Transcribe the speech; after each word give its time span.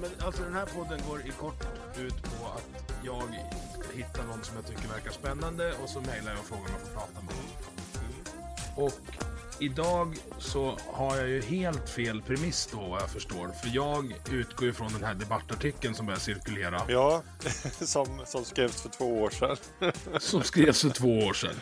men 0.00 0.10
alltså 0.26 0.42
den 0.42 0.54
här 0.54 0.66
podden 0.66 1.00
går 1.08 1.20
i 1.20 1.30
kort 1.30 1.64
ut 1.98 2.22
på 2.22 2.46
att 2.46 2.94
jag 3.04 3.28
hittar 3.94 4.24
någon 4.24 4.44
som 4.44 4.56
jag 4.56 4.66
tycker 4.66 4.88
verkar 4.88 5.10
spännande 5.10 5.72
och 5.82 5.88
så 5.88 6.00
mejlar 6.00 6.30
jag 6.30 6.40
och 6.40 6.46
frågar 6.46 6.64
om 6.64 6.70
jag 6.72 6.80
får 6.80 6.94
prata 6.94 7.12
med 7.12 7.34
honom. 7.34 7.70
Och 8.76 9.00
idag 9.58 10.16
så 10.38 10.76
har 10.92 11.16
jag 11.16 11.28
ju 11.28 11.40
helt 11.40 11.88
fel 11.88 12.22
premiss 12.22 12.68
då 12.72 12.78
vad 12.78 13.02
jag 13.02 13.10
förstår. 13.10 13.48
För 13.48 13.70
jag 13.74 14.14
utgår 14.32 14.66
ju 14.66 14.72
från 14.72 14.92
den 14.92 15.04
här 15.04 15.14
debattartikeln 15.14 15.94
som 15.94 16.06
börjar 16.06 16.18
cirkulera. 16.18 16.82
Ja, 16.88 17.22
som, 17.80 18.06
som 18.26 18.44
skrevs 18.44 18.82
för 18.82 18.88
två 18.88 19.22
år 19.22 19.30
sedan. 19.30 19.56
Som 20.20 20.42
skrevs 20.42 20.82
för 20.82 20.90
två 20.90 21.18
år 21.18 21.32
sedan. 21.32 21.54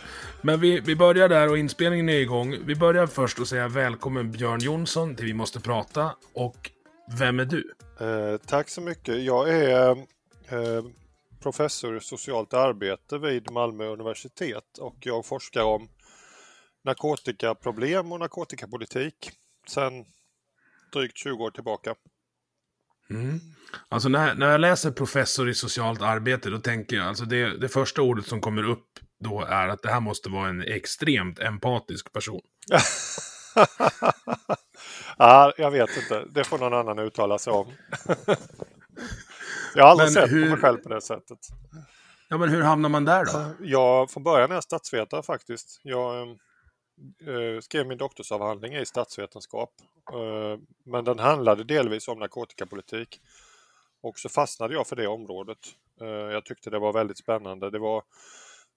Men 0.43 0.61
vi, 0.61 0.81
vi 0.81 0.97
börjar 0.97 1.29
där 1.29 1.49
och 1.49 1.59
inspelningen 1.59 2.09
är 2.09 2.19
igång. 2.19 2.57
Vi 2.65 2.75
börjar 2.75 3.07
först 3.07 3.41
att 3.41 3.49
säga 3.49 3.69
välkommen 3.69 4.33
Björn 4.33 4.61
Jonsson 4.61 5.17
till 5.17 5.27
Vi 5.27 5.35
måste 5.35 5.61
prata. 5.61 6.11
Och 6.35 6.71
vem 7.19 7.41
är 7.41 7.45
du? 7.45 7.75
Eh, 8.01 8.37
tack 8.47 8.69
så 8.69 8.81
mycket. 8.81 9.23
Jag 9.23 9.49
är 9.49 9.91
eh, 10.49 10.85
professor 11.41 11.97
i 11.97 12.01
socialt 12.01 12.55
arbete 12.55 13.19
vid 13.19 13.51
Malmö 13.51 13.85
universitet 13.85 14.79
och 14.79 14.97
jag 15.01 15.27
forskar 15.27 15.63
om 15.63 15.89
narkotikaproblem 16.85 18.13
och 18.13 18.21
narkotikapolitik 18.21 19.31
sedan 19.69 20.05
drygt 20.93 21.17
20 21.17 21.45
år 21.45 21.51
tillbaka. 21.51 21.95
Alltså 23.89 24.09
när, 24.09 24.35
när 24.35 24.51
jag 24.51 24.61
läser 24.61 24.91
professor 24.91 25.49
i 25.49 25.55
socialt 25.55 26.03
arbete, 26.03 26.51
då 26.51 26.59
tänker 26.59 26.97
jag, 26.97 27.07
alltså 27.07 27.25
det, 27.25 27.59
det 27.59 27.69
första 27.69 28.03
ordet 28.03 28.27
som 28.27 28.41
kommer 28.41 28.63
upp 28.63 28.99
då 29.21 29.43
är 29.43 29.69
att 29.69 29.83
det 29.83 29.91
här 29.91 30.01
måste 30.01 30.31
vara 30.31 30.49
en 30.49 30.63
extremt 30.63 31.39
empatisk 31.39 32.13
person. 32.13 32.41
ah, 35.19 35.53
jag 35.57 35.71
vet 35.71 35.97
inte, 35.97 36.25
det 36.31 36.45
får 36.45 36.59
någon 36.59 36.75
annan 36.75 36.99
uttala 36.99 37.39
sig 37.39 37.53
om. 37.53 37.73
jag 39.75 39.85
har 39.85 39.91
aldrig 39.91 40.07
Men 40.07 40.13
sett 40.13 40.31
hur- 40.33 40.45
på 40.45 40.51
mig 40.51 40.59
själv 40.59 40.79
på 40.79 40.89
det 40.89 41.01
sättet. 41.01 41.39
Ja, 42.29 42.39
men 42.39 42.49
hur 42.49 42.63
hamnar 42.63 42.89
man 42.89 43.05
där 43.05 43.25
då? 43.25 43.65
Jag, 43.67 44.11
från 44.11 44.23
början 44.23 44.51
är 44.51 44.55
jag 44.55 44.65
statsvetare 44.65 45.23
faktiskt. 45.23 45.81
Jag 45.83 46.29
eh, 46.29 47.61
skrev 47.63 47.87
min 47.87 47.99
doktorsavhandling 47.99 48.75
i 48.75 48.87
statsvetenskap. 48.87 49.71
Eh, 50.13 50.61
men 50.85 51.05
den 51.05 51.19
handlade 51.19 51.65
delvis 51.65 52.09
om 52.09 52.19
narkotikapolitik. 52.19 53.21
Och 54.03 54.19
så 54.19 54.29
fastnade 54.29 54.75
jag 54.75 54.87
för 54.87 54.97
det 54.97 55.07
området. 55.07 55.59
Eh, 56.01 56.07
jag 56.07 56.45
tyckte 56.45 56.71
det 56.71 56.79
var 56.79 56.93
väldigt 56.93 57.19
spännande. 57.19 57.71
Det 57.71 57.79
var, 57.79 58.03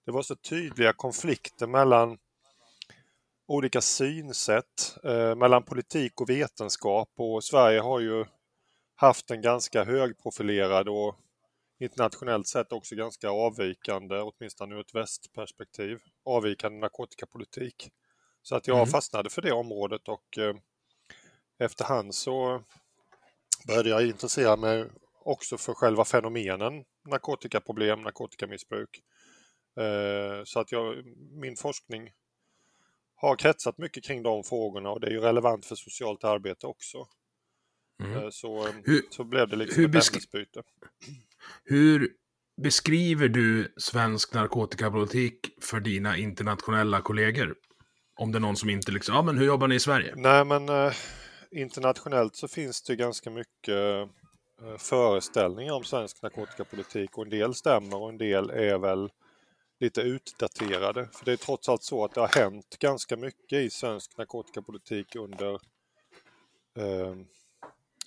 det 0.06 0.12
var 0.12 0.22
så 0.22 0.36
tydliga 0.36 0.92
konflikter 0.92 1.66
mellan 1.66 2.18
olika 3.52 3.80
synsätt, 3.80 4.96
eh, 5.04 5.34
mellan 5.34 5.62
politik 5.62 6.20
och 6.20 6.30
vetenskap. 6.30 7.08
Och 7.16 7.44
Sverige 7.44 7.80
har 7.80 8.00
ju 8.00 8.24
haft 8.94 9.30
en 9.30 9.42
ganska 9.42 9.84
högprofilerad 9.84 10.88
och 10.88 11.16
internationellt 11.80 12.48
sett 12.48 12.72
också 12.72 12.94
ganska 12.94 13.30
avvikande, 13.30 14.20
åtminstone 14.20 14.74
ur 14.74 14.80
ett 14.80 14.94
västperspektiv, 14.94 15.98
avvikande 16.24 16.78
narkotikapolitik. 16.78 17.90
Så 18.42 18.56
att 18.56 18.66
jag 18.66 18.90
fastnade 18.90 19.30
för 19.30 19.42
det 19.42 19.52
området 19.52 20.08
och 20.08 20.38
eh, 20.38 20.54
efterhand 21.58 22.14
så 22.14 22.62
började 23.66 23.88
jag 23.88 24.06
intressera 24.06 24.56
mig 24.56 24.86
också 25.24 25.58
för 25.58 25.74
själva 25.74 26.04
fenomenen 26.04 26.84
narkotikaproblem, 27.08 28.02
narkotikamissbruk. 28.02 29.02
Eh, 29.76 30.44
så 30.44 30.60
att 30.60 30.72
jag, 30.72 31.04
min 31.30 31.56
forskning 31.56 32.10
har 33.22 33.36
kretsat 33.36 33.78
mycket 33.78 34.04
kring 34.04 34.22
de 34.22 34.44
frågorna 34.44 34.90
och 34.90 35.00
det 35.00 35.06
är 35.06 35.10
ju 35.10 35.20
relevant 35.20 35.66
för 35.66 35.74
socialt 35.74 36.24
arbete 36.24 36.66
också. 36.66 36.98
Eh, 38.04 38.28
Så, 38.30 38.66
eh, 38.66 38.74
Hur- 38.84 39.02
så 39.10 39.24
blev 39.24 39.48
det 39.48 39.56
liksom 39.56 39.76
hur 39.80 39.88
ett 39.88 39.94
ämnesbyte. 40.14 40.62
Hur 41.64 42.08
beskriver 42.62 43.28
du 43.28 43.74
svensk 43.76 44.34
narkotikapolitik 44.34 45.38
för 45.62 45.80
dina 45.80 46.16
internationella 46.16 47.00
kollegor? 47.00 47.54
Om 48.20 48.32
det 48.32 48.38
är 48.38 48.40
någon 48.40 48.56
som 48.56 48.70
inte 48.70 48.92
liksom, 48.92 49.14
ja 49.14 49.22
men 49.22 49.38
hur 49.38 49.46
jobbar 49.46 49.68
ni 49.68 49.74
i 49.74 49.80
Sverige? 49.80 50.12
Nej, 50.16 50.44
men 50.44 50.68
eh, 50.68 50.92
internationellt 51.50 52.36
så 52.36 52.48
finns 52.48 52.82
det 52.82 52.96
ganska 52.96 53.30
mycket 53.30 54.08
eh, 54.62 54.76
föreställningar 54.78 55.72
om 55.74 55.84
svensk 55.84 56.22
narkotikapolitik 56.22 57.18
och 57.18 57.24
en 57.24 57.30
del 57.30 57.54
stämmer 57.54 57.96
och 57.96 58.08
en 58.08 58.18
del 58.18 58.50
är 58.50 58.78
väl 58.78 59.10
lite 59.82 60.00
utdaterade. 60.00 61.08
För 61.12 61.24
det 61.24 61.32
är 61.32 61.36
trots 61.36 61.68
allt 61.68 61.82
så 61.82 62.04
att 62.04 62.14
det 62.14 62.20
har 62.20 62.40
hänt 62.40 62.76
ganska 62.78 63.16
mycket 63.16 63.58
i 63.58 63.70
svensk 63.70 64.18
narkotikapolitik 64.18 65.16
under 65.16 65.52
eh, 66.74 67.16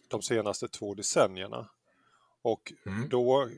de 0.08 0.22
senaste 0.22 0.68
två 0.68 0.94
decennierna. 0.94 1.70
Och 2.42 2.74
då 3.10 3.50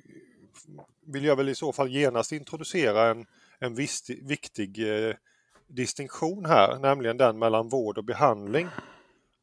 vill 1.01 1.25
jag 1.25 1.35
väl 1.35 1.49
i 1.49 1.55
så 1.55 1.73
fall 1.73 1.89
genast 1.89 2.31
introducera 2.31 3.09
en, 3.09 3.25
en 3.59 3.75
viss, 3.75 4.09
viktig 4.09 4.79
eh, 4.79 5.15
distinktion 5.67 6.45
här, 6.45 6.79
nämligen 6.79 7.17
den 7.17 7.39
mellan 7.39 7.69
vård 7.69 7.97
och 7.97 8.03
behandling 8.03 8.67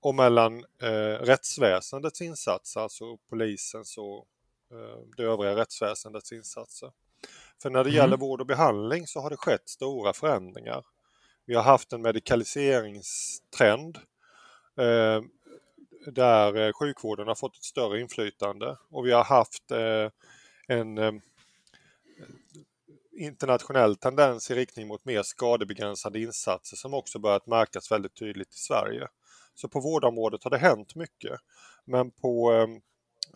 och 0.01 0.15
mellan 0.15 0.65
eh, 0.83 1.19
rättsväsendets 1.21 2.21
insatser, 2.21 2.81
alltså 2.81 3.17
polisens 3.17 3.99
och 3.99 4.27
eh, 4.71 4.99
det 5.17 5.23
övriga 5.23 5.57
rättsväsendets 5.57 6.33
insatser. 6.33 6.93
För 7.63 7.71
när 7.71 7.85
det 7.85 7.91
gäller 7.91 8.17
vård 8.17 8.41
och 8.41 8.47
behandling 8.47 9.07
så 9.07 9.21
har 9.21 9.31
det 9.31 9.37
skett 9.37 9.69
stora 9.69 10.13
förändringar. 10.13 10.85
Vi 11.47 11.55
har 11.55 11.63
haft 11.63 11.93
en 11.93 12.03
medikaliseringstrend 12.03 13.97
eh, 14.77 15.23
där 16.07 16.57
eh, 16.57 16.73
sjukvården 16.73 17.29
har 17.29 17.35
fått 17.35 17.57
ett 17.57 17.65
större 17.65 18.01
inflytande 18.01 18.77
och 18.91 19.07
vi 19.07 19.13
har 19.13 19.25
haft 19.25 19.71
eh, 19.71 20.11
en 20.69 20.99
eh, 20.99 21.13
internationell 23.13 23.97
tendens 23.97 24.51
i 24.51 24.55
riktning 24.55 24.89
mot 24.89 25.05
mer 25.05 25.23
skadebegränsande 25.23 26.21
insatser 26.21 26.77
som 26.77 26.95
också 26.95 27.19
börjat 27.19 27.47
märkas 27.47 27.93
väldigt 27.93 28.15
tydligt 28.15 28.55
i 28.55 28.59
Sverige. 28.59 29.09
Så 29.55 29.69
på 29.69 29.81
vårdområdet 29.81 30.45
har 30.45 30.51
det 30.51 30.59
hänt 30.59 30.95
mycket. 30.95 31.41
Men 31.85 32.11
på 32.11 32.53
eh, 32.53 32.67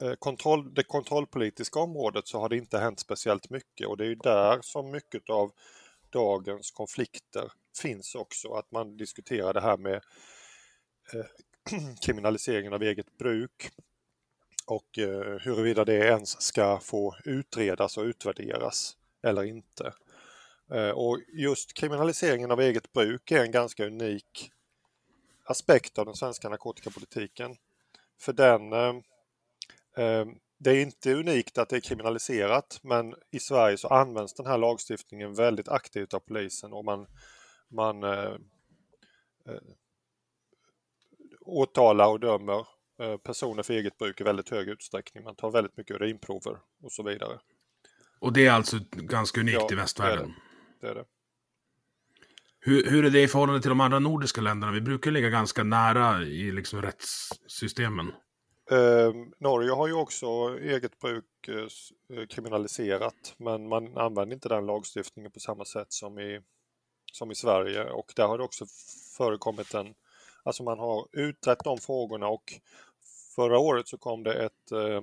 Eh, 0.01 0.15
kontroll, 0.15 0.75
det 0.75 0.83
kontrollpolitiska 0.83 1.79
området 1.81 2.29
så 2.29 2.41
har 2.41 2.49
det 2.49 2.57
inte 2.57 2.79
hänt 2.79 3.01
speciellt 3.01 3.51
mycket 3.51 3.87
och 3.87 3.97
det 3.97 4.05
är 4.05 4.09
ju 4.09 4.15
där 4.15 4.59
som 4.63 4.91
mycket 4.91 5.31
av 5.31 5.53
dagens 6.11 6.71
konflikter 6.71 7.53
finns 7.83 8.15
också. 8.15 8.53
Att 8.53 8.71
man 8.71 8.97
diskuterar 8.97 9.55
det 9.55 9.61
här 9.61 9.77
med 9.77 9.95
eh, 11.15 11.27
kriminaliseringen 12.03 12.73
av 12.73 12.83
eget 12.83 13.19
bruk 13.19 13.71
och 14.67 14.99
eh, 14.99 15.39
huruvida 15.41 15.85
det 15.85 15.97
ens 15.97 16.43
ska 16.43 16.81
få 16.81 17.17
utredas 17.25 17.97
och 17.97 18.05
utvärderas 18.05 18.97
eller 19.23 19.45
inte. 19.45 19.93
Eh, 20.71 20.91
och 20.91 21.21
just 21.29 21.75
kriminaliseringen 21.75 22.51
av 22.51 22.61
eget 22.61 22.93
bruk 22.93 23.31
är 23.31 23.45
en 23.45 23.51
ganska 23.51 23.87
unik 23.87 24.51
aspekt 25.45 25.99
av 25.99 26.07
den 26.07 26.15
svenska 26.15 26.49
narkotikapolitiken. 26.49 27.57
För 28.21 28.33
den, 28.33 28.73
eh, 28.73 28.95
det 30.59 30.71
är 30.71 30.83
inte 30.83 31.15
unikt 31.15 31.59
att 31.59 31.69
det 31.69 31.77
är 31.77 31.81
kriminaliserat 31.81 32.81
men 32.83 33.15
i 33.31 33.39
Sverige 33.39 33.77
så 33.77 33.89
används 33.89 34.35
den 34.35 34.47
här 34.47 34.59
lagstiftningen 34.59 35.35
väldigt 35.35 35.69
aktivt 35.69 36.15
av 36.15 36.21
polisen 36.21 36.73
och 36.73 36.85
man, 36.85 37.07
man 37.69 38.05
eh, 38.05 38.35
eh, 39.49 39.63
åtalar 41.41 42.09
och 42.09 42.21
dömer 42.21 42.67
eh, 43.01 43.17
personer 43.17 43.63
för 43.63 43.75
eget 43.75 43.99
bruk 43.99 44.21
i 44.21 44.25
väldigt 44.25 44.51
hög 44.51 44.69
utsträckning. 44.69 45.25
Man 45.25 45.37
tar 45.37 45.51
väldigt 45.51 45.77
mycket 45.77 45.97
urinprover 45.97 46.59
och 46.83 46.93
så 46.93 47.03
vidare. 47.03 47.39
Och 48.21 48.33
det 48.33 48.47
är 48.47 48.53
alltså 48.53 48.79
ganska 48.91 49.41
unikt 49.41 49.59
Ja, 49.61 49.69
i 49.73 49.75
västvärlden. 49.75 50.35
Det 50.81 50.89
är 50.89 50.95
det. 50.95 51.05
Hur, 52.61 52.91
hur 52.91 53.05
är 53.05 53.11
det 53.11 53.23
i 53.23 53.29
förhållande 53.29 53.61
till 53.63 53.69
de 53.69 53.81
andra 53.81 53.99
nordiska 53.99 54.41
länderna? 54.41 54.73
Vi 54.73 54.81
brukar 54.81 55.11
ligga 55.11 55.29
ganska 55.29 55.65
nära 55.65 56.23
i 56.23 56.53
liksom 56.53 56.83
rättssystemen. 56.83 58.13
Eh, 58.71 59.13
Norge 59.39 59.71
har 59.71 59.87
ju 59.87 59.93
också 59.93 60.27
eget 60.61 60.99
bruk 60.99 61.49
eh, 61.49 62.27
kriminaliserat 62.27 63.35
men 63.37 63.69
man 63.69 63.99
använder 63.99 64.35
inte 64.35 64.49
den 64.49 64.67
lagstiftningen 64.67 65.31
på 65.31 65.41
samma 65.41 65.65
sätt 65.65 65.93
som 65.93 66.19
i, 66.19 66.41
som 67.13 67.31
i 67.31 67.35
Sverige 67.35 67.85
och 67.85 68.13
där 68.17 68.27
har 68.27 68.39
det 68.39 68.45
också 68.45 68.67
förekommit 69.17 69.75
en, 69.75 69.95
alltså 70.43 70.63
man 70.63 70.79
har 70.79 71.07
utrett 71.13 71.65
de 71.65 71.79
frågorna 71.79 72.29
och 72.29 72.53
förra 73.37 73.59
året 73.59 73.89
så 73.89 73.99
kom 73.99 74.23
det 74.23 74.45
ett 74.45 74.73
eh, 74.73 75.03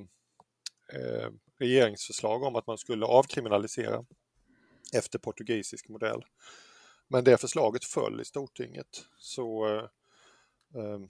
eh, 1.00 1.30
regeringsförslag 1.60 2.44
om 2.44 2.56
att 2.56 2.68
man 2.68 2.78
skulle 2.78 3.06
avkriminalisera 3.06 4.06
efter 4.94 5.20
portugisisk 5.20 5.90
modell. 5.90 6.26
Men 7.08 7.24
det 7.24 7.38
förslaget 7.38 7.86
föll 7.86 8.22
i 8.22 8.26
Stortinget. 8.26 9.06
Så 9.18 9.68
eh, 9.68 9.86
ehm, 10.76 11.10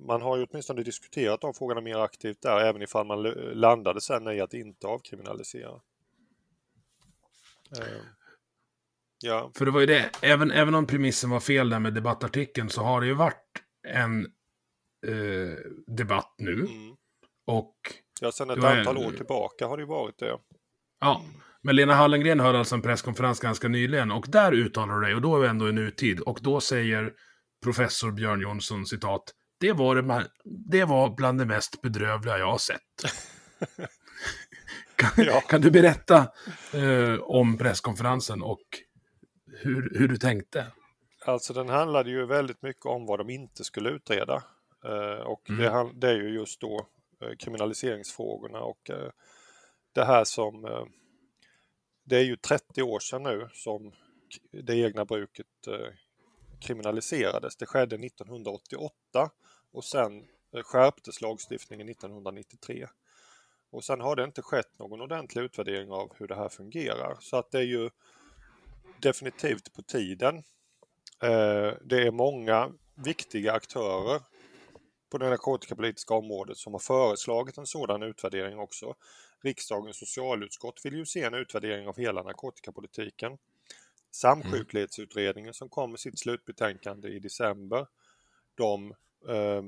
man 0.00 0.22
har 0.22 0.36
ju 0.36 0.46
åtminstone 0.50 0.82
diskuterat 0.82 1.40
de 1.40 1.54
frågorna 1.54 1.80
mer 1.80 1.96
aktivt 1.96 2.42
där, 2.42 2.60
även 2.60 2.82
ifall 2.82 3.06
man 3.06 3.22
landade 3.52 4.00
sen 4.00 4.28
i 4.28 4.40
att 4.40 4.54
inte 4.54 4.86
avkriminalisera. 4.86 5.80
Eh, 7.78 8.02
Ja, 9.20 9.50
För 9.54 9.64
det 9.64 9.70
var 9.70 9.80
ju 9.80 9.86
det, 9.86 10.10
även, 10.22 10.50
även 10.50 10.74
om 10.74 10.86
premissen 10.86 11.30
var 11.30 11.40
fel 11.40 11.70
där 11.70 11.78
med 11.78 11.94
debattartikeln 11.94 12.70
så 12.70 12.82
har 12.82 13.00
det 13.00 13.06
ju 13.06 13.14
varit 13.14 13.62
en 13.88 14.24
eh, 15.06 15.56
debatt 15.86 16.34
nu. 16.38 16.52
mm. 16.52 16.96
Och 17.46 17.76
ja 18.20 18.32
sen 18.32 18.50
ett 18.50 18.64
antal 18.64 18.98
år 18.98 19.10
tillbaka 19.10 19.66
har 19.66 19.76
det 19.76 19.80
ju 19.80 19.86
varit 19.86 20.18
det. 20.18 20.38
ja, 21.00 21.22
men 21.62 21.76
Lena 21.76 21.94
Hallengren 21.94 22.40
höll 22.40 22.56
alltså 22.56 22.74
en 22.74 22.82
presskonferens 22.82 23.40
ganska 23.40 23.68
nyligen 23.68 24.10
och 24.10 24.26
där 24.28 24.52
uttalar 24.52 24.94
du 24.94 25.00
dig 25.00 25.14
och 25.14 25.22
då 25.22 25.36
är 25.36 25.40
vi 25.40 25.48
ändå 25.48 25.68
i 25.68 25.72
nutid 25.72 26.20
och 26.20 26.38
då 26.42 26.60
säger 26.60 27.12
professor 27.64 28.12
Björn 28.12 28.40
Jonsson 28.40 28.86
citat 28.86 29.32
det 29.58 29.72
var, 29.72 29.94
det, 29.94 30.26
det 30.44 30.84
var 30.84 31.10
bland 31.16 31.38
det 31.38 31.46
mest 31.46 31.82
bedrövliga 31.82 32.38
jag 32.38 32.50
har 32.50 32.58
sett. 32.58 32.80
kan, 34.96 35.24
Ja. 35.24 35.40
kan 35.40 35.60
du 35.60 35.70
berätta 35.70 36.18
eh, 36.74 37.14
om 37.20 37.58
presskonferensen 37.58 38.42
och 38.42 38.62
hur, 39.62 39.98
hur 39.98 40.08
du 40.08 40.16
tänkte? 40.16 40.66
Alltså 41.24 41.52
den 41.52 41.68
handlade 41.68 42.10
ju 42.10 42.26
väldigt 42.26 42.62
mycket 42.62 42.86
om 42.86 43.06
vad 43.06 43.18
de 43.20 43.30
inte 43.30 43.64
skulle 43.64 43.90
utreda. 43.90 44.42
Eh, 44.84 45.20
och 45.26 45.50
Mm. 45.50 45.62
det, 45.62 45.90
det 46.00 46.08
är 46.12 46.16
ju 46.16 46.28
just 46.28 46.60
då 46.60 46.86
eh, 47.22 47.36
kriminaliseringsfrågorna 47.38 48.60
och 48.60 48.90
eh, 48.90 49.10
det 49.94 50.04
här 50.04 50.24
som 50.24 50.64
eh, 50.64 50.84
det 52.04 52.16
är 52.16 52.22
ju 52.24 52.36
30 52.36 52.82
år 52.82 53.00
sedan 53.00 53.22
nu 53.22 53.48
som 53.52 53.92
det 54.52 54.74
egna 54.76 55.04
bruket 55.04 55.46
eh, 55.68 55.88
kriminaliserades. 56.60 57.56
Det 57.56 57.66
skedde 57.66 57.96
1988 57.96 59.30
och 59.72 59.84
sen 59.84 60.28
eh, 60.54 60.62
skärptes 60.62 61.20
lagstiftningen 61.20 61.88
1993. 61.88 62.86
Och 63.70 63.84
sen 63.84 64.00
har 64.00 64.16
det 64.16 64.24
inte 64.24 64.42
skett 64.42 64.78
någon 64.78 65.00
ordentlig 65.00 65.42
utvärdering 65.42 65.90
av 65.90 66.12
hur 66.16 66.28
det 66.28 66.34
här 66.34 66.48
fungerar. 66.48 67.16
Så 67.20 67.36
att 67.36 67.50
det 67.50 67.58
är 67.58 67.62
ju 67.62 67.90
definitivt 69.00 69.72
på 69.72 69.82
tiden. 69.82 70.36
Eh, 71.22 71.72
det 71.84 72.06
är 72.06 72.10
många 72.10 72.72
viktiga 72.94 73.52
aktörer 73.52 74.20
på 75.10 75.18
det 75.18 75.28
narkotikapolitiska 75.28 76.14
området 76.14 76.56
som 76.56 76.74
har 76.74 76.80
föreslagit 76.80 77.58
en 77.58 77.66
sådan 77.66 78.02
utvärdering 78.02 78.58
också. 78.58 78.94
Riksdagens 79.42 79.98
socialutskott 79.98 80.80
vill 80.84 80.94
ju 80.94 81.06
se 81.06 81.22
en 81.22 81.34
utvärdering 81.34 81.88
av 81.88 81.96
hela 81.96 82.22
narkotikapolitiken. 82.22 83.38
Samsjuklighetsutredningen 84.16 85.54
som 85.54 85.68
kom 85.68 85.90
med 85.90 86.00
sitt 86.00 86.18
slutbetänkande 86.18 87.08
i 87.08 87.18
december, 87.18 87.86
de 88.54 88.90
eh, 89.28 89.62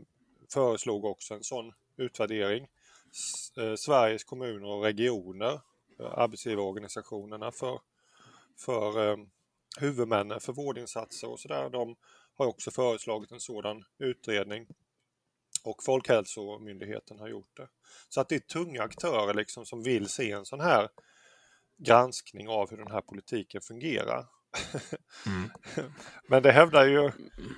föreslog 0.52 1.04
också 1.04 1.34
en 1.34 1.44
sån 1.44 1.72
utvärdering. 1.96 2.68
S- 3.10 3.56
eh, 3.58 3.74
Sveriges 3.74 4.24
kommuner 4.24 4.68
och 4.68 4.82
regioner, 4.82 5.60
eh, 6.00 6.18
arbetsgivarorganisationerna 6.18 7.52
för, 7.52 7.80
för 8.58 9.10
eh, 9.10 9.16
huvudmännen 9.80 10.40
för 10.40 10.52
vårdinsatser 10.52 11.30
och 11.30 11.40
sådär, 11.40 11.70
de 11.70 11.96
har 12.34 12.46
också 12.46 12.70
föreslagit 12.70 13.32
en 13.32 13.40
sådan 13.40 13.84
utredning. 13.98 14.66
Och 15.64 15.82
Folkhälsomyndigheten 15.84 17.18
har 17.18 17.28
gjort 17.28 17.56
det. 17.56 17.68
Så 18.08 18.20
att 18.20 18.28
det 18.28 18.34
är 18.34 18.40
tunga 18.40 18.82
aktörer 18.82 19.34
liksom 19.34 19.66
som 19.66 19.82
vill 19.82 20.08
se 20.08 20.32
en 20.32 20.44
sån 20.44 20.60
här 20.60 20.88
granskning 21.76 22.48
av 22.48 22.70
hur 22.70 22.76
den 22.76 22.90
här 22.90 23.00
politiken 23.00 23.60
fungerar. 23.60 24.26
Mm. 25.26 25.50
Men 26.28 26.42
det 26.42 26.52
hävdar 26.52 26.86
ju, 26.86 27.10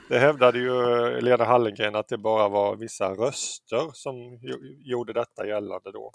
det 0.09 0.19
hävdade 0.19 0.59
ju 0.59 0.73
Lena 1.21 1.45
Hallengren 1.45 1.95
att 1.97 2.09
det 2.09 2.19
bara 2.19 2.49
var 2.49 2.77
vissa 2.77 3.11
röster 3.11 3.91
som 3.93 4.39
jo- 4.43 4.61
gjorde 4.85 5.13
detta 5.13 5.47
gällande 5.47 5.93
då. 5.93 6.13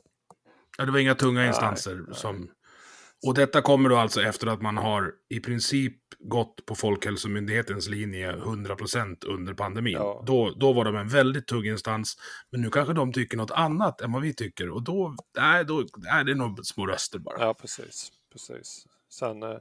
Ja, 0.78 0.86
det 0.86 0.92
var 0.92 1.00
inga 1.00 1.16
tunga 1.16 1.40
Nej, 1.40 1.48
instanser 1.48 1.96
nej. 1.96 2.16
som... 2.16 2.50
Och 3.28 3.34
detta 3.34 3.62
kommer 3.62 3.90
då 3.90 3.96
alltså 3.96 4.22
efter 4.22 4.48
att 4.48 4.62
man 4.62 4.78
har 4.78 5.14
i 5.30 5.40
princip 5.40 5.98
gått 6.20 6.66
på 6.66 6.76
Folkhälsomyndighetens 6.76 7.88
linje 7.88 8.32
100% 8.36 9.26
under 9.26 9.54
pandemin. 9.54 9.94
Ja. 9.94 10.24
Då, 10.26 10.50
då 10.60 10.74
var 10.74 10.86
de 10.86 10.96
en 10.96 11.08
väldigt 11.08 11.48
tung 11.48 11.66
instans, 11.66 12.18
men 12.52 12.62
nu 12.62 12.70
kanske 12.70 12.94
de 12.94 13.14
tycker 13.14 13.38
något 13.38 13.52
annat 13.52 14.02
än 14.02 14.12
vad 14.12 14.22
vi 14.22 14.34
tycker. 14.34 14.70
Och 14.70 14.84
då, 14.84 15.16
nej, 15.38 15.66
då 15.66 15.80
är 16.10 16.24
det 16.24 16.36
nog 16.36 16.66
små 16.66 16.86
röster 16.86 17.20
bara. 17.20 17.36
Ja, 17.40 17.54
precis. 17.54 18.12
precis. 18.32 18.86
Sen 19.10 19.44
eh, 19.44 19.50
eh, 19.50 19.58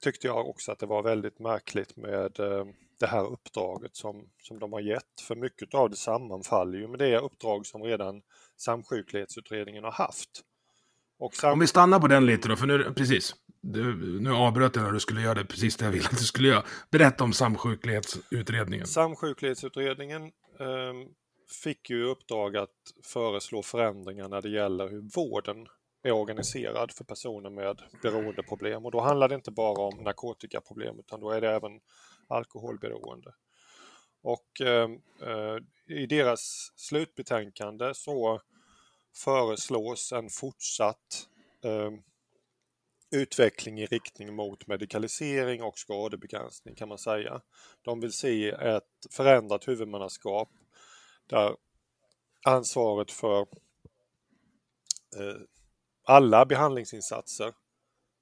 tyckte 0.00 0.26
jag 0.26 0.48
också 0.48 0.72
att 0.72 0.78
det 0.78 0.86
var 0.86 1.02
väldigt 1.02 1.38
märkligt 1.38 1.96
med 1.96 2.40
eh, 2.40 2.64
det 3.00 3.06
här 3.06 3.26
uppdraget 3.26 3.96
som, 3.96 4.28
som 4.42 4.58
de 4.58 4.72
har 4.72 4.80
gett. 4.80 5.20
För 5.20 5.36
mycket 5.36 5.74
av 5.74 5.90
det 5.90 5.96
sammanfaller 5.96 6.78
ju 6.78 6.88
med 6.88 6.98
det 6.98 7.18
uppdrag 7.18 7.66
som 7.66 7.82
redan 7.82 8.22
Samsjuklighetsutredningen 8.56 9.84
har 9.84 9.92
haft. 9.92 10.30
Sam- 11.32 11.52
Om 11.52 11.58
vi 11.58 11.66
stannar 11.66 12.00
på 12.00 12.08
den 12.08 12.26
lite 12.26 12.48
då, 12.48 12.56
för 12.56 12.66
nu, 12.66 12.92
precis. 12.96 13.34
Du, 13.60 13.96
nu 14.20 14.30
avbröt 14.30 14.76
jag 14.76 14.84
när 14.84 14.92
du 14.92 15.00
skulle 15.00 15.20
göra 15.20 15.34
det 15.34 15.44
precis 15.44 15.76
det 15.76 15.84
jag 15.84 15.92
ville 15.92 16.04
att 16.04 16.18
du 16.18 16.24
skulle 16.24 16.48
göra. 16.48 16.64
Berätta 16.90 17.24
om 17.24 17.32
samsjuklighetsutredningen. 17.32 18.86
Samsjuklighetsutredningen 18.86 20.22
eh, 20.60 20.92
fick 21.64 21.90
ju 21.90 22.04
uppdrag 22.04 22.56
att 22.56 22.70
föreslå 23.04 23.62
förändringar 23.62 24.28
när 24.28 24.42
det 24.42 24.48
gäller 24.48 24.88
hur 24.88 25.00
vården 25.14 25.66
är 26.06 26.12
organiserad 26.12 26.92
för 26.92 27.04
personer 27.04 27.50
med 27.50 27.82
beroendeproblem. 28.02 28.84
Och 28.84 28.90
då 28.90 29.00
handlar 29.00 29.28
det 29.28 29.34
inte 29.34 29.50
bara 29.50 29.82
om 29.82 30.04
narkotikaproblem 30.04 30.98
utan 30.98 31.20
då 31.20 31.30
är 31.30 31.40
det 31.40 31.50
även 31.50 31.80
alkoholberoende. 32.28 33.34
Och 34.22 34.60
eh, 34.60 34.90
eh, 35.22 35.56
i 35.86 36.06
deras 36.06 36.72
slutbetänkande 36.76 37.94
så 37.94 38.40
föreslås 39.14 40.12
en 40.12 40.28
fortsatt 40.30 41.28
eh, 41.64 41.90
utveckling 43.10 43.80
i 43.80 43.86
riktning 43.86 44.34
mot 44.34 44.66
medikalisering 44.66 45.62
och 45.62 45.78
skadebegränsning 45.78 46.74
kan 46.74 46.88
man 46.88 46.98
säga. 46.98 47.40
De 47.82 48.00
vill 48.00 48.12
se 48.12 48.48
ett 48.48 48.82
förändrat 49.10 49.68
huvudmannaskap 49.68 50.50
där 51.26 51.56
ansvaret 52.44 53.10
för 53.10 53.40
eh, 55.16 55.40
alla 56.08 56.44
behandlingsinsatser 56.44 57.46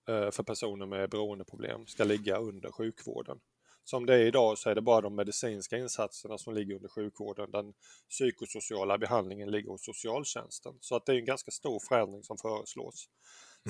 eh, 0.09 0.31
för 0.31 0.43
personer 0.43 0.87
med 0.87 1.11
beroendeproblem 1.11 1.87
ska 1.87 2.05
ligga 2.05 2.37
under 2.37 2.71
sjukvården. 2.71 3.41
Som 3.85 4.07
det 4.07 4.15
är 4.15 4.27
idag 4.27 4.59
så 4.59 4.71
är 4.71 4.75
det 4.75 4.83
bara 4.83 5.01
de 5.01 5.15
medicinska 5.15 5.79
insatserna 5.79 6.39
som 6.39 6.55
ligger 6.55 6.75
under 6.75 6.89
sjukvården. 6.89 7.51
Den 7.51 7.75
psykosociala 8.11 8.99
behandlingen 8.99 9.51
ligger 9.51 9.71
hos 9.71 9.85
socialtjänsten. 9.85 10.75
Så 10.81 10.97
att 10.97 11.07
det 11.07 11.13
är 11.13 11.17
en 11.17 11.25
ganska 11.25 11.51
stor 11.51 11.81
förändring 11.89 12.23
som 12.23 12.39
föreslås. 12.39 13.09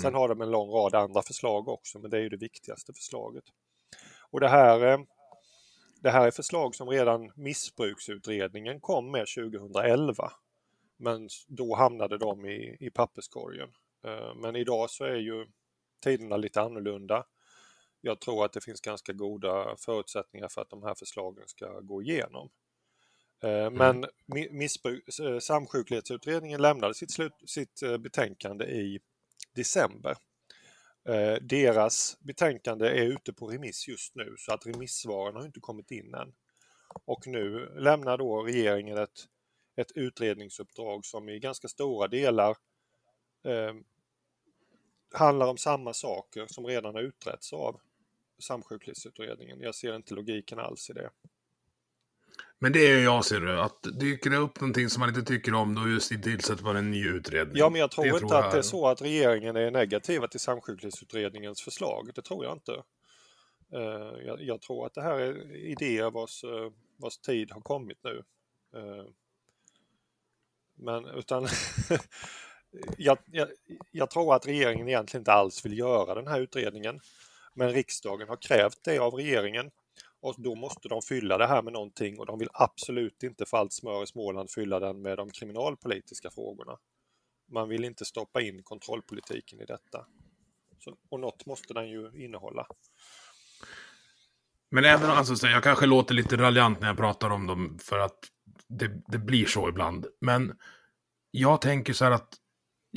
Sen 0.03 0.15
har 0.15 0.29
de 0.29 0.41
en 0.41 0.51
lång 0.51 0.71
rad 0.71 0.95
andra 0.95 1.23
förslag 1.23 1.69
också, 1.69 1.99
men 1.99 2.11
det 2.11 2.17
är 2.17 2.23
ju 2.23 2.29
det 2.29 2.37
viktigaste 2.37 2.93
förslaget. 2.93 3.45
Och 4.31 4.41
det 4.41 4.49
här, 4.49 4.93
eh, 4.93 4.99
det 6.01 6.11
här 6.11 6.27
är 6.27 6.31
förslag 6.31 6.75
som 6.75 6.89
redan 6.89 7.33
missbruksutredningen 7.35 8.81
kom 8.81 9.11
med 9.11 9.27
2011. 9.27 10.33
Men 10.97 11.29
då 11.49 11.75
hamnade 11.75 12.19
de 12.19 12.45
i, 12.47 12.77
i 12.81 12.91
papperskorgen. 12.91 13.69
Eh, 14.05 14.35
Men 14.35 14.57
idag 14.57 14.91
så 14.91 15.05
är 15.05 15.17
ju 15.17 15.47
tiderna 16.03 16.37
lite 16.37 16.61
annorlunda. 16.61 17.27
Jag 18.01 18.21
tror 18.21 18.45
att 18.45 18.53
det 18.53 18.61
finns 18.61 18.81
ganska 18.81 19.13
goda 19.13 19.77
förutsättningar 19.79 20.49
för 20.49 20.63
att 20.63 20.71
de 20.71 20.83
här 20.83 20.95
förslagen 20.95 21.49
ska 21.49 21.81
gå 21.81 22.03
igenom. 22.03 22.51
Eh, 23.43 23.71
Men 23.71 24.05
mi- 24.27 24.53
missbruk, 24.53 25.19
eh, 25.21 25.39
Samsjuklighetsutredningen 25.39 26.63
lämnade 26.63 26.95
sitt, 26.95 27.11
slut, 27.13 27.33
sitt 27.47 27.81
betänkande 27.99 28.65
i 28.65 29.01
december. 29.55 30.17
Deras 31.41 32.17
betänkande 32.21 32.89
är 32.89 33.05
ute 33.05 33.33
på 33.33 33.47
remiss 33.47 33.89
just 33.89 34.15
nu 34.15 34.35
så 34.39 34.53
att 34.55 34.67
remissvaren 34.67 35.37
har 35.37 35.47
inte 35.47 35.61
kommit 35.61 35.91
in 35.91 36.15
än. 36.15 36.35
Och 37.05 37.27
nu 37.27 37.75
lämnar 37.77 38.19
då 38.19 38.43
regeringen 38.43 38.99
ett 38.99 39.29
ett 39.77 39.93
utredningsuppdrag 39.95 41.05
som 41.05 41.29
i 41.29 41.39
ganska 41.39 41.69
stora 41.69 42.09
delar 42.09 42.57
eh, 43.45 43.75
handlar 45.13 45.47
om 45.47 45.57
samma 45.57 45.93
saker 45.95 46.47
som 46.47 46.67
redan 46.67 46.95
har 46.95 47.03
utretts 47.03 47.53
av 47.53 47.81
Samsjuklighetsutredningen. 48.39 49.61
Jag 49.61 49.75
ser 49.75 49.97
inte 49.97 50.15
logiken 50.15 50.59
alls 50.59 50.91
i 50.91 50.93
det. 50.93 51.11
Men 52.59 52.73
det 52.73 52.87
är 52.87 52.97
ju 52.99 53.05
jag 53.05 53.25
ser 53.25 53.41
det, 53.41 53.63
att 53.63 53.83
dyker 54.01 54.31
det 54.31 54.37
upp 54.37 54.61
någonting 54.61 54.89
som 54.91 55.01
man 55.01 55.09
inte 55.09 55.23
tycker 55.23 55.55
om, 55.55 55.75
då 55.75 55.89
just 55.89 56.09
tillsätter 56.23 56.65
man 56.65 56.77
en 56.77 56.91
ny 56.91 57.09
utredning. 57.09 57.57
Ja, 57.57 57.71
men 57.71 57.81
jag 57.81 57.91
tror 57.91 58.05
Det 58.05 58.09
inte 58.09 58.19
tror 58.21 58.33
jag 58.35 58.45
att 58.45 58.51
det 58.51 58.57
är 58.57 58.59
är- 58.59 58.63
så 58.63 58.87
att 58.89 59.03
regeringen 59.03 59.57
är 59.57 59.71
negativa 59.71 60.29
till 60.29 60.41
Samsjuklighetsutredningens 60.41 61.63
förslag. 61.63 62.11
Det 62.15 62.23
tror 62.23 62.45
jag 62.45 62.53
inte. 62.53 62.73
Eh, 63.73 64.27
jag, 64.27 64.43
jag 64.43 64.61
tror 64.61 64.87
att 64.87 64.95
det 64.95 65.03
här 65.03 65.19
är 65.21 65.57
idéer 65.57 66.11
vars, 66.11 66.45
eh, 66.45 66.71
vars 66.97 67.19
tid 67.19 67.51
har 67.53 67.61
kommit 67.61 67.99
nu. 68.05 68.23
Eh, 68.75 69.05
men 70.75 71.05
utan 71.07 71.49
jag, 72.99 73.19
jag, 73.27 73.49
jag 73.91 74.11
tror 74.11 74.35
att 74.35 74.47
regeringen 74.47 74.89
egentligen 74.89 75.21
inte 75.21 75.33
alls 75.33 75.65
vill 75.65 75.79
göra 75.79 76.15
den 76.15 76.27
här 76.27 76.41
utredningen. 76.41 77.01
Men 77.55 77.73
riksdagen 77.73 78.29
har 78.29 78.37
krävt 78.37 78.79
det 78.85 78.99
av 78.99 79.15
regeringen 79.15 79.71
och 80.21 80.35
då 80.39 80.55
måste 80.55 80.89
de 80.89 81.03
fylla 81.03 81.39
det 81.39 81.47
här 81.47 81.63
med 81.63 81.73
någonting 81.73 82.19
och 82.19 82.27
de 82.27 82.39
vill 82.39 82.49
absolut 82.53 83.23
inte 83.23 83.47
för 83.47 83.57
allt 83.57 83.73
smör 83.73 84.03
i 84.03 84.07
Småland 84.07 84.51
fylla 84.51 84.81
den 84.81 85.03
med 85.03 85.17
de 85.17 85.31
kriminalpolitiska 85.31 86.31
frågorna. 86.31 86.79
Man 87.53 87.69
vill 87.69 87.85
inte 87.85 88.05
stoppa 88.05 88.41
in 88.41 88.63
kontrollpolitiken 88.63 89.61
i 89.61 89.65
detta. 89.65 90.07
Så, 90.79 90.97
och 91.09 91.21
något 91.21 91.47
måste 91.47 91.75
den 91.75 91.89
ju 91.89 92.25
innehålla. 92.25 92.67
Men 94.71 94.85
även 94.85 95.11
om, 95.11 95.17
alltså, 95.17 95.47
jag 95.47 95.63
kanske 95.63 95.87
låter 95.87 96.15
lite 96.15 96.37
raljant 96.37 96.81
när 96.81 96.89
jag 96.89 96.97
pratar 96.97 97.31
om 97.31 97.47
dem, 97.47 97.79
för 97.83 97.99
att 97.99 98.19
det, 98.69 99.03
det 99.07 99.19
blir 99.19 99.47
så 99.47 99.69
ibland. 99.69 100.07
Men 100.21 100.57
jag 101.31 101.61
tänker 101.61 101.93
så 101.93 102.05
här 102.05 102.13
att 102.13 102.35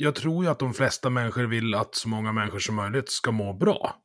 jag 0.00 0.14
tror 0.14 0.44
ju 0.44 0.50
att 0.50 0.58
de 0.58 0.74
flesta 0.74 1.10
människor 1.10 1.44
vill 1.44 1.74
att 1.74 1.94
så 1.94 2.08
många 2.08 2.32
människor 2.32 2.58
som 2.58 2.74
möjligt 2.74 3.10
ska 3.10 3.32
må 3.32 3.52
bra. 3.52 3.96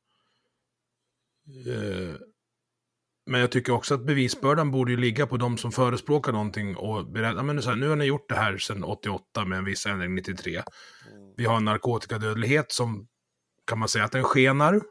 Eh, 1.67 2.15
Men 3.25 3.41
jag 3.41 3.51
tycker 3.51 3.73
också 3.73 3.93
att 3.93 4.05
bevisbördan 4.05 4.71
borde 4.71 4.91
ju 4.91 4.97
ligga 4.97 5.27
på 5.27 5.37
de 5.37 5.57
som 5.57 5.71
förespråkar 5.71 6.31
någonting 6.31 6.75
och 6.77 7.05
berättar, 7.07 7.35
"Ja, 7.37 7.43
men 7.43 7.61
så 7.61 7.69
här, 7.69 7.77
nu 7.77 7.89
har 7.89 7.95
ni 7.95 8.05
gjort 8.05 8.29
det 8.29 8.35
här 8.35 8.57
sedan 8.57 8.83
88 8.83 9.45
med 9.45 9.57
en 9.57 9.65
viss 9.65 9.85
ändring 9.85 10.15
93. 10.15 10.63
Vi 11.37 11.45
har 11.45 11.57
en 11.57 11.65
narkotikadödlighet 11.65 12.71
som, 12.71 13.07
kan 13.65 13.79
man 13.79 13.87
säga 13.89 14.05
att 14.05 14.11
den 14.11 14.23
skenar? 14.23 14.81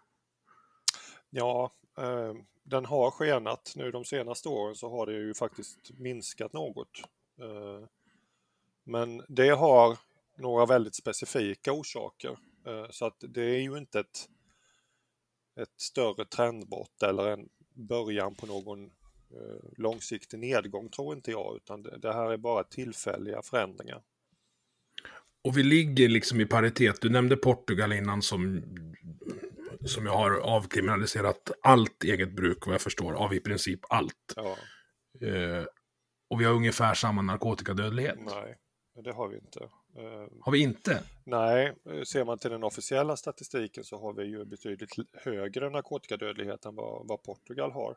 Ja, 1.30 1.70
eh, 1.98 2.34
den 2.64 2.84
har 2.84 3.10
skenat 3.10 3.72
nu 3.76 3.90
de 3.90 4.04
senaste 4.04 4.48
åren 4.48 4.74
så 4.74 4.90
har 4.90 5.06
det 5.06 5.12
ju 5.12 5.34
faktiskt 5.34 5.90
minskat 5.98 6.52
något. 6.52 6.90
Eh, 7.40 7.86
men 8.84 9.22
det 9.28 9.48
har 9.48 9.98
några 10.42 10.66
väldigt 10.66 10.94
specifika 10.94 11.72
orsaker. 11.72 12.38
Eh, 12.66 12.86
så 12.90 13.06
att 13.06 13.16
det 13.20 13.42
är 13.42 13.60
ju 13.60 13.78
inte 13.78 14.00
ett, 14.00 14.28
ett 15.60 15.80
större 15.80 16.24
trendbrott 16.24 17.02
eller 17.02 17.28
en 17.28 17.48
början 17.74 18.34
på 18.34 18.46
någon 18.46 18.84
eh, 18.84 19.70
långsiktig 19.76 20.38
nedgång 20.38 20.88
tror 20.88 21.16
inte 21.16 21.30
jag 21.30 21.56
utan 21.56 21.82
det, 21.82 21.98
det 21.98 22.12
här 22.12 22.32
är 22.32 22.36
bara 22.36 22.64
tillfälliga 22.64 23.42
förändringar. 23.42 24.02
Och 25.44 25.58
vi 25.58 25.62
ligger 25.62 26.08
liksom 26.08 26.40
i 26.40 26.46
paritet. 26.46 27.00
Du 27.00 27.10
nämnde 27.10 27.36
Portugal 27.36 27.92
innan 27.92 28.22
som, 28.22 28.62
som 29.84 30.06
jag 30.06 30.16
har 30.16 30.30
avkriminaliserat 30.30 31.50
allt 31.62 32.04
eget 32.04 32.32
bruk, 32.32 32.66
vad 32.66 32.74
jag 32.74 32.80
förstår, 32.80 33.12
av 33.12 33.34
i 33.34 33.40
princip 33.40 33.80
allt. 33.88 34.32
Ja, 34.36 34.56
Eh, 35.20 35.64
och 36.30 36.40
vi 36.40 36.44
har 36.44 36.54
ungefär 36.54 36.94
samma 36.94 37.22
narkotikadödlighet. 37.22 38.18
nej, 38.18 38.58
det 39.04 39.12
har 39.12 39.28
vi 39.28 39.36
inte. 39.36 39.68
Eh, 39.96 40.28
Har 40.40 40.52
vi 40.52 40.62
inte? 40.62 41.02
Nej, 41.24 41.72
eh, 41.90 42.02
ser 42.02 42.24
man 42.24 42.38
till 42.38 42.50
den 42.50 42.64
officiella 42.64 43.16
statistiken 43.16 43.84
så 43.84 44.00
har 44.00 44.12
vi 44.12 44.24
ju 44.24 44.44
betydligt 44.44 44.90
högre 45.12 45.70
narkotikadödlighet 45.70 46.64
än 46.64 46.74
vad, 46.74 47.08
vad 47.08 47.22
Portugal 47.22 47.72
har. 47.72 47.96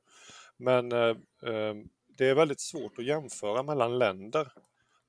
Men 0.57 0.91
eh, 0.91 1.17
eh, 1.43 1.75
det 2.07 2.29
är 2.29 2.35
väldigt 2.35 2.59
svårt 2.59 2.99
att 2.99 3.05
jämföra 3.05 3.63
mellan 3.63 3.97
länder. 3.97 4.51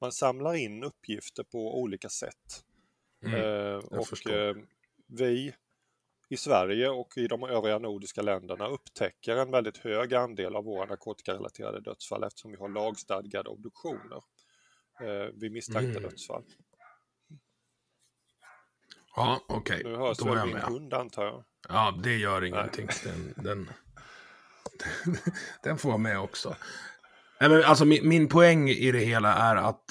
Man 0.01 0.13
samlar 0.13 0.55
in 0.55 0.85
uppgifter 0.85 1.43
på 1.43 1.81
olika 1.81 2.09
sätt. 2.09 2.65
Eh, 3.25 3.77
och 3.77 4.31
eh, 4.31 4.57
vi 5.07 5.55
i 6.29 6.37
Sverige 6.37 6.89
och 6.89 7.19
i 7.19 7.27
de 7.29 7.43
övriga 7.43 7.79
nordiska 7.79 8.23
länderna 8.23 8.69
upptäcker 8.69 9.37
en 9.37 9.51
väldigt 9.51 9.77
hög 9.77 10.15
andel 10.15 10.57
av 10.57 10.65
våra 10.65 10.87
narkotikarelaterade 10.87 11.81
dödsfall 11.81 12.25
eftersom 12.25 12.51
vi 12.51 12.57
har 12.57 12.69
lagstadgade 12.69 13.49
obduktioner 13.49 14.23
eh, 15.01 15.31
vid 15.35 15.53
misstänkta 15.53 16.01
dödsfall. 16.01 16.45
Ja, 19.17 19.41
okej. 19.47 19.83
Nu 19.85 19.97
hörs 19.97 20.23
väl 20.23 20.47
min 20.47 20.55
med. 20.55 20.63
hund 20.63 20.95
antar 20.95 21.25
jag. 21.25 21.45
Ja, 21.69 21.95
det 22.03 22.17
gör 22.17 22.45
ingenting. 22.45 22.89
Den, 23.05 23.35
den, 23.45 23.71
den 25.63 25.79
får 25.79 25.89
vara 25.89 25.99
med 25.99 26.21
också. 26.21 26.57
Nej, 27.41 27.51
men 27.51 27.65
alltså, 27.65 27.85
min, 27.85 28.09
min 28.09 28.29
poäng 28.29 28.69
i 28.69 28.93
det 28.93 28.99
hela 28.99 29.35
är 29.35 29.57
att 29.57 29.83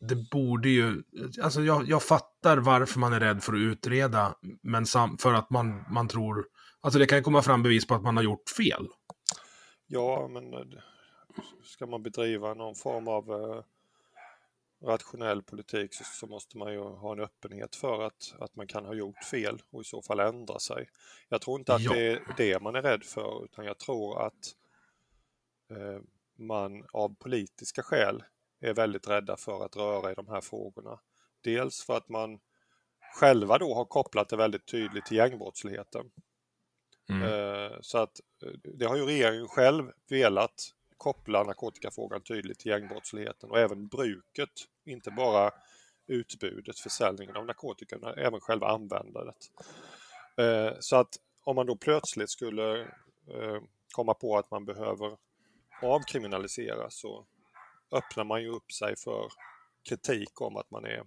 det 0.00 0.30
borde 0.30 0.68
ju... 0.68 1.02
Alltså 1.42 1.60
jag, 1.60 1.88
jag 1.88 2.02
fattar 2.02 2.56
varför 2.56 3.00
man 3.00 3.12
är 3.12 3.20
rädd 3.20 3.42
för 3.42 3.52
att 3.52 3.58
utreda, 3.58 4.34
men 4.62 4.86
sam, 4.86 5.18
för 5.18 5.34
att 5.34 5.50
man, 5.50 5.84
man 5.90 6.08
tror... 6.08 6.46
Alltså 6.80 6.98
det 6.98 7.06
kan 7.06 7.22
komma 7.22 7.42
fram 7.42 7.62
bevis 7.62 7.86
på 7.86 7.94
att 7.94 8.02
man 8.02 8.16
har 8.16 8.24
gjort 8.24 8.48
fel. 8.56 8.86
Ja, 9.86 10.28
men 10.32 10.54
eh, 10.54 10.60
ska 11.64 11.86
man 11.86 12.02
bedriva 12.02 12.54
någon 12.54 12.74
form 12.74 13.08
av 13.08 13.30
eh, 13.30 13.62
rationell 14.82 15.42
politik 15.42 15.94
så, 15.94 16.04
så 16.04 16.26
måste 16.26 16.58
man 16.58 16.72
ju 16.72 16.80
ha 16.80 17.12
en 17.12 17.20
öppenhet 17.20 17.76
för 17.76 18.02
att, 18.02 18.34
att 18.38 18.56
man 18.56 18.66
kan 18.66 18.84
ha 18.84 18.94
gjort 18.94 19.24
fel 19.24 19.62
och 19.70 19.80
i 19.80 19.84
så 19.84 20.02
fall 20.02 20.20
ändra 20.20 20.58
sig. 20.58 20.88
Jag 21.28 21.40
tror 21.40 21.58
inte 21.58 21.74
att 21.74 21.82
Ja. 21.82 21.92
det 21.92 22.06
är 22.06 22.22
det 22.36 22.62
man 22.62 22.74
är 22.74 22.82
rädd 22.82 23.04
för 23.04 23.44
utan 23.44 23.64
jag 23.64 23.78
tror 23.78 24.26
att 24.26 24.54
eh, 25.70 26.00
man 26.38 26.84
av 26.92 27.14
politiska 27.14 27.82
skäl 27.82 28.24
är 28.60 28.74
väldigt 28.74 29.08
rädda 29.08 29.36
för 29.36 29.64
att 29.64 29.76
röra 29.76 30.12
i 30.12 30.14
de 30.14 30.28
här 30.28 30.40
frågorna. 30.40 31.00
Dels 31.40 31.84
för 31.84 31.96
att 31.96 32.08
man 32.08 32.40
själva 33.20 33.58
då 33.58 33.74
har 33.74 33.84
kopplat 33.84 34.28
det 34.28 34.36
väldigt 34.36 34.66
tydligt 34.66 35.06
till 35.06 35.16
gängbrottsligheten. 35.16 36.10
Eh, 37.22 37.78
Så 37.80 37.98
att 37.98 38.20
eh, 38.42 38.50
det 38.74 38.84
har 38.84 38.96
ju 38.96 39.06
regeringen 39.06 39.48
själv 39.48 39.92
velat 40.08 40.54
koppla 40.96 41.42
narkotikafrågan 41.42 42.22
tydligt 42.22 42.58
till 42.58 42.70
gängbrottsligheten 42.70 43.50
och 43.50 43.58
även 43.58 43.86
bruket, 43.86 44.50
inte 44.84 45.10
bara 45.10 45.50
utbudet, 46.06 46.78
försäljningen 46.78 47.36
av 47.36 47.46
narkotika, 47.46 47.96
utan 47.96 48.18
även 48.18 48.40
själva 48.40 48.68
användandet. 48.68 49.50
Eh, 50.36 50.72
så 50.80 50.96
att 50.96 51.16
om 51.44 51.56
man 51.56 51.66
då 51.66 51.76
plötsligt 51.76 52.30
skulle 52.30 52.80
eh, 53.28 53.60
komma 53.94 54.14
på 54.14 54.38
att 54.38 54.50
man 54.50 54.64
behöver 54.64 55.16
avkriminalisera 55.82 56.90
så 56.90 57.26
öppnar 57.90 58.24
man 58.24 58.42
ju 58.42 58.48
upp 58.48 58.72
sig 58.72 58.96
för 58.96 59.28
kritik 59.88 60.40
om 60.40 60.56
att 60.56 60.70
man 60.70 60.84
är 60.84 61.06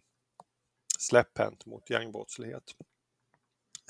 släpphänt 1.00 1.66
mot 1.66 1.90
gängbrottslighet. 1.90 2.76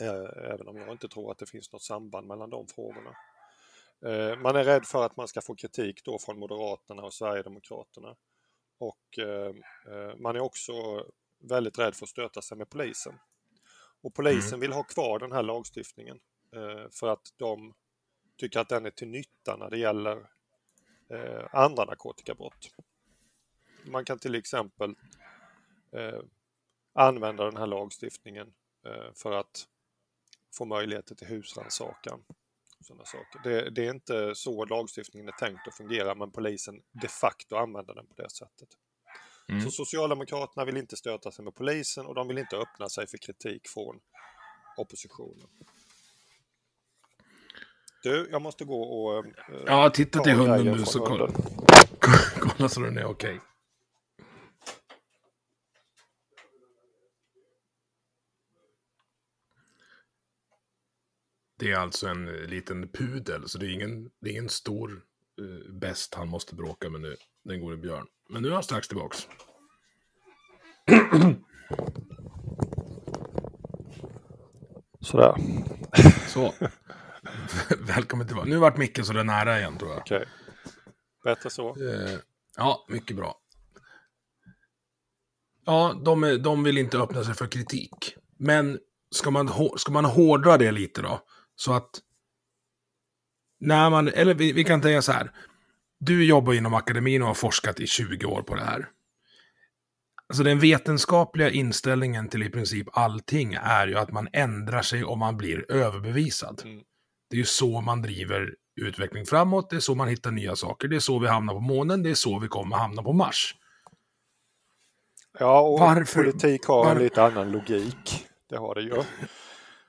Eh, 0.02 0.52
även 0.52 0.68
om 0.68 0.78
jag 0.78 0.92
inte 0.92 1.08
tror 1.08 1.32
att 1.32 1.38
det 1.38 1.46
finns 1.46 1.72
något 1.72 1.84
samband 1.84 2.28
mellan 2.28 2.50
de 2.50 2.68
frågorna. 2.68 3.16
Eh, 4.06 4.38
Man 4.38 4.56
är 4.56 4.64
rädd 4.64 4.86
för 4.86 5.06
att 5.06 5.18
man 5.18 5.28
ska 5.28 5.42
få 5.42 5.56
kritik 5.56 6.04
då 6.06 6.20
från 6.20 6.40
Moderaterna 6.40 7.04
och 7.04 7.14
Sverigedemokraterna. 7.14 8.16
Och 8.78 9.20
eh, 9.20 9.54
eh, 9.88 10.16
man 10.18 10.36
är 10.36 10.40
också 10.40 10.74
väldigt 11.40 11.80
rädd 11.80 11.96
för 11.96 12.06
att 12.06 12.10
stöta 12.10 12.42
sig 12.42 12.58
med 12.58 12.70
polisen. 12.70 13.20
Och 14.02 14.14
polisen 14.14 14.60
vill 14.60 14.74
ha 14.74 14.84
kvar 14.84 15.20
den 15.20 15.32
här 15.32 15.44
lagstiftningen 15.44 16.20
för 16.92 17.08
att 17.08 17.34
de 17.38 17.74
tycker 18.38 18.60
att 18.60 18.70
den 18.70 18.86
är 18.86 18.92
till 18.92 19.08
nytta 19.08 19.56
när 19.56 19.70
det 19.70 19.78
gäller 19.78 20.30
andra 21.52 21.86
narkotikabrott. 21.86 22.70
Man 23.86 24.06
kan 24.06 24.20
till 24.20 24.36
exempel 24.36 24.96
använda 26.94 27.46
den 27.46 27.58
här 27.58 27.68
lagstiftningen 27.68 28.54
för 29.14 29.32
att 29.32 29.68
få 30.58 30.66
möjligheter 30.66 31.16
till 31.16 31.28
husrannsakan. 31.28 32.24
Sådana 32.82 33.06
saker. 33.06 33.40
Det, 33.44 33.70
det 33.70 33.86
är 33.88 33.90
inte 33.94 34.36
så 34.36 34.66
lagstiftningen 34.66 35.28
är 35.28 35.32
tänkt 35.32 35.68
att 35.68 35.76
fungera 35.76 36.16
men 36.16 36.32
polisen 36.32 36.82
de 36.92 37.08
facto 37.08 37.56
använder 37.56 37.94
den 37.94 38.06
på 38.08 38.14
det 38.22 38.30
sättet. 38.30 38.70
Så 39.64 39.72
Socialdemokraterna 39.72 40.66
vill 40.66 40.78
inte 40.78 40.96
stöta 40.96 41.32
sig 41.32 41.46
med 41.46 41.56
polisen 41.56 42.06
och 42.06 42.16
de 42.16 42.28
vill 42.28 42.38
inte 42.38 42.58
öppna 42.58 42.90
sig 42.90 43.08
för 43.08 43.18
kritik 43.18 43.68
från 43.68 44.00
oppositionen. 44.78 45.48
Du, 48.04 48.28
jag 48.32 48.42
måste 48.42 48.66
gå 48.66 48.82
och... 48.82 49.26
eh, 49.26 49.32
Ja, 49.66 49.90
titta 49.90 50.18
ta 50.20 50.24
till 50.24 50.34
hunden 50.34 50.66
nu 50.66 50.86
så 50.86 51.00
kolla, 51.00 51.30
kolla 52.40 52.70
så 52.70 52.82
den 52.82 52.98
är 52.98 53.06
okej. 53.06 53.40
Det 61.60 61.72
är 61.72 61.78
alltså 61.78 62.08
en 62.08 62.26
liten 62.26 62.88
pudel, 62.88 63.50
så 63.50 63.58
det 63.58 63.66
är 63.66 63.70
ingen, 63.70 64.10
det 64.22 64.30
är 64.30 64.32
ingen 64.32 64.50
stor 64.50 65.02
uh, 65.42 65.74
bäst 65.74 66.14
han 66.16 66.28
måste 66.28 66.56
bråka 66.56 66.90
med 66.90 67.02
nu. 67.02 67.16
Den 67.44 67.62
gode 67.62 67.78
Björn. 67.78 68.06
Men 68.30 68.42
nu 68.42 68.50
är 68.50 68.54
han 68.54 68.64
strax 68.64 68.88
tillbaks. 68.88 69.28
Sådär. 75.02 75.36
Så. 76.28 76.54
Välkommen 77.80 78.28
tillbaka. 78.28 78.50
Nu 78.50 78.58
vart 78.58 78.78
micken 78.78 79.06
så 79.06 79.14
där 79.14 79.24
nära 79.24 79.60
igen 79.60 79.78
tror 79.78 79.92
jag. 79.92 80.00
Okej. 80.00 80.26
Bättre 81.24 81.50
så. 81.50 81.70
Eh, 81.70 82.20
ja, 82.58 82.86
mycket 82.90 83.16
bra. 83.16 83.40
Ja, 85.66 86.02
de, 86.06 86.24
är, 86.24 86.38
de 86.38 86.64
vill 86.64 86.78
inte 86.78 86.98
öppna 86.98 87.24
sig 87.24 87.34
för 87.34 87.48
kritik. 87.48 88.16
Men 88.38 88.80
ska 89.12 89.32
man, 89.32 89.50
ska 89.78 89.92
man 89.92 90.06
hårdra 90.06 90.58
det 90.58 90.72
lite 90.72 91.02
då? 91.02 91.22
Så 91.60 91.74
att... 91.74 91.90
När 93.60 93.90
man, 93.90 94.08
eller 94.08 94.34
vi, 94.34 94.52
vi 94.54 94.64
kan 94.64 94.82
säga 94.82 95.02
så 95.02 95.12
här. 95.12 95.32
Du 96.00 96.26
jobbar 96.26 96.54
inom 96.54 96.74
akademin 96.74 97.22
och 97.22 97.28
har 97.28 97.36
forskat 97.36 97.80
i 97.80 97.88
20 97.88 98.26
år 98.26 98.42
på 98.42 98.56
det 98.56 98.62
här. 98.64 98.90
Alltså 100.30 100.44
den 100.44 100.60
vetenskapliga 100.60 101.50
inställningen 101.50 102.30
till 102.30 102.44
i 102.44 102.50
princip 102.50 102.88
allting 102.98 103.54
är 103.54 103.88
ju 103.88 103.98
att 103.98 104.12
man 104.12 104.28
ändrar 104.34 104.82
sig 104.82 105.04
om 105.04 105.20
man 105.20 105.38
blir 105.38 105.72
överbevisad. 105.72 106.62
Mm. 106.66 106.82
Det 107.30 107.36
är 107.36 107.38
ju 107.38 107.46
så 107.46 107.82
man 107.82 108.02
driver 108.02 108.56
utveckling 108.82 109.26
framåt, 109.26 109.70
det 109.70 109.76
är 109.76 109.80
så 109.80 109.96
man 109.96 110.08
hittar 110.08 110.32
nya 110.32 110.56
saker, 110.56 110.88
det 110.88 110.96
är 110.96 111.00
så 111.00 111.20
vi 111.20 111.28
hamnar 111.28 111.54
på 111.54 111.60
månen, 111.60 112.04
det 112.04 112.10
är 112.10 112.14
så 112.16 112.40
vi 112.40 112.48
kommer 112.48 112.76
hamna 112.78 113.04
på 113.04 113.14
Mars. 113.14 113.56
Ja, 115.40 115.62
och 115.62 115.80
Varför- 115.80 116.24
politik 116.24 116.64
har 116.66 116.86
var- 116.86 116.92
en 116.96 117.02
lite 117.02 117.24
annan 117.24 117.52
logik. 117.52 118.26
Det 118.50 118.58
har 118.58 118.76
det 118.76 118.82
ju. 118.82 119.04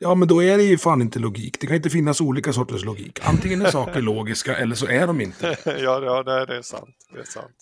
Ja, 0.03 0.15
men 0.15 0.29
då 0.29 0.43
är 0.43 0.57
det 0.57 0.63
ju 0.63 0.79
fan 0.79 1.03
inte 1.03 1.19
logik. 1.19 1.61
Det 1.61 1.67
kan 1.67 1.77
inte 1.77 1.91
finnas 1.91 2.21
olika 2.21 2.53
sorters 2.53 2.85
logik. 2.85 3.19
Antingen 3.23 3.63
är 3.63 3.71
saker 3.71 4.01
logiska 4.01 4.57
eller 4.57 4.75
så 4.75 4.87
är 4.87 5.07
de 5.07 5.21
inte. 5.21 5.57
ja, 5.65 6.03
ja 6.05 6.23
det, 6.23 6.57
är 6.57 6.63
sant. 6.63 6.97
Det 7.13 7.21
är 7.21 7.25
sant. 7.25 7.57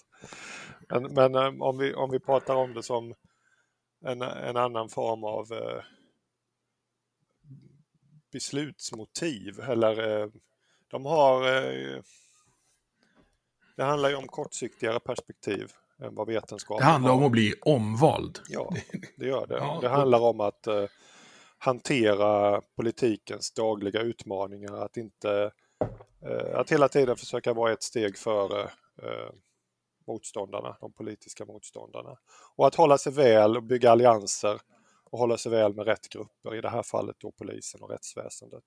Men, 0.91 1.03
men 1.03 1.35
eh, 1.35 1.63
om, 1.63 1.79
vi, 1.79 1.95
om 1.95 2.11
vi 2.11 2.21
pratar 2.21 2.55
om 2.55 2.75
det 2.75 2.83
som 2.83 3.15
en, 4.05 4.23
en 4.23 4.57
annan 4.57 4.89
form 4.89 5.25
av 5.25 5.53
eh, 5.53 5.83
beslutsmotiv 8.33 9.61
eller 9.61 10.23
eh, 10.23 10.29
de 10.91 11.07
har 11.07 11.57
eh, 11.57 12.01
det 13.77 13.85
handlar 13.85 14.09
ju 14.09 14.17
om 14.17 14.27
kortsiktigare 14.29 15.01
perspektiv 15.01 15.73
än 16.03 16.15
vad 16.15 16.27
vetenskapen 16.27 16.87
Det 16.87 16.93
handlar 16.93 17.11
har. 17.11 17.19
om 17.19 17.25
att 17.25 17.33
bli 17.33 17.55
omvald. 17.61 18.41
Ja, 18.49 18.75
det 19.17 19.27
gör 19.27 19.47
det. 19.47 19.55
Ja, 19.55 19.79
det 19.83 19.89
handlar 19.89 20.21
om 20.21 20.41
att 20.41 20.67
eh, 20.67 20.85
hantera 21.59 22.61
politikens 22.77 23.53
dagliga 23.53 24.01
utmaningar, 24.01 24.75
att 24.85 24.97
inte 24.97 25.51
eh, 26.25 26.59
att 26.59 26.73
hela 26.73 26.89
tiden 26.89 27.17
försöka 27.17 27.53
vara 27.53 27.73
ett 27.73 27.83
steg 27.83 28.19
före 28.19 28.63
eh, 29.03 29.31
motståndarna, 30.07 30.77
de 30.81 30.93
politiska 30.93 31.45
motståndarna. 31.45 32.19
Och 32.57 32.67
att 32.67 32.75
hålla 32.75 32.99
sig 32.99 33.13
väl 33.13 33.57
och 33.57 33.63
bygga 33.63 33.91
allianser 33.91 34.61
och 35.11 35.19
hålla 35.19 35.39
sig 35.39 35.53
väl 35.53 35.75
med 35.75 35.87
rätt 35.87 36.09
grupper, 36.09 36.55
i 36.55 36.61
det 36.61 36.69
här 36.71 36.83
fallet 36.83 37.17
då 37.19 37.33
polisen 37.33 37.83
och 37.83 37.91
rättsväsendet. 37.91 38.65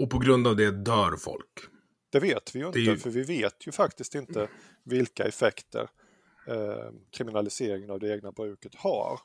Och 0.00 0.10
på 0.10 0.18
grund 0.18 0.46
av 0.46 0.56
det 0.56 0.70
dör 0.70 1.16
folk. 1.16 1.60
Det 2.10 2.20
vet 2.20 2.54
vi 2.54 2.58
ju 2.58 2.66
inte, 2.66 2.78
ju- 2.78 2.96
för 2.96 3.10
vi 3.10 3.22
vet 3.22 3.66
ju 3.66 3.72
faktiskt 3.72 4.14
inte 4.14 4.48
vilka 4.84 5.24
effekter 5.24 5.90
eh, 6.48 6.90
kriminaliseringen 7.10 7.90
av 7.90 8.00
det 8.00 8.14
egna 8.14 8.32
bruket 8.32 8.74
har. 8.74 9.20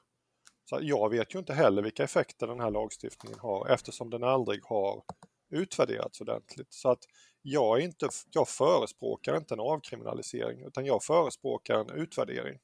Så 0.69 0.79
jag 0.81 1.09
vet 1.09 1.35
ju 1.35 1.39
inte 1.39 1.53
heller 1.53 1.81
vilka 1.81 2.03
effekter 2.03 2.47
den 2.47 2.59
här 2.59 2.71
lagstiftningen 2.71 3.39
har 3.39 3.69
eftersom 3.69 4.09
den 4.09 4.23
aldrig 4.23 4.63
har 4.63 5.03
utvärderats 5.51 6.21
ordentligt. 6.21 6.73
Så 6.73 6.89
att 6.89 6.99
jag, 7.41 7.81
inte, 7.81 8.09
jag 8.31 8.47
förespråkar 8.47 9.37
inte 9.37 9.53
en 9.53 9.59
avkriminalisering 9.59 10.65
utan 10.65 10.85
jag 10.85 11.03
förespråkar 11.03 11.79
en 11.79 11.89
utvärdering. 11.89 12.59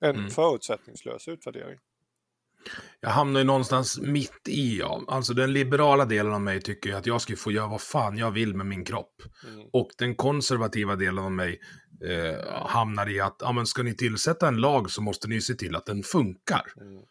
En 0.00 0.16
Mm. 0.16 0.30
förutsättningslös 0.30 1.28
utvärdering. 1.28 1.78
Jag 3.00 3.10
hamnar 3.10 3.40
ju 3.40 3.46
någonstans 3.46 3.98
mitt 4.00 4.48
i, 4.48 4.78
ja. 4.78 5.04
Alltså 5.08 5.34
den 5.34 5.52
liberala 5.52 6.04
delen 6.04 6.32
av 6.32 6.40
mig 6.40 6.60
tycker 6.62 6.90
ju 6.90 6.96
att 6.96 7.06
jag 7.06 7.20
ska 7.20 7.36
få 7.36 7.52
göra 7.52 7.66
vad 7.66 7.80
fan 7.80 8.18
jag 8.18 8.30
vill 8.30 8.54
med 8.54 8.66
min 8.66 8.84
kropp. 8.84 9.22
Mm. 9.46 9.68
Och 9.72 9.90
den 9.98 10.14
konservativa 10.14 10.96
delen 10.96 11.24
av 11.24 11.32
mig 11.32 11.60
eh, 12.04 12.66
hamnar 12.66 13.10
i 13.10 13.20
att, 13.20 13.36
ja 13.40 13.52
men 13.52 13.66
ska 13.66 13.82
ni 13.82 13.94
tillsätta 13.94 14.48
en 14.48 14.56
lag 14.56 14.90
så 14.90 15.02
måste 15.02 15.28
ni 15.28 15.40
se 15.40 15.54
till 15.54 15.76
att 15.76 15.86
den 15.86 16.02
funkar. 16.02 16.72
Mm. 16.80 17.02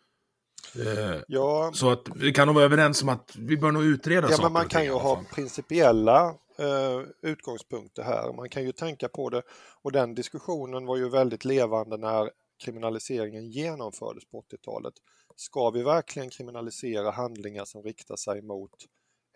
Eh, 0.76 1.22
Ja, 1.28 1.72
så 1.74 1.90
att 1.90 2.08
vi 2.16 2.34
kan 2.34 2.48
nog 2.48 2.56
vara 2.56 2.66
överens 2.66 3.04
om 3.04 3.10
att 3.10 3.36
vi 3.36 3.58
bör 3.58 3.72
nog 3.72 3.84
utreda 3.84 4.28
Ja, 4.28 4.32
saker 4.32 4.44
men 4.44 4.54
man 4.54 4.68
kan 4.68 4.84
ju 4.84 4.92
ha 4.92 5.24
principiella 5.34 6.36
eh, 6.60 7.02
utgångspunkter 7.22 8.04
här. 8.04 8.34
Man 8.34 8.50
kan 8.50 8.64
ju 8.64 8.72
tänka 8.72 9.10
på 9.10 9.30
det 9.30 9.42
och 9.82 9.92
den 9.92 10.16
diskussionen 10.16 10.86
var 10.86 10.98
ju 10.98 11.10
väldigt 11.10 11.46
levande 11.46 11.98
när 11.98 12.30
kriminaliseringen 12.64 13.50
genomfördes 13.52 14.26
på 14.26 14.42
80-talet. 14.42 14.94
Ska 15.36 15.70
vi 15.70 15.84
verkligen 15.84 16.30
kriminalisera 16.30 17.12
handlingar 17.12 17.66
som 17.66 17.84
riktar 17.84 18.16
sig 18.16 18.42
mot 18.42 18.72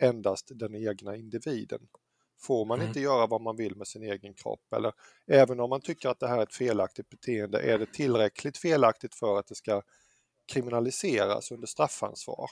endast 0.02 0.52
den 0.56 0.76
egna 0.76 1.16
individen? 1.16 1.80
Får 2.42 2.66
man 2.66 2.78
Mm. 2.80 2.88
inte 2.88 3.00
göra 3.00 3.28
vad 3.28 3.42
man 3.42 3.56
vill 3.56 3.76
med 3.76 3.88
sin 3.88 4.04
egen 4.04 4.34
kropp? 4.34 4.74
Eller 4.76 4.94
även 5.28 5.60
om 5.60 5.70
man 5.70 5.82
tycker 5.82 6.10
att 6.10 6.20
det 6.20 6.28
här 6.28 6.38
är 6.38 6.44
ett 6.44 6.56
felaktigt 6.56 7.10
beteende, 7.10 7.60
är 7.62 7.78
det 7.78 7.94
tillräckligt 7.94 8.58
felaktigt 8.58 9.16
för 9.16 9.40
att 9.40 9.48
det 9.48 9.56
ska 9.56 9.82
kriminaliseras 10.54 11.52
under 11.52 11.68
straffansvar? 11.68 12.50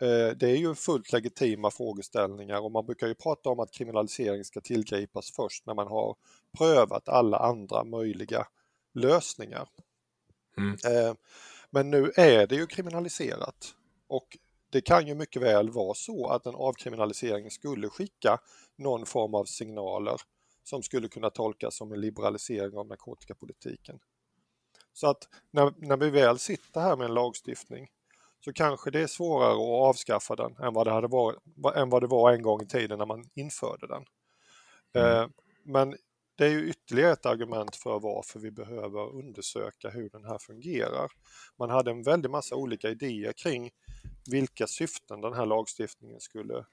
Eh, 0.00 0.36
Det 0.36 0.50
är 0.50 0.56
ju 0.56 0.74
fullt 0.74 1.12
legitima 1.12 1.70
frågeställningar 1.70 2.60
och 2.60 2.72
man 2.72 2.86
brukar 2.86 3.06
ju 3.06 3.14
prata 3.14 3.50
om 3.50 3.60
att 3.60 3.72
kriminalisering 3.72 4.44
ska 4.44 4.60
tillgripas 4.60 5.30
först 5.30 5.66
när 5.66 5.74
man 5.74 5.86
har 5.88 6.16
prövat 6.58 7.08
alla 7.08 7.38
andra 7.38 7.84
möjliga 7.84 8.46
lösningar. 8.94 9.68
Mm. 10.58 10.72
Eh, 10.84 11.14
Men 11.70 11.90
nu 11.90 12.12
är 12.16 12.46
det 12.46 12.54
ju 12.56 12.66
kriminaliserat 12.66 13.74
och 14.08 14.38
det 14.70 14.80
kan 14.80 15.06
ju 15.06 15.14
mycket 15.14 15.42
väl 15.42 15.70
vara 15.70 15.94
så 15.94 16.26
att 16.28 16.46
en 16.46 16.54
avkriminalisering 16.54 17.50
skulle 17.50 17.88
skicka 17.88 18.38
någon 18.76 19.06
form 19.06 19.34
av 19.34 19.44
signaler 19.44 20.16
som 20.64 20.82
skulle 20.82 21.08
kunna 21.08 21.30
tolkas 21.30 21.76
som 21.76 21.92
en 21.92 22.00
liberalisering 22.00 22.78
av 22.78 22.86
narkotikapolitiken. 22.86 23.98
Så 24.92 25.06
att 25.06 25.28
när, 25.50 25.72
när 25.76 25.96
vi 25.96 26.10
väl 26.10 26.38
sitter 26.38 26.80
här 26.80 26.96
med 26.96 27.04
en 27.04 27.14
lagstiftning 27.14 27.88
så 28.44 28.52
kanske 28.52 28.90
det 28.90 29.00
är 29.00 29.06
svårare 29.06 29.52
att 29.52 29.88
avskaffa 29.88 30.36
den 30.36 30.56
än 30.56 30.74
vad 30.74 30.86
det, 30.86 30.90
hade 30.90 31.08
varit, 31.08 31.38
än 31.76 31.90
vad 31.90 32.02
det 32.02 32.06
var 32.06 32.32
en 32.32 32.42
gång 32.42 32.62
i 32.62 32.66
tiden 32.66 32.98
när 32.98 33.06
man 33.06 33.24
införde 33.34 33.86
den. 33.86 34.04
Eh, 34.94 35.28
men 35.62 35.96
det 36.36 36.44
är 36.44 36.50
ju 36.50 36.68
ytterligare 36.68 37.12
ett 37.12 37.26
argument 37.26 37.76
för 37.76 38.00
varför 38.00 38.40
vi 38.40 38.50
behöver 38.50 39.14
undersöka 39.14 39.90
hur 39.90 40.10
den 40.10 40.24
här 40.24 40.38
fungerar. 40.38 41.12
Man 41.58 41.70
hade 41.70 41.90
en 41.90 42.02
väldig 42.02 42.30
massa 42.30 42.56
olika 42.56 42.90
idéer 42.90 43.32
kring 43.32 43.70
vilka 44.30 44.66
syften 44.66 45.20
den 45.20 45.32
här 45.32 45.46
lagstiftningen 45.46 46.20
skulle 46.20 46.64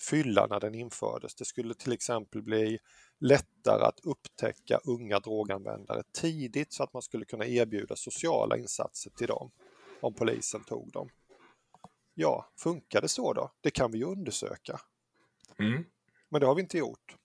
fylla 0.00 0.46
när 0.46 0.60
den 0.60 0.74
infördes. 0.74 1.34
Det 1.34 1.44
skulle 1.44 1.74
till 1.74 1.92
exempel 1.92 2.42
bli 2.42 2.78
lättare 3.18 3.84
att 3.84 4.00
upptäcka 4.00 4.80
unga 4.84 5.20
droganvändare 5.20 6.02
tidigt 6.12 6.72
så 6.72 6.82
att 6.82 6.92
man 6.92 7.02
skulle 7.02 7.24
kunna 7.24 7.46
erbjuda 7.46 7.96
sociala 7.96 8.56
insatser 8.56 9.10
till 9.10 9.26
dem 9.26 9.50
om 10.00 10.14
polisen 10.14 10.64
tog 10.64 10.92
dem. 10.92 11.08
Ja, 12.14 12.50
funkar 12.56 13.00
det 13.00 13.08
så 13.08 13.32
då? 13.32 13.50
Det 13.60 13.70
kan 13.70 13.92
vi 13.92 13.98
ju 13.98 14.04
undersöka. 14.04 14.80
Mm. 15.58 15.84
Men 16.28 16.40
det 16.40 16.46
har 16.46 16.54
vi 16.54 16.62
inte 16.62 16.78
gjort. 16.78 17.16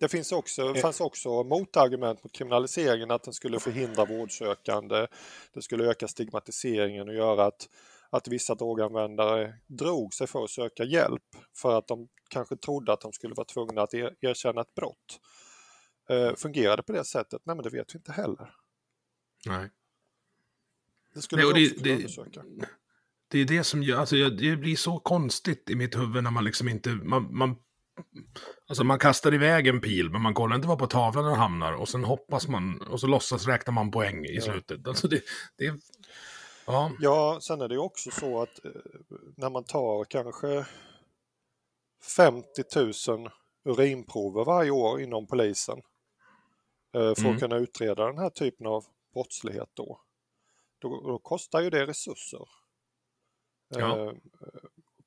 Det 0.00 0.08
finns 0.08 0.32
också, 0.32 0.74
fanns 0.74 1.00
också 1.00 1.42
motargument 1.42 2.24
mot 2.24 2.32
kriminaliseringen 2.32 3.10
att 3.10 3.22
den 3.22 3.34
skulle 3.34 3.60
förhindra 3.60 4.04
vårdsökande. 4.04 5.06
Det 5.52 5.62
skulle 5.62 5.84
öka 5.84 6.08
stigmatiseringen 6.08 7.08
och 7.08 7.14
göra 7.14 7.44
att, 7.46 7.68
att 8.10 8.28
vissa 8.28 8.54
droganvändare 8.54 9.54
drog 9.66 10.14
sig 10.14 10.26
för 10.26 10.44
att 10.44 10.50
söka 10.50 10.84
hjälp 10.84 11.22
för 11.56 11.78
att 11.78 11.88
de 11.88 12.08
kanske 12.30 12.56
trodde 12.56 12.92
att 12.92 13.00
de 13.00 13.12
skulle 13.12 13.34
vara 13.34 13.44
tvungna 13.44 13.82
att 13.82 13.94
er, 13.94 14.14
erkänna 14.20 14.60
ett 14.60 14.74
brott. 14.74 15.20
Eh, 16.10 16.34
fungerar 16.34 16.76
det 16.76 16.82
på 16.82 16.92
det 16.92 17.04
sättet? 17.04 17.42
Nej, 17.44 17.56
men 17.56 17.62
det 17.62 17.70
vet 17.70 17.94
vi 17.94 17.98
inte 17.98 18.12
heller. 18.12 18.54
Nej. 19.46 19.70
Det 21.14 21.22
skulle 21.22 21.42
Nej, 21.42 21.52
vi 21.54 21.60
det- 21.68 21.72
också 21.72 21.84
det- 21.84 21.94
undersöka. 21.96 22.42
Det 23.28 23.38
är 23.38 23.44
det 23.44 23.64
som 23.64 23.82
gör, 23.82 23.98
alltså 23.98 24.16
det 24.30 24.56
blir 24.56 24.76
så 24.76 24.98
konstigt 24.98 25.70
i 25.70 25.74
mitt 25.74 25.96
huvud 25.98 26.24
när 26.24 26.30
man 26.30 26.44
liksom 26.44 26.68
inte, 26.68 26.90
man, 26.90 27.36
man, 27.36 27.56
alltså 28.68 28.84
man 28.84 28.98
kastar 28.98 29.34
iväg 29.34 29.66
en 29.66 29.80
pil 29.80 30.10
men 30.10 30.22
man 30.22 30.34
kollar 30.34 30.56
inte 30.56 30.68
var 30.68 30.76
på 30.76 30.86
tavlan 30.86 31.24
den 31.24 31.34
hamnar 31.38 31.72
och 31.72 31.88
sen 31.88 32.04
hoppas 32.04 32.48
man 32.48 32.82
och 32.82 33.00
så 33.00 33.06
låtsas 33.06 33.46
räknar 33.46 33.72
man 33.74 33.90
poäng 33.90 34.24
i 34.24 34.40
slutet. 34.40 34.88
Alltså 34.88 35.08
det, 35.08 35.22
det, 35.56 35.74
ja, 36.72 36.92
Ja, 37.00 37.38
sen 37.42 37.60
är 37.60 37.68
det 37.68 37.78
också 37.78 38.10
så 38.10 38.42
att 38.42 38.64
eh, 38.64 38.70
när 39.36 39.50
man 39.50 39.64
tar 39.64 40.04
kanske 40.04 40.66
50 42.16 42.62
000 43.10 43.30
urinprover 43.64 44.44
varje 44.44 44.70
år 44.70 45.00
inom 45.00 45.26
polisen 45.26 45.78
eh, 46.94 47.14
för 47.14 47.20
Mm. 47.20 47.34
att 47.34 47.40
kunna 47.40 47.56
utreda 47.56 48.06
den 48.06 48.18
här 48.18 48.30
typen 48.30 48.66
av 48.66 48.84
brottslighet 49.14 49.70
då, 49.74 50.00
då, 50.78 51.00
då 51.00 51.18
kostar 51.18 51.60
ju 51.60 51.70
det 51.70 51.86
resurser. 51.86 52.48
Ja. 53.68 53.98
Eh, 53.98 54.12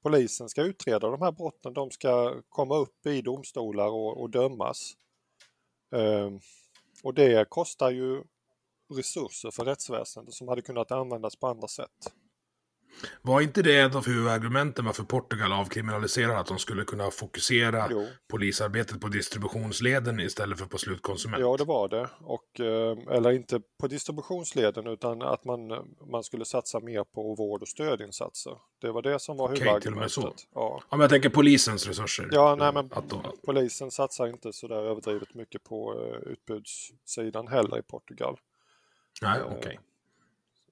polisen 0.02 0.50
ska 0.50 0.62
utreda 0.64 1.10
de 1.10 1.22
här 1.22 1.32
brotten, 1.32 1.74
de 1.74 1.92
ska 1.92 2.42
komma 2.50 2.76
upp 2.78 3.06
i 3.06 3.22
domstolar 3.22 3.88
och, 3.88 4.22
och 4.22 4.30
dömas. 4.30 4.94
Och 7.04 7.14
det 7.14 7.50
kostar 7.50 7.90
ju 7.92 8.24
resurser 8.98 9.52
för 9.52 9.66
rättsväsendet 9.66 10.34
som 10.34 10.48
hade 10.48 10.62
kunnat 10.62 10.92
användas 10.92 11.36
på 11.36 11.48
andra 11.48 11.68
sätt. 11.68 11.90
Var 13.22 13.42
inte 13.42 13.62
det 13.62 13.80
ett 13.80 13.96
av 13.96 14.06
huvudargumenten 14.06 14.86
varför 14.86 15.04
Portugal 15.04 15.52
avkriminaliserar 15.54 16.36
att 16.36 16.48
de 16.48 16.60
skulle 16.60 16.84
kunna 16.84 17.12
fokusera 17.12 17.88
Jo. 17.92 18.08
polisarbetet 18.28 19.02
på 19.02 19.08
distributionsleden 19.08 20.20
istället 20.20 20.60
för 20.60 20.66
på 20.66 20.78
slutkonsument? 20.78 21.42
Ja, 21.42 21.58
det 21.58 21.64
var 21.64 21.88
det. 21.90 22.10
Och, 22.22 22.60
eh, 22.60 22.98
eller 23.16 23.32
inte 23.32 23.62
på 23.80 23.88
distributionsleden 23.88 24.88
utan 24.88 25.22
att 25.22 25.46
man, 25.46 25.68
man 26.12 26.24
skulle 26.24 26.46
satsa 26.46 26.80
mer 26.80 27.04
på 27.04 27.36
vård 27.36 27.62
och 27.62 27.68
stödinsatser. 27.68 28.58
Det 28.82 28.92
var 28.92 29.02
det 29.02 29.20
som 29.20 29.38
var 29.38 29.46
Okej, 29.46 29.60
huvudargumentet. 29.60 29.84
till 30.14 30.24
och 30.24 30.28
med 30.30 30.38
så. 30.40 30.48
Ja. 30.54 30.82
Ja, 30.90 30.98
men 30.98 31.00
jag 31.00 31.10
tänker 31.10 31.30
polisens 31.30 31.88
resurser. 31.88 32.30
Ja, 32.32 32.56
nej, 32.56 32.74
men 32.74 32.88
de, 33.10 33.22
polisen 33.46 33.92
satsar 33.92 34.28
inte 34.28 34.54
så 34.54 34.68
där 34.68 34.84
överdrivet 34.84 35.34
mycket 35.34 35.64
på 35.64 35.94
eh, 35.94 36.32
utbudssidan 36.32 37.48
heller 37.48 37.78
i 37.80 37.82
Portugal. 37.82 38.38
Nej, 39.24 39.42
okej. 39.42 39.80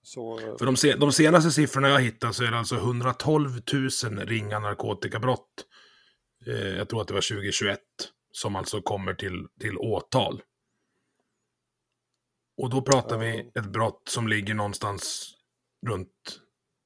Så, 0.04 0.40
eh, 0.40 0.58
För 0.58 0.66
de, 0.66 0.78
se, 0.78 0.96
de 0.96 1.12
senaste 1.12 1.52
siffrorna 1.52 1.90
jag 1.90 2.00
hittat 2.02 2.36
så 2.36 2.44
är 2.44 2.52
det 2.52 2.58
alltså 2.58 2.76
112 2.76 3.62
000 3.74 3.90
ringa 4.26 4.60
narkotikabrott. 4.60 5.66
Eh, 6.48 6.54
jag 6.68 6.90
tror 6.90 7.02
att 7.02 7.08
det 7.08 7.14
var 7.14 7.22
2021. 7.22 7.80
Som 8.34 8.56
alltså 8.56 8.82
kommer 8.82 9.14
till, 9.14 9.48
till 9.60 9.78
åtal. 9.78 10.42
Och 12.58 12.70
då 12.70 12.82
pratar 12.82 13.18
vi 13.18 13.52
ett 13.56 13.66
brott 13.66 14.02
som 14.10 14.28
ligger 14.28 14.54
någonstans 14.54 15.34
runt 15.88 16.08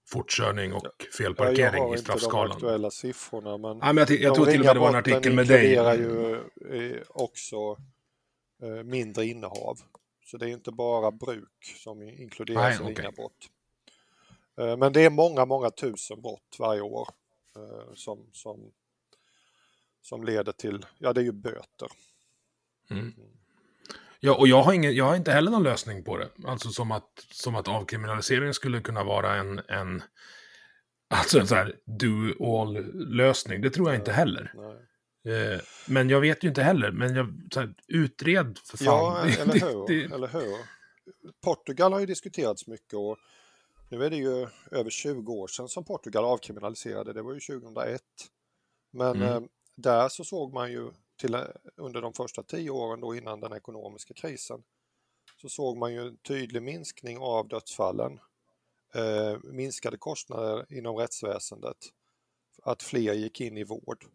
fortkörning 0.10 0.73
och 0.73 0.82
ja, 0.84 0.91
jag 0.99 1.13
felparkering 1.13 1.82
har 1.82 1.88
i 1.88 1.89
inte 1.89 1.95
de 1.95 1.97
straffskalan. 2.04 2.51
aktuella 2.51 2.91
siffrorna 2.91 3.58
men 3.58 3.78
Ja, 3.78 3.93
men 3.93 3.97
jag, 3.97 4.10
jag 4.12 4.32
de 4.32 4.36
tror 4.36 4.45
till 4.45 4.60
och 4.60 4.65
med 4.65 4.75
det 4.75 4.80
var 4.80 4.89
en 4.89 4.95
artikel 4.95 5.34
med 5.34 5.47
dig. 5.47 5.73
inkluderar 5.73 5.95
ju 5.95 6.36
eh, 6.95 7.01
också 7.10 7.56
eh, 8.63 8.84
mindre 8.84 9.25
innehav. 9.25 9.80
Så 10.25 10.38
det 10.38 10.49
är 10.49 10.53
inte 10.53 10.71
bara 10.71 11.11
bruk 11.11 11.75
som 11.83 12.01
inkluderas 12.01 12.79
Nej, 12.79 12.91
i 12.91 12.95
ringa 12.95 13.09
okej. 13.09 13.11
brott. 13.15 13.49
Eh, 14.57 14.77
Men 14.77 14.93
det 14.93 15.01
är 15.01 15.09
många, 15.09 15.45
många 15.45 15.69
tusen 15.69 16.21
brott 16.21 16.55
varje 16.59 16.81
år 16.81 17.09
eh, 17.55 17.93
som, 17.95 18.29
som, 18.31 18.71
som 20.01 20.23
leder 20.23 20.51
till, 20.51 20.85
ja 20.97 21.13
det 21.13 21.21
är 21.21 21.25
ju 21.25 21.31
böter. 21.31 21.89
Ja, 24.19 24.35
och 24.35 24.47
jag 24.47 24.61
har, 24.61 24.73
ingen, 24.73 24.95
jag 24.95 25.05
har 25.05 25.15
inte 25.15 25.31
heller 25.31 25.51
någon 25.51 25.63
lösning 25.63 26.03
på 26.03 26.17
det. 26.17 26.29
Alltså 26.45 26.69
som 26.69 26.91
att, 26.91 27.25
som 27.31 27.55
att 27.55 27.67
avkriminalisering 27.67 28.53
skulle 28.53 28.81
kunna 28.81 29.03
vara 29.03 29.35
en, 29.35 29.61
en 29.67 30.03
alltså 31.07 31.39
en 31.39 31.47
sån 31.47 31.57
här 31.57 31.75
do-all-lösning. 31.85 33.61
Det 33.61 33.69
tror 33.69 33.89
jag 33.89 33.99
inte 33.99 34.11
heller. 34.11 34.53
Nej. 34.55 34.77
Eh, 35.25 35.59
men 35.88 36.09
jag 36.09 36.21
vet 36.21 36.43
ju 36.43 36.47
inte 36.47 36.63
heller. 36.63 36.91
Men 36.91 37.15
jag, 37.15 37.25
här, 37.55 37.73
utred 37.88 38.57
för 38.63 38.77
fan. 38.77 38.85
Ja, 38.88 39.25
eller 39.41 39.53
hur? 39.53 39.88
det- 39.88 40.13
eller 40.15 40.27
hur? 40.27 40.57
Portugal 41.43 41.93
har 41.93 41.99
ju 41.99 42.05
diskuterats 42.05 42.67
mycket 42.67 42.93
och 42.93 43.17
nu 43.89 44.03
är 44.03 44.09
det 44.09 44.15
ju 44.17 44.47
över 44.71 44.89
20 44.89 45.33
år 45.33 45.47
sedan 45.47 45.67
som 45.69 45.85
Portugal 45.85 46.25
avkriminaliserade, 46.25 47.13
det 47.13 47.21
var 47.21 47.33
ju 47.33 47.39
2001. 47.39 48.01
Men 48.93 49.15
Mm. 49.15 49.43
eh, 49.43 49.49
där 49.75 50.09
så 50.09 50.23
såg 50.23 50.53
man 50.53 50.71
ju 50.71 50.91
till, 51.19 51.33
eh, 51.33 51.41
under 51.77 52.01
de 52.01 52.13
första 52.13 52.43
tio 52.43 52.69
åren 52.69 52.99
då 53.01 53.15
innan 53.15 53.39
den 53.39 53.53
ekonomiska 53.53 54.13
krisen 54.13 54.63
så 55.41 55.49
såg 55.49 55.77
man 55.77 55.93
ju 55.93 55.99
en 56.07 56.17
tydlig 56.17 56.63
minskning 56.63 57.17
av 57.17 57.47
dödsfallen, 57.47 58.19
eh, 58.95 59.38
minskade 59.43 59.97
kostnader 59.97 60.65
inom 60.69 60.95
rättsväsendet, 60.95 61.77
att 62.63 62.83
fler 62.83 63.13
gick 63.13 63.41
in 63.41 63.57
i 63.57 63.63
vård 63.63 64.05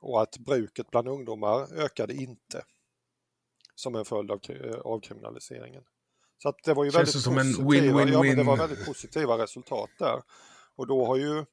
och 0.00 0.22
att 0.22 0.38
bruket 0.38 0.90
bland 0.90 1.08
ungdomar 1.08 1.72
ökade 1.72 2.14
inte 2.14 2.64
som 3.80 3.94
en 3.94 4.04
följd 4.04 4.30
av 4.30 4.40
eh, 4.48 4.80
avkriminaliseringen. 4.80 5.82
Så 6.42 6.48
att 6.48 6.64
det 6.64 6.74
var 6.74 6.84
ju 6.84 6.90
väldigt 6.90 7.14
det 7.14 7.20
som 7.20 7.38
en 7.38 7.54
positiva, 7.54 8.00
ja, 8.00 8.22
men 8.22 8.36
det 8.36 8.42
var 8.42 8.56
väldigt 8.56 8.86
positiva 8.86 9.38
resultat 9.38 9.90
där. 9.98 10.22
Och 10.76 10.86
då 10.86 11.06
har 11.06 11.16
ju 11.16 11.44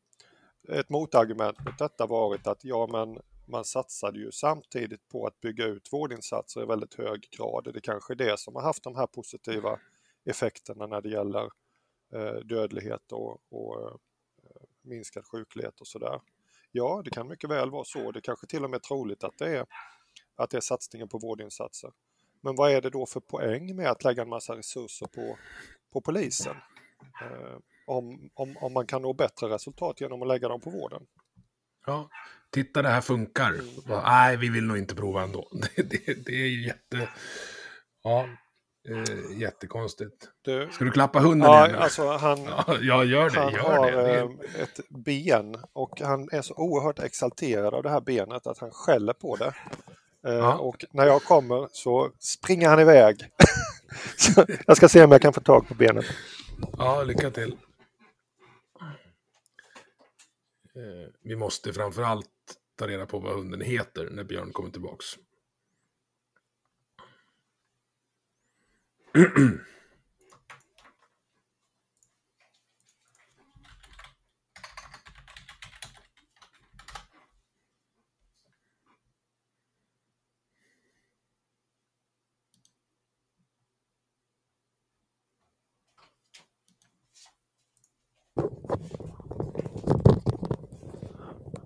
ett 0.69 0.89
motargument 0.89 1.65
mot 1.65 1.77
detta 1.77 2.06
varit 2.06 2.47
att 2.47 2.63
ja 2.63 2.88
men 2.91 3.19
man 3.47 3.65
satsade 3.65 4.19
ju 4.19 4.32
samtidigt 4.32 5.10
på 5.10 5.27
att 5.27 5.39
bygga 5.41 5.65
ut 5.65 5.93
vårdinsatser 5.93 6.63
i 6.63 6.65
väldigt 6.65 6.93
hög 6.93 7.27
grad. 7.38 7.63
Det 7.63 7.75
är 7.75 7.80
kanske 7.80 8.15
det 8.15 8.39
som 8.39 8.56
har 8.56 8.62
haft 8.62 8.84
de 8.84 8.95
här 8.95 9.08
positiva 9.08 9.80
effekterna 10.25 10.88
när 10.88 11.01
det 11.01 11.10
gäller 11.10 11.49
eh, 12.13 12.36
dödlighet 12.36 13.12
och, 13.12 13.39
och 13.49 13.89
eh, 13.89 13.95
minskad 14.82 15.25
sjuklighet 15.25 15.82
och 15.82 15.88
sådär. 15.88 16.19
Ja, 16.71 17.01
det 17.06 17.10
kan 17.10 17.27
mycket 17.27 17.49
väl 17.49 17.71
vara 17.71 17.84
så. 17.84 18.12
Det 18.12 18.21
kanske 18.21 18.47
till 18.47 18.63
och 18.63 18.69
med 18.69 18.77
är 18.77 18.82
troligt 18.82 19.23
att 19.23 19.38
det 19.38 19.58
är, 19.58 19.65
att 20.36 20.49
det 20.49 20.58
är 20.58 20.62
satsningen 20.62 21.08
på 21.08 21.17
vårdinsatser. 21.17 21.91
Men 22.41 22.56
vad 22.56 22.71
är 22.71 22.82
det 22.82 22.89
då 22.89 23.06
för 23.06 23.19
poäng 23.19 23.75
med 23.75 23.91
att 23.91 24.03
lägga 24.03 24.21
en 24.21 24.30
massa 24.30 24.56
resurser 24.56 25.08
på, 25.08 25.38
på 25.93 26.01
polisen? 26.01 26.56
Eh, 27.21 27.58
om, 27.88 28.30
om, 28.34 28.58
om 28.58 28.73
man 28.73 28.88
kan 28.88 29.01
nå 29.01 29.13
bättre 29.13 29.49
resultat 29.49 30.01
genom 30.01 30.21
att 30.21 30.27
lägga 30.27 30.47
dem 30.47 30.62
på 30.62 30.69
vården. 30.69 31.06
Ja, 31.86 32.10
titta 32.51 32.82
det 32.82 32.89
här 32.89 33.01
funkar. 33.01 33.53
Bara, 33.88 34.01
Nej, 34.01 34.38
vi 34.38 34.49
vill 34.49 34.63
nog 34.63 34.77
inte 34.77 34.95
prova 34.95 35.23
ändå. 35.23 35.49
Det, 35.75 35.84
det, 35.84 36.25
det 36.25 36.32
är 36.32 36.47
ju 36.47 36.65
jätte... 36.65 37.10
Ja, 38.03 38.30
eh, 38.88 39.38
jättekonstigt. 39.41 40.30
Du, 40.41 40.69
Ska 40.71 40.86
du 40.86 40.91
klappa 40.91 41.19
hunden 41.19 41.52
ja, 41.52 41.67
igen? 41.67 41.80
alltså 41.82 42.08
han, 42.12 42.43
Ja, 42.45 42.78
jag 42.82 43.06
gör 43.06 43.30
det. 43.30 43.39
han 43.39 43.54
Gör 43.54 43.60
har 43.62 43.91
det. 43.91 44.19
eh, 44.19 44.62
ett 44.63 44.80
ben 45.06 45.58
och 45.73 46.02
han 46.02 46.30
är 46.32 46.41
så 46.41 46.54
oerhört 46.54 47.00
exalterad 47.00 47.73
av 47.73 47.84
det 47.84 47.89
här 47.89 48.02
benet 48.02 48.47
att 48.47 48.58
han 48.58 48.71
skäller 48.71 49.13
på 49.13 49.36
det. 49.36 49.54
Eh. 50.28 50.50
Och 50.56 50.86
när 50.91 51.06
jag 51.06 51.23
kommer 51.23 51.67
så 51.71 52.12
springer 52.19 52.69
han 52.69 52.80
iväg. 52.80 53.15
jag 54.65 54.78
ska 54.78 54.89
se 54.89 55.04
om 55.04 55.12
jag 55.12 55.21
kan 55.21 55.34
få 55.34 55.41
tag 55.41 55.67
på 55.67 55.73
benet. 55.73 56.06
Ja, 56.78 57.04
lycka 57.04 57.32
till. 57.32 57.52
Eh, 60.76 61.10
vi 61.23 61.36
måste 61.36 61.73
framför 61.73 62.02
allt 62.04 62.28
ta 62.80 62.88
reda 62.88 63.06
på 63.06 63.19
vad 63.19 63.34
hunden 63.36 63.62
heter 63.62 64.10
när 64.12 64.23
Björn 64.23 64.52
kommer 64.54 64.69
tillbaks. 64.69 65.06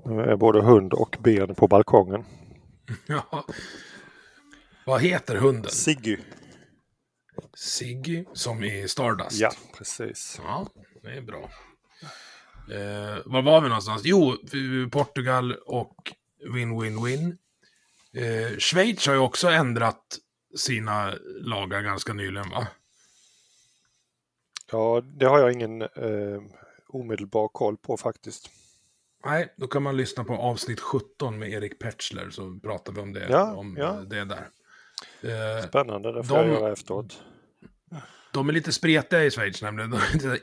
Nu 0.06 0.22
är 0.22 0.36
både 0.36 0.62
hund 0.62 0.94
och 0.94 1.18
ben 1.20 1.56
på 1.56 1.68
balkongen. 1.68 2.24
Ja. 3.08 3.46
Vad 4.86 5.02
heter 5.02 5.36
hunden? 5.36 5.72
Siggy. 5.72 6.18
Siggy, 7.54 8.26
som 8.34 8.64
i 8.64 8.88
Stardust. 8.88 9.40
Ja, 9.40 9.52
precis. 9.78 10.40
Ja, 10.44 10.68
det 11.04 11.10
är 11.10 11.22
bra. 11.22 11.50
Eh, 12.72 13.18
var 13.26 13.42
var 13.42 13.62
vi 13.62 13.68
någonstans? 13.68 14.02
Jo, 14.06 14.38
Portugal 14.92 15.54
och 15.66 15.96
win-win-win. 16.54 17.38
Eh, 18.14 18.58
Schweiz 18.58 19.08
har 19.08 19.14
ju 19.14 19.20
också 19.20 19.48
ändrat 19.48 20.18
sina 20.58 21.14
lagar 21.42 21.82
ganska 21.82 22.14
nyligen, 22.14 22.50
va? 22.50 22.68
Ja, 24.72 25.02
det 25.04 25.26
har 25.26 25.40
jag 25.40 25.52
ingen 25.52 25.82
eh, 25.82 26.42
omedelbar 26.88 27.48
koll 27.48 27.78
på 27.78 27.98
faktiskt. 27.98 28.50
Nej, 29.26 29.54
då 29.58 29.68
kan 29.68 29.84
man 29.84 29.98
lyssna 29.98 30.24
på 30.24 30.34
avsnitt 30.34 30.80
17 30.80 31.40
med 31.40 31.50
Erik 31.50 31.80
Petschler, 31.80 32.30
så 32.30 32.60
pratar 32.64 32.94
vi 32.94 33.02
om 33.02 33.14
det, 33.14 33.28
Ja, 33.30 33.54
om 33.56 33.78
ja. 33.78 33.92
det 33.94 34.26
där. 34.26 34.50
Eh, 35.22 35.68
Spännande, 35.68 36.12
det 36.12 36.24
får 36.24 36.36
De- 36.36 36.48
jag 36.50 36.60
göra 36.62 36.72
efteråt. 36.74 37.22
De 38.34 38.50
är 38.50 38.54
lite 38.54 38.72
spretiga 38.72 39.24
i 39.26 39.32
Schweiz 39.32 39.62
nämligen. 39.62 39.94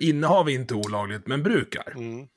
Innehav 0.00 0.48
är 0.48 0.52
inte 0.52 0.74
olagligt, 0.74 1.26
men 1.26 1.42
brukar. 1.42 1.92
Mm. 1.96 2.28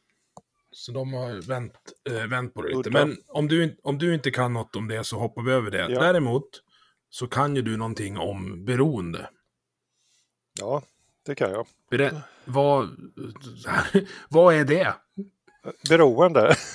Så 0.71 0.91
de 0.91 1.13
har 1.13 1.47
vänt, 1.47 1.73
äh, 2.09 2.27
vänt 2.27 2.53
på 2.53 2.61
det 2.61 2.77
lite. 2.77 2.89
Men 2.89 3.17
om 3.27 3.47
du, 3.47 3.77
om 3.83 3.97
du 3.97 4.13
inte 4.13 4.31
kan 4.31 4.53
något 4.53 4.75
om 4.75 4.87
det 4.87 5.03
så 5.03 5.19
hoppar 5.19 5.41
vi 5.41 5.51
över 5.51 5.71
det. 5.71 5.87
Ja. 5.89 5.99
Däremot 6.01 6.49
så 7.09 7.27
kan 7.27 7.55
ju 7.55 7.61
du 7.61 7.77
någonting 7.77 8.17
om 8.17 8.65
beroende. 8.65 9.29
Ja, 10.59 10.81
det 11.25 11.35
kan 11.35 11.51
jag. 11.51 11.65
Berä- 11.91 12.21
vad, 12.45 12.89
vad 14.29 14.55
är 14.55 14.65
det? 14.65 14.93
Beroende. 15.89 16.55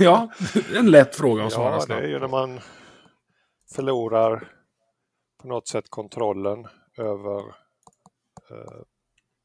Ja, 0.00 0.32
en 0.76 0.90
lätt 0.90 1.16
fråga 1.16 1.44
att 1.44 1.52
svara 1.52 1.70
Ja, 1.70 1.76
det 1.76 1.82
snabbt. 1.82 2.02
är 2.02 2.08
ju 2.08 2.18
när 2.18 2.28
man 2.28 2.60
förlorar 3.74 4.48
på 5.42 5.48
något 5.48 5.68
sätt 5.68 5.84
kontrollen 5.90 6.66
över 6.98 7.54
eh, 8.52 8.82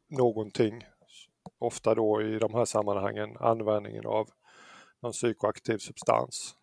någonting 0.09 0.85
ofta 1.59 1.95
då 1.95 2.21
i 2.21 2.39
de 2.39 2.53
här 2.53 2.65
sammanhangen 2.65 3.37
användningen 3.39 4.05
av 4.05 4.29
någon 5.01 5.11
psykoaktiv 5.11 5.77
substans. 5.77 6.55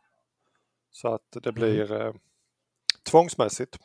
Så 0.91 1.09
att 1.09 1.31
det 1.33 1.47
Mm. 1.49 1.55
blir 1.55 1.93
eh, 1.93 2.15
tvångsmässigt. 3.11 3.79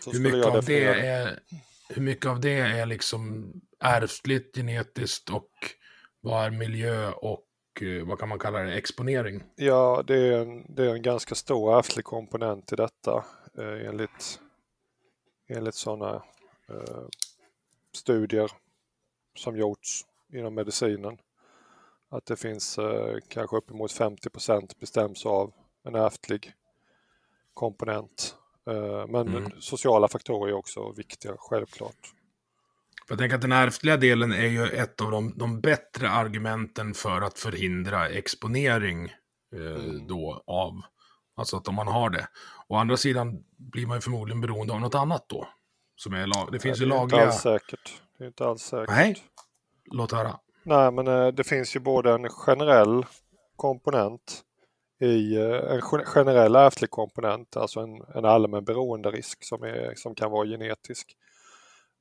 Så 0.00 0.12
Hur 0.12 0.20
mycket, 0.20 0.46
av 0.46 0.64
det 0.64 0.84
är, 0.84 1.38
hur 1.88 2.02
mycket 2.02 2.26
av 2.26 2.40
det 2.40 2.58
är 2.58 2.86
liksom 2.86 3.52
ärftligt, 3.80 4.56
genetiskt 4.56 5.30
och 5.30 5.50
vad 6.20 6.44
är 6.44 6.50
miljö 6.50 7.10
och 7.10 7.46
eh, 7.80 8.06
vad 8.06 8.18
kan 8.18 8.28
man 8.28 8.38
kalla 8.38 8.58
det, 8.58 8.74
exponering? 8.74 9.42
Ja, 9.56 10.04
det 10.06 10.16
är, 10.16 10.40
en, 10.40 10.74
det 10.74 10.84
är 10.84 10.94
en 10.94 11.02
ganska 11.02 11.34
stor 11.34 11.78
ärftlig 11.78 12.04
komponent 12.04 12.72
i 12.72 12.76
detta 12.76 13.24
eh, 13.58 13.88
enligt, 13.88 14.40
enligt 15.48 15.74
sådana 15.74 16.24
studier 17.96 18.50
som 19.38 19.56
gjorts 19.56 20.04
inom 20.32 20.54
medicinen. 20.54 21.18
Att 22.10 22.26
det 22.26 22.36
finns 22.36 22.78
eh, 22.78 23.16
kanske 23.28 23.56
uppemot 23.56 23.92
50% 23.92 24.70
bestäms 24.80 25.26
av 25.26 25.52
en 25.84 25.94
ärftlig 25.94 26.52
komponent. 27.54 28.34
Eh, 28.66 29.06
men 29.08 29.28
Mm. 29.28 29.52
sociala 29.60 30.08
faktorer 30.08 30.48
är 30.50 30.54
också 30.56 30.92
viktiga, 30.92 31.34
självklart. 31.38 32.12
Jag 33.08 33.18
tänker 33.18 33.34
att 33.36 33.42
den 33.42 33.52
ärftliga 33.52 33.96
delen 33.96 34.32
är 34.32 34.46
ju 34.46 34.66
ett 34.66 35.00
av 35.00 35.10
de, 35.10 35.38
de 35.38 35.60
bättre 35.60 36.10
argumenten 36.10 36.94
för 36.94 37.20
att 37.20 37.38
förhindra 37.38 38.08
exponering 38.08 39.04
eh, 39.54 39.84
Mm. 39.84 40.06
då 40.06 40.42
av, 40.46 40.80
alltså 41.36 41.56
att 41.56 41.68
om 41.68 41.74
man 41.74 41.88
har 41.88 42.10
det. 42.10 42.28
Å 42.68 42.76
andra 42.76 42.96
sidan 42.96 43.44
blir 43.56 43.86
man 43.86 43.96
ju 43.96 44.00
förmodligen 44.00 44.40
beroende 44.40 44.72
av 44.72 44.80
något 44.80 44.94
annat 44.94 45.28
då. 45.28 45.48
Som 45.98 46.12
är 46.14 46.26
lag, 46.26 46.48
det 46.52 46.58
finns 46.60 46.78
det 46.78 46.84
ju 46.84 46.90
är 46.90 47.02
inte 47.02 47.16
lagliga, 47.16 47.26
alls 47.26 47.40
säkert. 47.40 48.02
Det 48.18 48.24
är 48.24 48.28
inte 48.28 48.46
alls 48.46 48.62
säkert. 48.62 48.88
Nej. 48.88 49.16
låt 49.84 50.12
höra. 50.12 50.38
Nej, 50.62 50.92
men 50.92 51.06
eh, 51.06 51.26
det 51.28 51.44
finns 51.44 51.76
ju 51.76 51.80
både 51.80 52.12
en 52.12 52.28
generell 52.28 53.06
komponent 53.56 54.42
i 55.00 55.36
eh, 55.36 55.72
en 55.72 55.80
gen- 55.92 56.04
generell 56.04 56.56
ärftlig 56.56 56.90
komponent, 56.90 57.56
alltså 57.56 57.80
en, 57.80 58.02
en 58.14 58.24
allmän 58.24 58.64
beroenderisk 58.64 59.44
som, 59.44 59.62
är, 59.62 59.94
som 59.96 60.14
kan 60.14 60.30
vara 60.30 60.46
genetisk. 60.46 61.16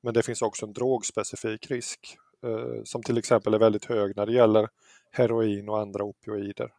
Men 0.03 0.13
det 0.13 0.23
finns 0.23 0.41
också 0.41 0.65
en 0.65 0.73
drogspecifik 0.73 1.71
risk 1.71 2.17
eh, 2.43 2.83
som 2.83 3.03
till 3.03 3.17
exempel 3.17 3.53
är 3.53 3.59
väldigt 3.59 3.85
hög 3.85 4.15
när 4.15 4.25
det 4.25 4.33
gäller 4.33 4.67
heroin 5.11 5.69
och 5.69 5.79
andra 5.79 6.03
opioider. 6.03 6.73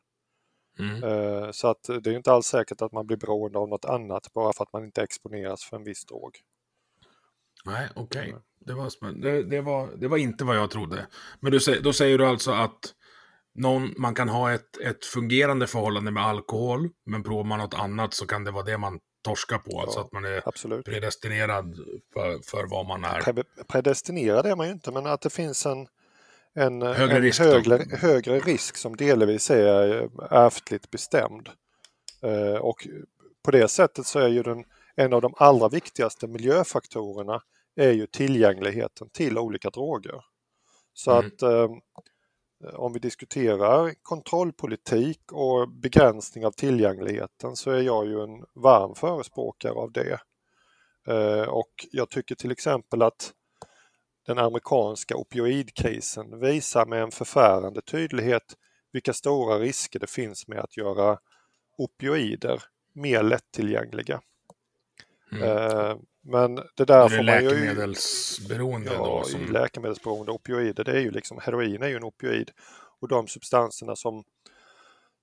Mm. 0.79 1.05
Eh, 1.05 1.51
så 1.51 1.69
att 1.69 1.83
det 2.03 2.11
är 2.11 2.17
inte 2.17 2.33
alls 2.33 2.47
säkert 2.47 2.83
att 2.83 2.93
man 2.93 3.07
blir 3.07 3.17
beroende 3.17 3.59
av 3.59 3.69
något 3.69 3.85
annat 3.85 4.33
bara 4.35 4.53
för 4.53 4.65
att 4.65 4.73
man 4.73 4.85
inte 4.85 5.03
exponeras 5.03 5.65
för 5.65 5.77
en 5.77 5.85
viss 5.85 6.05
drog. 6.05 6.31
Nej, 7.69 7.89
okej. 7.95 8.35
Det, 8.61 8.75
var 8.75 9.13
det, 9.23 9.43
det, 9.43 9.61
var, 9.61 9.89
det 9.97 10.09
var 10.09 10.17
inte 10.17 10.45
vad 10.45 10.57
jag 10.57 10.71
trodde. 10.71 11.07
Men 11.41 11.53
du, 11.53 11.59
då 11.83 11.93
säger 11.93 12.19
du 12.19 12.27
alltså 12.27 12.51
att 12.51 12.95
någon, 13.55 13.95
man 13.97 14.15
kan 14.15 14.29
ha 14.29 14.53
ett, 14.53 14.79
ett 14.85 15.05
fungerande 15.05 15.67
förhållande 15.67 16.11
med 16.11 16.23
alkohol, 16.23 16.89
men 17.07 17.23
provar 17.23 17.45
man 17.45 17.59
något 17.59 17.75
annat 17.75 18.15
så 18.15 18.27
kan 18.27 18.45
det 18.45 18.51
vara 18.51 18.65
det 18.65 18.79
man 18.79 18.99
torskar 19.23 19.59
på. 19.59 19.81
alltså 19.81 20.01
att 20.01 20.13
man 20.13 20.25
är 20.25 20.43
Absolut. 20.49 20.85
predestinerad 20.85 21.77
för, 22.13 22.39
för 22.51 22.67
vad 22.67 22.87
man 22.87 23.05
är. 23.05 23.21
Pre- 23.21 23.45
predestinerad 23.69 24.47
är 24.47 24.57
man 24.57 24.67
ju 24.67 24.73
inte, 24.73 24.93
men 24.93 25.07
att 25.07 25.21
det 25.21 25.31
finns 25.31 25.67
en, 25.67 25.89
en, 26.55 26.83
Högre 26.83 27.17
en 27.17 27.23
risk 27.23 27.41
högre, 27.41 27.85
högre 27.97 28.39
risk 28.39 28.77
som 28.77 28.97
delvis 28.97 29.51
är 29.51 30.03
eh, 30.03 30.09
ärftligt 30.31 30.91
bestämd. 30.91 31.49
Eh, 32.23 32.61
och 32.61 32.89
på 33.45 33.51
det 33.51 33.69
sättet 33.69 34.07
så 34.07 34.19
är 34.19 34.29
ju 34.29 34.43
den, 34.43 34.65
en 34.97 35.13
av 35.13 35.23
de 35.23 35.35
allra 35.37 35.69
viktigaste 35.69 36.27
miljöfaktorerna 36.27 37.41
är 37.79 37.93
ju 37.93 38.07
tillgängligheten 38.07 39.09
till 39.11 39.39
olika 39.39 39.71
droger. 39.71 40.25
Så 40.95 41.11
Mm. 41.13 41.27
att 41.27 41.43
eh, 41.43 41.71
om 42.75 42.93
vi 42.93 42.99
diskuterar 42.99 43.95
kontrollpolitik 44.03 45.33
och 45.33 45.69
begränsning 45.69 46.47
av 46.47 46.51
tillgängligheten 46.53 47.57
så 47.57 47.71
är 47.71 47.83
jag 47.83 48.07
ju 48.07 48.23
en 48.23 48.45
varm 48.55 48.95
förespråkare 48.95 49.73
av 49.73 49.93
det. 49.93 50.21
Eh, 51.09 51.49
och 51.49 51.87
jag 51.93 52.11
tycker 52.11 52.35
till 52.35 52.51
exempel 52.51 53.03
att 53.03 53.33
den 54.27 54.39
amerikanska 54.39 55.17
opioidkrisen 55.17 56.41
visar 56.41 56.87
med 56.87 57.03
en 57.03 57.11
förfärande 57.11 57.83
tydlighet 57.83 58.57
vilka 58.93 59.13
stora 59.13 59.59
risker 59.59 59.99
det 59.99 60.11
finns 60.11 60.49
med 60.49 60.59
att 60.59 60.77
göra 60.77 61.19
opioider 61.79 62.63
mer 62.93 63.23
lättillgängliga. 63.23 64.21
Mm. 65.33 65.43
Eh, 65.43 65.97
men 66.23 66.55
det 66.55 66.81
Är 66.81 66.87
där 66.87 67.09
det 67.09 67.17
får 67.17 67.25
man 67.25 67.43
ju... 67.43 67.51
läkemedelsberoende 67.51 68.93
Ja, 68.93 69.05
då? 69.05 69.25
Som, 69.25 69.53
läkemedelsberoende 69.53 70.33
opioider, 70.33 70.85
det 70.85 70.93
är 70.93 71.01
ju 71.01 71.11
liksom, 71.11 71.39
heroin 71.43 71.83
är 71.83 71.89
ju 71.89 71.97
en 71.97 72.05
opioid 72.05 72.51
och 73.01 73.09
de 73.09 73.27
substanserna 73.27 73.97
som, 73.97 74.25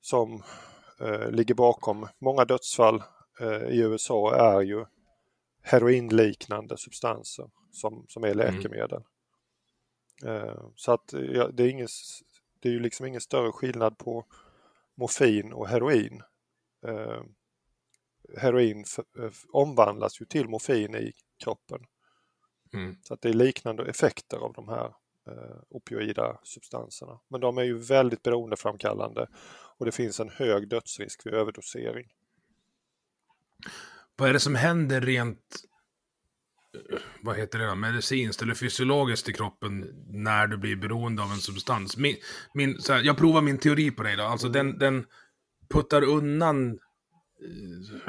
som 0.01 0.43
eh, 0.99 1.31
ligger 1.31 1.53
bakom 1.53 2.07
många 2.19 2.45
dödsfall 2.45 3.03
eh, 3.39 3.63
i 3.67 3.79
USA 3.79 4.35
är 4.35 4.61
ju 4.61 4.85
heroinliknande 5.63 6.77
substanser 6.77 7.49
som, 7.71 8.05
som 8.07 8.23
är 8.23 8.33
läkemedel. 8.33 9.01
Eh, 10.25 10.63
så 10.75 10.91
att 10.91 11.13
ja, 11.33 11.47
det, 11.47 11.63
är 11.63 11.67
ingen, 11.67 11.87
det 12.59 12.69
är 12.69 12.73
ju 12.73 12.79
liksom 12.79 13.05
ingen 13.05 13.21
större 13.21 13.51
skillnad 13.51 13.97
på 13.97 14.25
morfin 14.95 15.53
och 15.53 15.67
heroin. 15.67 16.21
Heroin 18.37 18.85
omvandlas 19.51 20.21
ju 20.21 20.25
till 20.25 20.49
morfin 20.49 20.95
i 20.95 21.13
kroppen. 21.43 21.79
mm. 22.73 22.97
Så 23.01 23.13
att 23.13 23.21
det 23.21 23.29
är 23.29 23.33
liknande 23.33 23.85
effekter 23.85 24.37
av 24.37 24.53
de 24.53 24.69
här 24.69 24.85
eh, 25.27 25.57
opioida 25.69 26.39
substanserna. 26.43 27.19
Men 27.27 27.41
de 27.41 27.57
är 27.57 27.63
ju 27.63 27.77
väldigt 27.77 28.23
beroendeframkallande 28.23 29.27
och 29.77 29.85
det 29.85 29.91
finns 29.91 30.19
en 30.19 30.29
hög 30.29 30.69
dödsrisk 30.69 31.25
vid 31.25 31.33
överdosering. 31.33 32.11
Vad 34.15 34.29
är 34.29 34.33
det 34.33 34.39
som 34.39 34.55
händer 34.55 35.01
rent, 35.01 35.55
eh, 36.91 36.99
vad 37.21 37.35
heter 37.35 37.59
det 37.59 37.75
medicinskt 37.75 38.41
eller 38.41 38.53
fysiologiskt 38.53 39.29
i 39.29 39.33
kroppen 39.33 40.05
när 40.07 40.47
du 40.47 40.57
blir 40.57 40.75
beroende 40.75 41.23
av 41.23 41.31
en 41.31 41.37
substans? 41.37 41.97
Min, 41.97 42.15
min, 42.53 42.81
så 42.81 42.93
här, 42.93 43.03
jag 43.03 43.17
provar 43.17 43.41
min 43.41 43.57
teori 43.57 43.91
på 43.91 44.03
dig 44.03 44.15
då. 44.15 44.23
Alltså 44.23 44.49
den, 44.49 44.77
den 44.77 45.05
puttar 45.69 46.01
undan, 46.01 46.79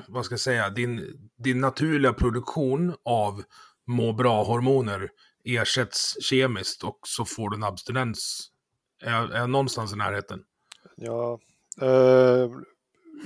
vad 0.09 0.25
ska 0.25 0.33
jag 0.33 0.41
säga, 0.41 0.71
din, 0.71 1.19
din 1.39 1.61
naturliga 1.61 2.13
produktion 2.13 2.95
av 3.05 3.43
må 3.87 4.13
bra-hormoner 4.13 5.09
ersätts 5.45 6.17
kemiskt 6.23 6.85
och 6.85 6.99
så 7.07 7.25
får 7.25 7.51
du 7.51 7.57
en 7.57 7.65
abstinens. 7.65 8.49
Är 9.03 9.13
jag, 9.13 9.31
är 9.33 9.39
jag 9.39 9.51
någonstans 9.51 9.93
i 9.93 9.97
närheten? 9.97 10.41
Ja, 10.97 11.39
eh, 11.83 12.51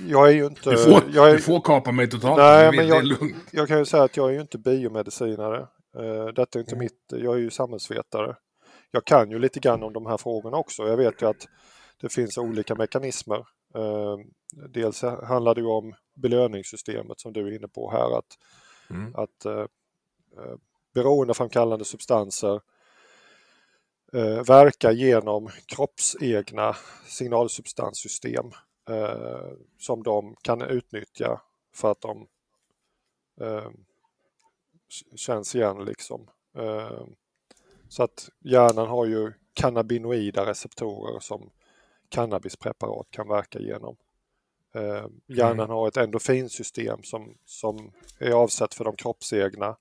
jag 0.08 0.28
är 0.28 0.32
ju 0.32 0.46
inte... 0.46 0.70
Du 0.70 0.76
får, 0.76 1.02
jag, 1.12 1.30
är, 1.30 1.34
du 1.34 1.40
får 1.40 1.60
kapa 1.60 1.92
mig 1.92 2.10
totalt. 2.10 2.38
Nej, 2.38 2.76
men 2.76 2.86
jag- 2.88 3.32
jag 3.52 3.68
kan 3.68 3.78
ju 3.78 3.84
säga 3.84 4.02
att 4.02 4.16
jag 4.16 4.28
är 4.28 4.34
ju 4.34 4.40
inte 4.40 4.58
biomedicinare. 4.58 5.60
Eh, 5.96 6.26
detta 6.34 6.58
är 6.58 6.60
inte 6.60 6.74
Mm. 6.74 6.78
mitt, 6.84 7.22
jag 7.22 7.34
är 7.34 7.38
ju 7.38 7.50
samhällsvetare. 7.50 8.36
Jag 8.90 9.04
kan 9.04 9.30
ju 9.30 9.38
lite 9.38 9.60
grann 9.60 9.82
om 9.82 9.92
de 9.92 10.06
här 10.06 10.16
frågorna 10.16 10.56
också. 10.56 10.82
Jag 10.82 10.96
vet 10.96 11.22
ju 11.22 11.26
att 11.28 11.48
det 12.00 12.12
finns 12.12 12.38
olika 12.38 12.74
mekanismer. 12.74 13.44
Eh, 13.74 14.16
dels 14.68 15.02
handlar 15.02 15.54
det 15.54 15.60
ju 15.60 15.66
om 15.66 15.94
belöningssystemet 16.14 17.20
som 17.20 17.32
du 17.32 17.46
är 17.46 17.56
inne 17.56 17.68
på 17.68 17.90
här. 17.90 18.18
Att, 18.18 18.38
Mm. 18.90 19.14
att 19.14 19.44
eh, 19.44 19.66
eh, 20.36 20.56
beroendeframkallande 20.94 21.84
substanser 21.84 22.60
eh, 24.12 24.44
verkar 24.44 24.92
genom 24.92 25.48
kroppsegna 25.66 26.76
signalsubstanssystem 27.06 28.50
eh, 28.88 29.52
som 29.78 30.02
de 30.02 30.36
kan 30.42 30.62
utnyttja 30.62 31.40
för 31.74 31.90
att 31.90 32.00
de 32.00 32.26
eh, 33.40 33.70
känns 35.16 35.54
igen 35.54 35.84
liksom. 35.84 36.28
Eh, 36.58 37.04
så 37.88 38.02
att 38.02 38.28
hjärnan 38.44 38.88
har 38.88 39.06
ju 39.06 39.32
cannabinoida 39.52 40.46
receptorer 40.46 41.20
som 41.20 41.50
cannabispreparat 42.10 43.06
kan 43.10 43.28
verka 43.28 43.58
genom. 43.58 43.96
Eh, 44.74 45.06
hjärnan 45.26 45.70
har 45.70 45.88
ett 45.88 45.96
endorfinsystem 45.96 47.02
som, 47.02 47.34
som 47.44 47.92
är 48.18 48.32
avsett 48.32 48.74
för 48.74 48.84
de 48.84 48.96
kroppsegna 48.96 49.76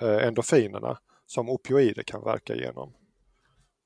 eh, 0.00 0.26
endorfinerna 0.26 0.98
som 1.26 1.50
opioider 1.50 2.02
kan 2.02 2.24
verka 2.24 2.54
genom. 2.54 2.92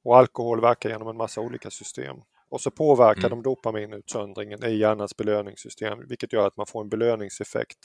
Och 0.05 0.16
alkohol 0.16 0.61
verkar 0.61 0.90
genom 0.90 1.09
en 1.09 1.16
massa 1.16 1.40
olika 1.40 1.70
system. 1.70 2.16
Och 2.48 2.61
så 2.61 2.70
påverkar 2.70 3.31
de 3.31 3.42
dopaminutsöndringen 3.42 4.64
i 4.64 4.76
hjärnans 4.76 5.16
belöningssystem 5.16 6.09
vilket 6.09 6.33
gör 6.33 6.46
att 6.46 6.57
man 6.57 6.66
får 6.66 6.81
en 6.81 6.88
belöningseffekt 6.88 7.79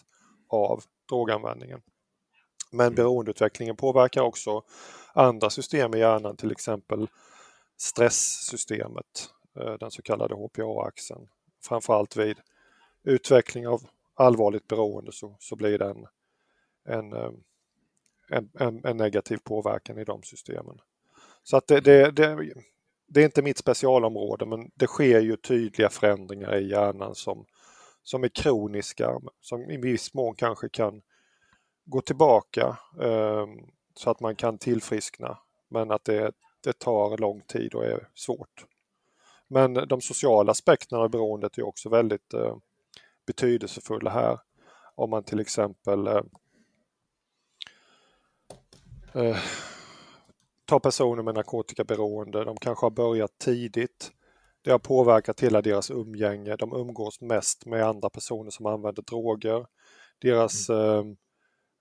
av 0.50 0.84
droganvändningen. 1.10 1.82
Men 2.72 2.96
beroendeutvecklingen 2.96 3.76
påverkar 3.76 4.22
också 4.22 4.64
andra 5.14 5.50
system 5.50 5.96
i 5.96 6.00
hjärnan, 6.00 6.38
till 6.38 6.52
exempel 6.52 7.08
stresssystemet, 7.78 9.30
Eh, 9.60 9.74
den 9.74 9.92
så 9.92 10.02
kallade 10.02 10.36
HPA-axeln. 10.36 11.28
Framförallt 11.64 12.18
vid 12.18 12.38
utveckling 13.04 13.68
av 13.68 13.82
allvarligt 14.14 14.68
beroende 14.68 15.12
så, 15.12 15.36
så 15.40 15.56
blir 15.56 15.80
det 15.80 15.90
en, 15.90 16.08
en, 16.86 17.14
en, 18.30 18.50
en, 18.60 18.86
en 18.86 18.98
negativ 18.98 19.38
påverkan 19.38 19.98
i 19.98 20.04
de 20.04 20.24
systemen. 20.24 20.82
Så 21.44 21.58
att 21.58 21.68
det, 21.68 21.80
det, 21.80 22.12
det, 22.12 22.54
det, 23.08 23.22
är 23.22 23.26
inte 23.26 23.42
mitt 23.42 23.58
specialområde 23.58 24.46
men 24.46 24.72
det 24.76 24.88
sker 24.88 25.20
ju 25.20 25.36
tydliga 25.36 25.90
förändringar 25.90 26.56
i 26.56 26.70
hjärnan 26.70 27.16
som, 27.16 27.46
som 28.04 28.24
är 28.24 28.28
kroniska, 28.28 29.20
som 29.42 29.72
i 29.72 29.78
viss 29.78 30.14
mån 30.14 30.36
kanske 30.36 30.70
kan 30.70 31.02
gå 31.86 32.02
tillbaka 32.02 32.78
eh, 33.02 33.48
så 33.96 34.10
att 34.10 34.20
man 34.20 34.36
kan 34.36 34.58
tillfriskna. 34.58 35.38
Men 35.70 35.92
att 35.92 36.06
det, 36.06 36.32
det 36.64 36.80
tar 36.80 37.18
lång 37.18 37.42
tid 37.42 37.76
och 37.76 37.86
är 37.86 38.08
svårt. 38.16 38.66
Men 39.52 39.74
de 39.74 40.02
sociala 40.02 40.52
aspekterna 40.52 41.02
av 41.02 41.10
beroendet 41.10 41.58
är 41.58 41.68
också 41.68 41.90
väldigt 41.90 42.34
eh, 42.34 42.58
betydelsefulla 43.28 44.10
här. 44.10 44.40
Om 44.96 45.10
man 45.10 45.24
till 45.24 45.40
exempel 45.40 46.08
eh, 46.08 46.22
eh, 49.14 49.38
tar 50.66 50.80
personer 50.80 51.24
med 51.24 51.36
narkotikaberoende, 51.36 52.44
de 52.44 52.58
kanske 52.58 52.86
har 52.86 52.92
börjat 52.92 53.38
tidigt. 53.38 54.12
Det 54.62 54.72
har 54.72 54.80
påverkat 54.80 55.42
hela 55.42 55.62
deras 55.62 55.92
umgänge. 55.92 56.56
De 56.56 56.74
umgås 56.74 57.22
mest 57.22 57.66
med 57.66 57.84
andra 57.84 58.10
personer 58.10 58.50
som 58.50 58.66
använder 58.66 59.02
droger. 59.02 59.66
Deras 60.22 60.70
eh, 60.70 61.04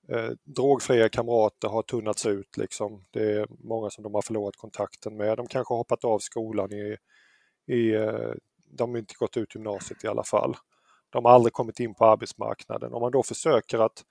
eh, 0.09 0.30
drogfria 0.44 1.09
kamrater 1.09 1.68
har 1.68 1.83
tunnats 1.83 2.26
ut. 2.26 2.56
Liksom. 2.56 3.04
Det 3.11 3.33
är 3.33 3.46
många 3.50 3.90
som 3.90 4.04
de 4.04 4.14
har 4.14 4.22
förlorat 4.22 4.56
kontakten 4.56 5.16
med. 5.16 5.37
De 5.37 5.46
kanske 5.46 5.74
har 5.74 5.78
hoppat 5.78 6.04
av 6.04 6.18
skolan 6.18 6.72
i, 6.72 6.96
i 7.70 7.94
eh, 7.94 8.33
de 8.70 8.90
har 8.90 8.98
inte 8.98 9.14
gått 9.18 9.37
ut 9.37 9.54
gymnasiet 9.54 10.04
i 10.04 10.09
alla 10.09 10.24
fall. 10.24 10.56
De 11.11 11.24
har 11.24 11.33
aldrig 11.33 11.52
kommit 11.52 11.80
in 11.80 11.94
på 11.94 12.06
arbetsmarknaden. 12.06 12.92
Om 12.92 13.00
man 13.00 13.12
då 13.12 13.22
försöker 13.22 13.78
att, 13.78 14.04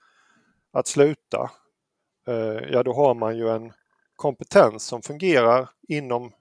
att 0.72 0.86
sluta, 0.86 1.50
eh, 2.28 2.70
ja 2.72 2.82
då 2.82 2.92
har 2.92 3.14
man 3.14 3.36
ju 3.36 3.48
en 3.48 3.72
kompetens 4.16 4.84
som 4.84 5.02
fungerar 5.02 5.68
inom 5.88 6.32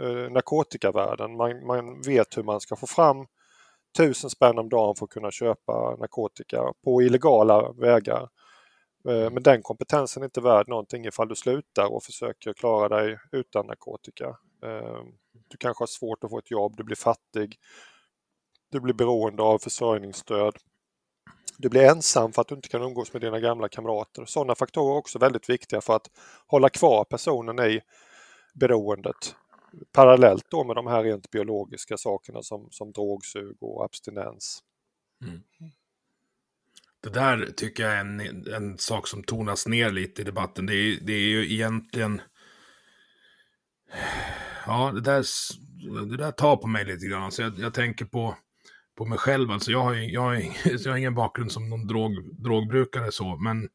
eh, 0.00 0.30
narkotikavärlden. 0.30 1.36
Man, 1.36 1.66
man 1.66 2.00
vet 2.00 2.36
hur 2.36 2.42
man 2.42 2.60
ska 2.60 2.76
få 2.76 2.86
fram 2.86 3.26
tusen 3.96 4.30
spänn 4.30 4.58
om 4.58 4.68
dagen 4.68 4.94
för 4.94 5.04
att 5.04 5.10
kunna 5.10 5.30
köpa 5.30 5.96
narkotika 5.96 6.72
på 6.84 7.02
illegala 7.02 7.72
vägar. 7.72 8.28
Eh, 9.08 9.30
men 9.30 9.42
den 9.42 9.62
kompetensen 9.62 10.22
är 10.22 10.24
inte 10.24 10.40
värd 10.40 10.68
någonting 10.68 11.06
ifall 11.06 11.28
du 11.28 11.34
slutar 11.34 11.92
och 11.92 12.02
försöker 12.02 12.52
klara 12.52 12.88
dig 12.88 13.18
utan 13.32 13.66
narkotika. 13.66 14.26
Eh, 14.64 15.02
du 15.48 15.56
kanske 15.56 15.82
har 15.82 15.86
svårt 15.86 16.24
att 16.24 16.30
få 16.30 16.38
ett 16.38 16.50
jobb, 16.50 16.76
du 16.76 16.84
blir 16.84 16.96
fattig, 16.96 17.58
du 18.70 18.80
blir 18.80 18.94
beroende 18.94 19.42
av 19.42 19.58
försörjningsstöd. 19.58 20.56
Du 21.58 21.68
blir 21.68 21.82
ensam 21.82 22.32
för 22.32 22.42
att 22.42 22.48
du 22.48 22.54
inte 22.54 22.68
kan 22.68 22.82
umgås 22.82 23.12
med 23.12 23.22
dina 23.22 23.40
gamla 23.40 23.68
kamrater. 23.68 24.24
Sådana 24.24 24.54
faktorer 24.54 24.94
är 24.94 24.98
också 24.98 25.18
väldigt 25.18 25.50
viktiga 25.50 25.80
för 25.80 25.96
att 25.96 26.10
hålla 26.46 26.68
kvar 26.68 27.04
personen 27.04 27.58
i 27.58 27.80
beroendet. 28.54 29.36
Parallellt 29.92 30.50
då 30.50 30.64
med 30.64 30.76
de 30.76 30.86
här 30.86 31.04
rent 31.04 31.30
biologiska 31.30 31.96
sakerna 31.96 32.42
som, 32.42 32.68
som 32.70 32.92
drogsug 32.92 33.56
och 33.60 33.84
abstinens. 33.84 34.62
Mm. 35.22 35.42
Det 37.00 37.10
där 37.10 37.52
tycker 37.56 37.82
jag 37.82 37.92
är 37.92 38.00
en, 38.00 38.20
en 38.54 38.78
sak 38.78 39.08
som 39.08 39.22
tonas 39.22 39.66
ner 39.66 39.90
lite 39.90 40.22
i 40.22 40.24
debatten. 40.24 40.66
Det 40.66 40.74
är, 40.74 40.98
det 41.00 41.12
är 41.12 41.28
ju 41.28 41.52
egentligen... 41.52 42.20
Ja, 44.66 44.92
det 44.94 45.00
där, 45.00 45.24
det 46.06 46.16
där 46.16 46.30
tar 46.30 46.56
på 46.56 46.66
mig 46.66 46.84
lite 46.84 47.06
grann. 47.06 47.32
Så 47.32 47.42
jag, 47.42 47.58
jag 47.58 47.74
tänker 47.74 48.04
på 48.04 48.36
på 48.96 49.04
mig 49.04 49.18
själv. 49.18 49.50
Alltså 49.50 49.70
jag 49.70 49.82
har, 49.82 49.94
jag 49.94 50.20
har, 50.20 50.34
jag 50.64 50.90
har 50.90 50.96
ingen 50.96 51.14
bakgrund 51.14 51.52
som 51.52 51.68
någon 51.68 51.86
drog, 51.86 52.42
drogbrukare 52.42 53.12
så, 53.12 53.36
men, 53.36 53.68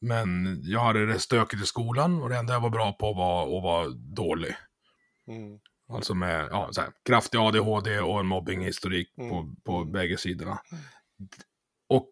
men 0.00 0.58
jag 0.62 0.80
hade 0.80 1.06
det 1.06 1.18
stökigt 1.18 1.62
i 1.62 1.66
skolan 1.66 2.22
och 2.22 2.28
det 2.28 2.36
enda 2.36 2.52
jag 2.52 2.60
var 2.60 2.70
bra 2.70 2.92
på 2.92 3.12
var 3.12 3.56
att 3.56 3.62
vara 3.62 3.88
dålig. 3.88 4.54
Mm. 5.28 5.58
Alltså 5.88 6.14
med 6.14 6.48
ja, 6.50 6.68
så 6.72 6.80
här, 6.80 6.90
kraftig 7.04 7.38
ADHD 7.38 8.00
och 8.00 8.20
en 8.20 8.26
mobbinghistorik 8.26 9.18
mm. 9.18 9.30
på, 9.30 9.54
på 9.64 9.76
mm. 9.76 9.92
bägge 9.92 10.16
sidorna. 10.16 10.58
Och 11.88 12.10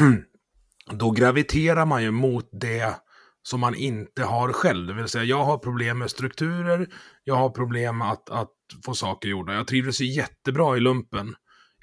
då 0.92 1.10
graviterar 1.10 1.86
man 1.86 2.02
ju 2.02 2.10
mot 2.10 2.48
det 2.52 2.96
som 3.42 3.60
man 3.60 3.74
inte 3.74 4.24
har 4.24 4.52
själv. 4.52 4.86
Det 4.86 4.94
vill 4.94 5.08
säga, 5.08 5.24
jag 5.24 5.44
har 5.44 5.58
problem 5.58 5.98
med 5.98 6.10
strukturer, 6.10 6.88
jag 7.24 7.34
har 7.34 7.50
problem 7.50 8.02
att, 8.02 8.30
att 8.30 8.50
få 8.84 8.94
saker 8.94 9.28
gjorda. 9.28 9.54
Jag 9.54 9.66
trivdes 9.66 10.00
jättebra 10.00 10.76
i 10.76 10.80
lumpen. 10.80 11.34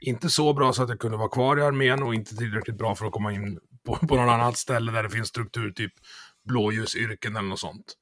Inte 0.02 0.30
så 0.30 0.54
bra 0.54 0.74
så 0.74 0.84
att 0.84 0.90
jag 0.90 1.00
kunde 1.00 1.18
vara 1.18 1.30
kvar 1.30 1.58
i 1.58 1.62
armén 1.62 2.04
och 2.04 2.16
inte 2.16 2.36
tillräckligt 2.36 2.78
bra 2.78 2.96
för 2.96 3.06
att 3.06 3.12
komma 3.12 3.34
in 3.34 3.60
på, 3.86 3.96
på 3.96 4.16
något 4.16 4.30
annat 4.30 4.58
ställe 4.58 4.92
där 4.92 5.04
det 5.04 5.10
finns 5.10 5.28
struktur, 5.28 5.72
typ 5.72 5.94
blåljusyrken 6.48 7.36
eller 7.36 7.50
något 7.50 7.60
sånt. 7.60 7.96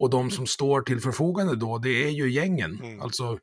Och 0.00 0.10
de 0.10 0.30
som 0.30 0.46
står 0.46 0.80
till 0.80 1.00
förfogande 1.00 1.56
då, 1.56 1.78
det 1.78 2.04
är 2.04 2.10
ju 2.10 2.30
gängen. 2.30 2.80
Mm. 2.82 3.00
Alltså, 3.00 3.38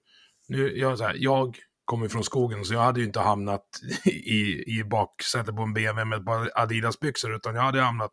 nu, 0.47 0.77
jag, 0.77 0.97
så 0.97 1.03
här, 1.03 1.15
jag 1.19 1.57
kommer 1.85 2.07
från 2.07 2.23
skogen, 2.23 2.65
så 2.65 2.73
jag 2.73 2.81
hade 2.81 2.99
ju 2.99 3.05
inte 3.05 3.19
hamnat 3.19 3.65
i, 4.05 4.63
i 4.79 4.83
baksätet 4.83 5.55
på 5.55 5.61
en 5.61 5.73
BMW 5.73 6.05
med 6.05 6.19
ett 6.19 6.25
par 6.25 6.51
Adidas-byxor, 6.55 7.35
utan 7.35 7.55
jag 7.55 7.61
hade 7.61 7.81
hamnat 7.81 8.11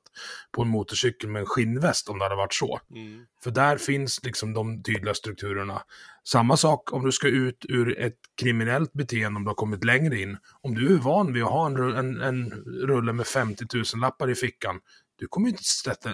på 0.53 0.63
en 0.63 0.69
motorcykel 0.69 1.31
med 1.31 1.41
en 1.41 1.47
skinnväst 1.47 2.09
om 2.09 2.19
det 2.19 2.25
hade 2.25 2.37
varit 2.37 2.55
så. 2.55 2.81
Mm. 2.91 3.25
För 3.43 3.51
där 3.51 3.77
finns 3.77 4.25
liksom 4.25 4.53
de 4.53 4.83
tydliga 4.83 5.15
strukturerna. 5.15 5.83
Samma 6.29 6.57
sak 6.57 6.93
om 6.93 7.05
du 7.05 7.13
ska 7.13 7.29
ut 7.29 7.65
ur 7.69 7.99
ett 7.99 8.19
kriminellt 8.41 8.93
beteende 8.93 9.37
om 9.37 9.45
du 9.45 9.49
har 9.49 9.55
kommit 9.55 9.85
längre 9.85 10.21
in. 10.21 10.39
Om 10.61 10.75
du 10.75 10.95
är 10.95 10.99
van 10.99 11.33
vid 11.33 11.43
att 11.43 11.51
ha 11.51 11.67
en, 11.67 11.77
en, 11.77 12.21
en 12.21 12.51
rulle 12.87 13.13
med 13.13 13.27
50 13.27 13.65
000 13.75 13.85
lappar 14.01 14.31
i 14.31 14.35
fickan, 14.35 14.81
du 15.19 15.27
kommer 15.27 15.49
inte 15.49 15.63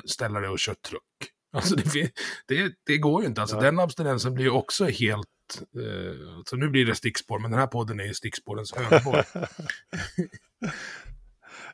ställa 0.05 0.40
dig 0.40 0.49
och 0.49 0.59
köra 0.59 0.77
truck. 0.88 1.03
Alltså 1.53 1.77
det, 1.77 2.11
det, 2.47 2.73
det 2.87 2.99
går 2.99 3.23
ju 3.23 3.29
inte. 3.29 3.40
Alltså, 3.40 3.61
Den 3.61 3.79
abstinensen 3.79 4.35
blir 4.35 4.45
ju 4.45 4.51
också 4.51 4.85
helt 4.85 5.29
så 6.47 6.57
nu 6.57 6.69
blir 6.69 6.87
det 6.87 6.95
stickspår, 6.95 7.39
men 7.39 7.51
den 7.51 7.61
här 7.61 7.67
podden 7.67 8.01
är 8.01 8.05
ju 8.05 8.15
stickspårens 8.15 8.75
högborg. 8.75 9.23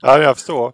ja, 0.01 0.19
jag 0.19 0.37
förstår. 0.37 0.73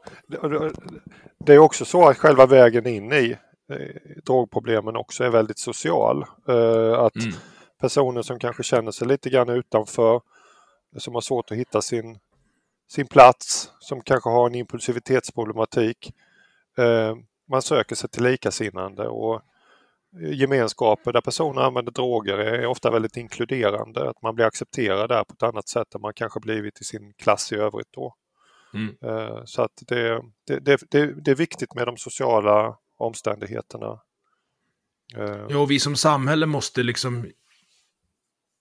Det 1.39 1.55
är 1.55 1.59
också 1.59 1.85
så 1.85 2.09
att 2.09 2.17
själva 2.17 2.47
vägen 2.47 2.87
in 2.87 3.13
i 3.13 3.37
eh, 3.73 4.23
drogproblemen 4.25 4.97
också 4.97 5.25
är 5.25 5.31
väldigt 5.31 5.59
social. 5.59 6.25
Eh, 6.49 6.93
att 6.93 7.17
mm. 7.17 7.33
personer 7.81 8.23
som 8.23 8.39
kanske 8.39 8.63
känner 8.63 8.91
sig 8.91 9.09
lite 9.09 9.31
grann 9.31 9.49
utanför, 9.49 10.21
som 10.97 11.15
har 11.15 11.21
svårt 11.21 11.51
att 11.51 11.59
hitta 11.59 11.83
sin, 11.83 12.19
sin 12.91 13.07
plats, 13.07 13.73
som 13.81 14.01
kanske 14.01 14.31
har 14.31 14.47
en 14.47 14.55
impulsivitetsproblematik. 14.55 16.13
Man 17.51 17.63
söker 17.63 17.97
sig 17.97 18.11
till 18.11 18.23
likasinnande 18.23 19.09
och 19.09 19.43
gemenskaper 20.21 21.13
där 21.13 21.21
personer 21.21 21.61
använder 21.63 21.93
droger 21.93 22.39
är 22.39 22.67
ofta 22.67 22.91
väldigt 22.91 23.17
inkluderande. 23.17 24.11
Att 24.11 24.23
man 24.23 24.35
blir 24.35 24.45
accepterad 24.45 25.09
där 25.09 25.25
på 25.25 25.35
ett 25.35 25.43
annat 25.43 25.69
sätt 25.69 25.95
än 25.95 26.01
man 26.01 26.15
kanske 26.15 26.41
blivit 26.41 26.81
i 26.81 26.85
sin 26.85 27.15
klass 27.15 27.53
i 27.53 27.57
övrigt 27.57 27.93
då. 27.93 28.15
Mm. 28.75 28.97
Eh, 29.03 29.45
så 29.45 29.63
att 29.63 29.83
det, 29.87 30.23
det, 30.47 30.61
det, 30.91 31.25
det, 31.25 31.31
är 31.31 31.35
viktigt 31.35 31.75
med 31.75 31.87
de 31.87 31.97
sociala 31.97 32.77
omständigheterna. 32.99 34.01
Eh, 35.17 35.47
ja, 35.49 35.59
och 35.59 35.71
vi 35.71 35.81
som 35.81 35.97
samhälle 35.97 36.47
måste 36.47 36.83
liksom... 36.83 37.31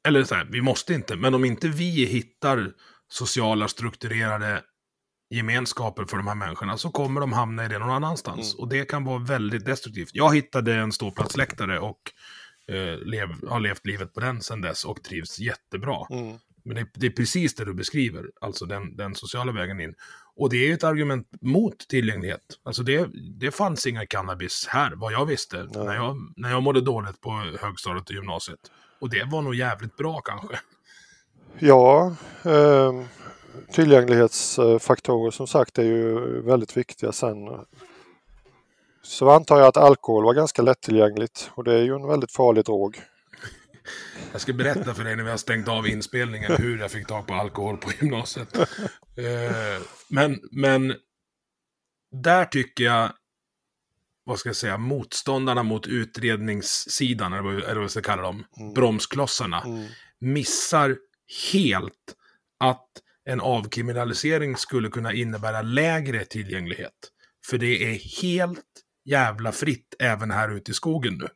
Eller 0.08 0.24
så 0.24 0.36
här, 0.36 0.48
vi 0.52 0.62
måste 0.62 0.94
inte, 0.94 1.16
men 1.16 1.34
om 1.34 1.46
inte 1.46 1.68
vi 1.68 2.06
hittar 2.06 2.74
sociala 3.08 3.68
strukturerade 3.68 4.64
gemenskaper 5.30 6.06
för 6.06 6.18
de 6.18 6.28
här 6.28 6.36
människorna 6.36 6.78
så 6.78 6.90
kommer 6.90 7.22
de 7.22 7.34
hamna 7.34 7.66
i 7.66 7.68
det 7.68 7.80
någon 7.80 7.90
annanstans. 7.90 8.54
Mm. 8.54 8.62
Och 8.62 8.70
det 8.70 8.86
kan 8.86 9.04
vara 9.04 9.20
väldigt 9.20 9.66
destruktivt. 9.66 10.10
Jag 10.14 10.36
hittade 10.36 10.76
en 10.76 10.92
ståplatsläktare 10.92 11.80
och 11.80 12.00
eh, 12.68 13.00
lev, 13.00 13.30
har 13.48 13.60
levt 13.60 13.86
livet 13.86 14.14
på 14.14 14.20
den 14.20 14.42
sedan 14.42 14.62
dess 14.62 14.86
och 14.86 15.04
trivs 15.04 15.40
jättebra. 15.40 16.08
Mm. 16.10 16.38
Men 16.66 16.76
det, 16.76 16.88
det, 16.94 17.08
är 17.08 17.12
precis 17.12 17.56
det 17.56 17.66
du 17.66 17.74
beskriver, 17.74 18.26
alltså 18.42 18.66
den, 18.66 18.96
den 18.96 19.16
sociala 19.16 19.52
vägen 19.52 19.80
in. 19.80 19.96
Och 20.36 20.50
det 20.50 20.70
är 20.70 20.74
ett 20.74 20.84
argument 20.84 21.28
mot 21.42 21.80
tillgänglighet. 21.80 22.42
Alltså 22.64 22.84
det, 22.84 23.10
det 23.40 23.52
fanns 23.52 23.88
inga 23.88 24.06
cannabis 24.06 24.68
här, 24.70 24.92
vad 24.96 25.14
jag 25.14 25.26
visste, 25.26 25.60
mm. 25.60 25.86
när, 25.86 25.96
jag, 25.96 26.16
när 26.36 26.50
jag 26.50 26.64
mådde 26.64 26.82
dåligt 26.82 27.22
på 27.22 27.32
högstadiet 27.62 28.10
och 28.10 28.16
gymnasiet. 28.16 28.60
Och 29.00 29.10
det 29.10 29.24
var 29.24 29.42
nog 29.42 29.56
jävligt 29.56 29.98
bra 29.98 30.22
kanske. 30.22 30.60
Ja, 31.60 32.16
eh, 32.46 33.04
tillgänglighetsfaktorer 33.72 35.32
som 35.32 35.48
sagt 35.48 35.78
är 35.78 35.84
ju 35.84 36.42
väldigt 36.42 36.78
viktiga 36.78 37.12
sen. 37.12 37.36
Så 39.04 39.30
antar 39.30 39.60
jag 39.60 39.68
att 39.68 39.78
alkohol 39.78 40.24
var 40.24 40.34
ganska 40.34 40.62
lättillgängligt 40.62 41.52
och 41.54 41.64
det 41.64 41.74
är 41.74 41.84
ju 41.84 41.96
en 41.96 42.08
väldigt 42.08 42.32
farlig 42.32 42.66
drog. 42.66 43.02
Jag 44.32 44.42
ska 44.42 44.54
berätta 44.54 44.94
för 44.94 45.04
dig 45.04 45.16
när 45.16 45.24
vi 45.24 45.30
har 45.30 45.38
stängt 45.38 45.68
av 45.68 45.88
inspelningen 45.88 46.52
hur 46.58 46.80
jag 46.80 46.92
fick 46.92 47.08
tag 47.08 47.28
på 47.28 47.34
alkohol 47.34 47.78
på 47.78 47.92
gymnasiet. 48.02 48.58
Eh, 48.58 49.82
men, 50.08 50.40
men 50.52 50.96
där 52.12 52.46
tycker 52.46 52.84
jag, 52.84 53.12
vad 54.24 54.40
ska 54.40 54.50
jag 54.50 54.56
säga, 54.56 54.78
motståndarna 54.78 55.64
mot 55.64 55.88
utredningssidan, 55.88 57.34
eller 57.34 57.74
vad 57.76 57.84
jag 57.84 57.92
ska 57.92 58.02
kalla 58.02 58.22
dem, 58.22 58.46
mm. 58.60 58.74
bromsklossarna, 58.74 59.62
mm. 59.62 59.88
missar 60.20 60.98
helt 61.54 62.16
att 62.60 62.88
en 63.28 63.42
avkriminalisering 63.42 64.58
skulle 64.58 64.90
kunna 64.90 65.14
innebära 65.14 65.62
lägre 65.62 66.26
tillgänglighet. 66.26 66.94
För 67.50 67.58
det 67.58 67.84
är 67.84 68.22
helt 68.22 68.66
jävla 69.06 69.52
fritt 69.52 69.96
även 70.00 70.32
här 70.32 70.50
ute 70.56 70.72
i 70.72 70.74
skogen 70.74 71.14
nu. 71.14 71.28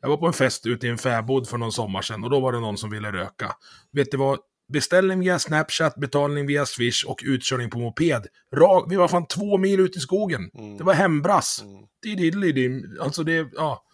Jag 0.00 0.08
var 0.08 0.16
på 0.16 0.26
en 0.26 0.32
fest 0.32 0.66
ute 0.66 0.86
i 0.86 0.90
en 0.90 0.98
fäbod 0.98 1.48
för 1.48 1.58
någon 1.58 1.72
sommar 1.72 2.02
sedan 2.02 2.24
och 2.24 2.30
då 2.30 2.40
var 2.40 2.52
det 2.52 2.60
någon 2.60 2.78
som 2.78 2.90
ville 2.90 3.12
röka. 3.12 3.56
Vet 3.92 4.10
du 4.10 4.16
vad? 4.16 4.38
Beställning 4.72 5.20
via 5.20 5.38
Snapchat, 5.38 5.94
betalning 5.96 6.46
via 6.46 6.66
Swish 6.66 7.04
och 7.06 7.22
utkörning 7.24 7.70
på 7.70 7.78
moped. 7.78 8.26
Ra 8.56 8.86
vi 8.88 8.96
var 8.96 9.08
fan 9.08 9.26
två 9.26 9.58
mil 9.58 9.80
ut 9.80 9.96
i 9.96 10.00
skogen. 10.00 10.50
Mm. 10.54 10.76
Det 10.76 10.84
var 10.84 10.94
hembrass. 10.94 11.62
Mm. 11.62 12.98
Alltså 13.00 13.24
det, 13.24 13.48
ja. 13.52 13.84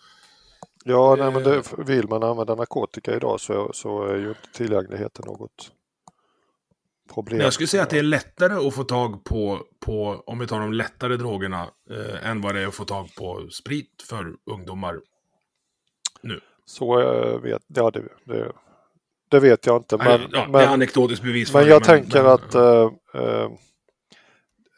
Ja, 0.85 1.17
nej, 1.19 1.33
men 1.33 1.43
det, 1.43 1.57
Eh. 1.57 1.85
vill 1.87 2.09
man 2.09 2.23
använda 2.23 2.55
narkotika 2.55 3.17
idag 3.17 3.41
så, 3.41 3.71
så 3.75 4.03
är 4.07 4.17
ju 4.17 4.29
inte 4.29 4.53
tillgängligheten 4.53 5.25
något 5.27 5.73
problem. 7.15 7.37
Men 7.37 7.45
jag 7.45 7.53
skulle 7.53 7.67
säga 7.67 7.83
att 7.83 7.91
det 7.91 7.99
är 7.99 8.03
lättare 8.03 8.67
att 8.67 8.75
få 8.75 8.85
tag 8.85 9.25
på, 9.25 9.63
på 9.87 10.23
om 10.27 10.39
vi 10.39 10.47
tar 10.47 10.61
de 10.61 10.73
lättare 10.73 11.17
drogerna, 11.17 11.69
eh, 11.91 12.31
än 12.31 12.41
vad 12.41 12.55
det 12.55 12.61
är 12.61 12.67
att 12.67 12.75
få 12.75 12.85
tag 12.85 13.15
på 13.19 13.49
sprit 13.51 14.05
för 14.09 14.33
ungdomar. 14.51 15.01
Nu. 16.23 16.41
Så 16.67 17.01
eh, 17.01 17.41
vet, 17.41 17.63
ja, 17.67 17.91
det, 17.91 18.03
det, 18.25 18.53
det 19.31 19.41
vet 19.41 19.67
jag 19.67 19.77
inte. 19.77 19.97
Men, 19.97 20.21
Nej, 20.21 20.29
ja, 20.33 20.47
det 20.53 20.65
är 20.65 20.69
anekdotiskt 20.69 21.25
bevis 21.25 21.53
men 21.55 21.65
det, 21.65 21.71
jag 21.71 21.85
tänker 21.85 22.23
men- 22.23 22.33
att 22.33 22.55
eh, 22.55 22.91
eh, 23.15 23.51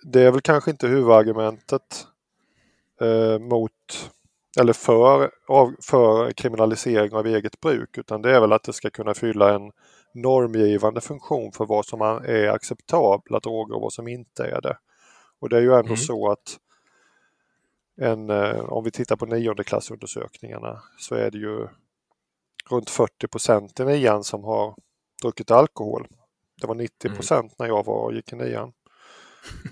det 0.02 0.22
är 0.22 0.30
väl 0.30 0.40
kanske 0.40 0.70
inte 0.70 0.86
huvudargumentet 0.86 2.06
eh, 3.00 3.38
mot 3.38 3.72
eller 4.60 4.72
för, 4.72 5.30
av, 5.48 5.74
för 5.82 6.32
kriminalisering 6.32 7.12
av 7.12 7.26
eget 7.26 7.60
bruk 7.60 7.98
utan 7.98 8.22
det 8.22 8.30
är 8.36 8.40
väl 8.40 8.52
att 8.52 8.62
det 8.62 8.72
ska 8.72 8.90
kunna 8.90 9.14
fylla 9.14 9.54
en 9.54 9.72
normgivande 10.14 11.00
funktion 11.00 11.52
för 11.52 11.66
vad 11.66 11.86
som 11.86 12.00
är 12.00 12.48
acceptabla 12.48 13.40
droger 13.40 13.74
och 13.74 13.80
vad 13.82 13.92
som 13.92 14.08
inte 14.08 14.44
är 14.44 14.60
det. 14.60 14.76
Och 15.40 15.48
det 15.48 15.56
är 15.56 15.60
ju 15.60 15.72
ändå 15.74 15.86
Mm. 15.86 15.96
så 15.96 16.30
att 16.30 16.58
en, 17.96 18.30
eh, 18.30 18.60
om 18.60 18.84
vi 18.84 18.90
tittar 18.90 19.16
på 19.16 19.26
niondeklassundersökningarna 19.26 20.82
så 20.98 21.14
är 21.14 21.30
det 21.30 21.38
ju 21.38 21.68
runt 22.70 22.90
40 22.90 23.28
procent 23.28 23.80
i 23.80 23.84
nian 23.84 24.24
som 24.24 24.44
har 24.44 24.74
druckit 25.22 25.50
alkohol. 25.50 26.06
Det 26.60 26.66
var 26.66 26.74
90 26.74 27.06
Mm. 27.06 27.16
procent 27.16 27.58
när 27.58 27.66
jag 27.66 27.84
var 27.86 28.04
och 28.04 28.14
gick 28.14 28.32
i 28.32 28.36
nian. 28.36 28.72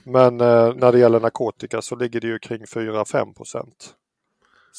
Men 0.04 0.40
eh, 0.40 0.74
när 0.74 0.92
det 0.92 0.98
gäller 0.98 1.20
narkotika 1.20 1.82
så 1.82 1.96
ligger 1.96 2.20
det 2.20 2.26
ju 2.26 2.38
kring 2.38 2.64
4-5 2.66 3.34
procent. 3.34 3.94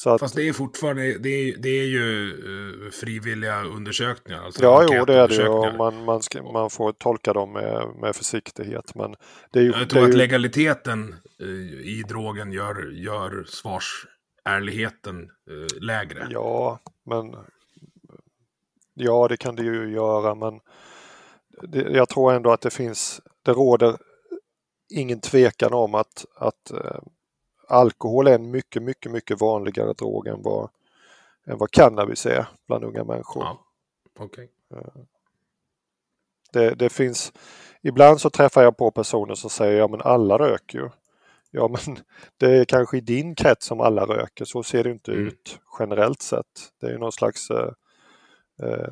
Att, 0.06 0.20
Fast 0.20 0.34
det 0.34 0.48
är 0.48 0.52
fortfarande, 0.52 1.18
det 1.18 1.28
är, 1.28 1.56
det 1.56 1.68
är 1.68 1.84
ju 1.84 2.30
eh, 2.30 2.90
frivilliga 2.90 3.64
undersökningar. 3.64 4.44
Alltså 4.44 4.62
ja, 4.62 4.86
jo 4.90 5.04
det 5.04 5.14
är 5.14 5.28
det 5.28 5.34
ju 5.34 5.48
och 5.48 5.74
man, 5.74 6.04
man, 6.04 6.22
ska, 6.22 6.42
man 6.42 6.70
får 6.70 6.92
tolka 6.92 7.32
dem 7.32 7.52
med, 7.52 7.88
med 8.00 8.16
försiktighet. 8.16 8.94
Men 8.94 9.14
det 9.50 9.58
är 9.58 9.62
ju, 9.62 9.70
Jag 9.70 9.90
tror 9.90 10.02
att 10.02 10.08
ju 10.08 10.12
legaliteten 10.12 11.14
eh, 11.40 11.46
i 11.88 12.04
drogen 12.08 12.52
gör, 12.52 12.90
gör 12.92 13.44
svarsärligheten 13.48 15.20
eh, 15.20 15.82
lägre. 15.82 16.26
Ja, 16.30 16.80
men 17.06 17.34
ja, 18.94 19.28
det 19.28 19.36
kan 19.36 19.56
det 19.56 19.62
ju 19.62 19.92
göra, 19.92 20.34
men 20.34 20.60
det, 21.62 21.80
jag 21.80 22.08
tror 22.08 22.32
ändå 22.32 22.52
att 22.52 22.60
det 22.60 22.70
finns, 22.70 23.20
det 23.42 23.52
råder 23.52 23.96
ingen 24.94 25.20
tvekan 25.20 25.72
om 25.72 25.94
att, 25.94 26.24
att 26.36 26.72
alkohol 27.72 28.26
är 28.26 28.34
en 28.34 28.50
mycket, 28.50 28.82
mycket, 28.82 29.12
mycket 29.12 29.40
vanligare 29.40 29.92
drog 29.92 30.26
än 30.26 30.42
vad, 30.42 30.70
än 31.46 31.58
vad 31.58 31.70
cannabis 31.70 32.26
är 32.26 32.46
bland 32.66 32.84
unga 32.84 33.04
människor. 33.04 33.44
Ja, 33.44 33.64
okej. 34.18 34.50
Det, 36.52 36.74
det 36.74 36.88
finns, 36.90 37.32
ibland 37.82 38.20
så 38.20 38.30
träffar 38.30 38.62
jag 38.62 38.76
på 38.76 38.90
personer 38.90 39.34
som 39.34 39.50
säger 39.50 39.78
ja 39.78 39.88
men 39.88 40.00
alla 40.00 40.38
röker 40.38 40.78
ju. 40.78 40.90
Ja 41.50 41.68
men 41.86 41.98
det 42.36 42.56
är 42.56 42.64
kanske 42.64 42.96
i 42.96 43.00
din 43.00 43.34
krets 43.34 43.66
som 43.66 43.80
alla 43.80 44.06
röker, 44.06 44.44
så 44.44 44.62
ser 44.62 44.84
det 44.84 44.90
inte 44.90 45.12
Mm. 45.12 45.26
ut 45.26 45.58
generellt 45.78 46.22
sett. 46.22 46.72
Det 46.80 46.86
är 46.86 46.98
någon 46.98 47.12
slags 47.12 47.50
eh, 47.50 47.72
eh, 48.62 48.88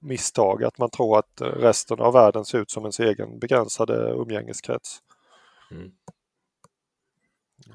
misstag 0.00 0.64
att 0.64 0.78
man 0.78 0.90
tror 0.90 1.18
att 1.18 1.40
eh, 1.40 1.46
resten 1.46 2.00
av 2.00 2.12
världen 2.12 2.44
ser 2.44 2.58
ut 2.58 2.70
som 2.70 2.82
ens 2.82 3.00
egen 3.00 3.38
begränsade 3.38 4.10
umgängeskrets. 4.10 4.98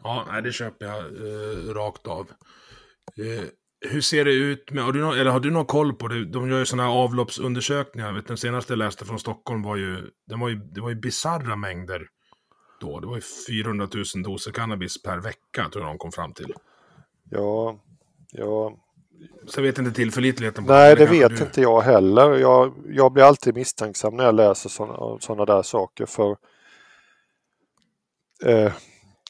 Ja, 0.03 0.41
det 0.43 0.51
köper 0.51 0.85
jag 0.85 0.97
eh, 1.05 1.73
rakt 1.73 2.07
av. 2.07 2.27
Eh, 3.17 3.43
hur 3.89 4.01
ser 4.01 4.25
det 4.25 4.31
ut 4.33 4.71
med, 4.71 4.83
har 4.83 4.91
du, 4.91 4.99
någon, 5.01 5.17
eller 5.17 5.31
har 5.31 5.39
du 5.39 5.51
någon 5.51 5.65
koll 5.65 5.93
på 5.93 6.07
det? 6.07 6.25
De 6.25 6.49
gör 6.49 6.59
ju 6.59 6.65
sådana 6.65 6.89
här 6.89 6.95
avloppsundersökningar. 6.97 8.13
Vet, 8.13 8.27
den 8.27 8.37
senaste 8.37 8.73
jag 8.73 8.77
läste 8.77 9.05
från 9.05 9.19
Stockholm 9.19 9.63
var 9.63 9.75
ju, 9.75 10.09
den 10.27 10.39
var 10.39 10.49
ju, 10.49 10.55
det 10.55 10.81
var 10.81 10.89
ju 10.89 10.95
bisarra 10.95 11.55
mängder 11.55 12.07
då. 12.81 12.99
Det 12.99 13.07
var 13.07 13.15
ju 13.15 13.21
400 13.47 13.87
000 14.15 14.23
doser 14.23 14.51
cannabis 14.51 15.03
per 15.03 15.17
vecka, 15.17 15.69
tror 15.71 15.83
jag 15.85 15.91
de 15.93 15.97
kom 15.97 16.11
fram 16.11 16.33
till. 16.33 16.53
Ja, 17.29 17.79
ja, 18.31 18.77
Så 19.47 19.59
jag 19.59 19.63
vet 19.63 19.77
inte 19.79 19.91
tillförlitligheten 19.91 20.65
på 20.65 20.71
nej 20.73 20.95
det 20.95 21.05
kanske 21.05 21.19
vet 21.27 21.37
du- 21.37 21.43
inte 21.43 21.61
jag 21.61 21.81
heller. 21.81 22.33
Jag, 22.37 22.73
jag 22.89 23.13
blir 23.13 23.23
alltid 23.23 23.55
misstänksam 23.55 24.15
när 24.15 24.23
jag 24.23 24.35
läser 24.35 24.69
sådana 25.19 25.45
där 25.45 25.61
saker 25.61 26.05
för 26.05 26.37
eh, 28.45 28.71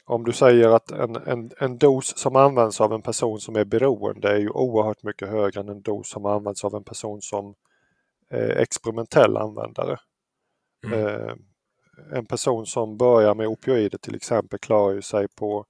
om 0.10 0.24
du 0.24 0.34
säger 0.34 0.70
att 0.70 0.92
en, 0.92 1.16
en, 1.16 1.52
en 1.58 1.78
dos 1.78 2.18
som 2.18 2.36
används 2.36 2.82
av 2.82 2.94
en 2.94 3.02
person 3.02 3.40
som 3.40 3.56
är 3.56 3.66
beroende 3.66 4.30
är 4.30 4.38
ju 4.38 4.50
oerhört 4.50 5.04
mycket 5.04 5.30
högre 5.30 5.60
än 5.60 5.70
en 5.70 5.82
dos 5.82 6.10
som 6.10 6.26
används 6.26 6.66
av 6.66 6.76
en 6.76 6.84
person 6.84 7.22
som 7.22 7.56
är 8.30 8.50
experimentell 8.50 9.38
användare. 9.38 9.98
Mm. 10.86 11.06
Eh, 11.06 11.34
en 12.14 12.26
person 12.26 12.66
som 12.66 12.98
börjar 12.98 13.36
med 13.36 13.48
opioider 13.48 13.98
till 13.98 14.16
exempel 14.16 14.60
klarar 14.60 14.94
ju 14.94 15.02
sig 15.02 15.28
på 15.28 15.66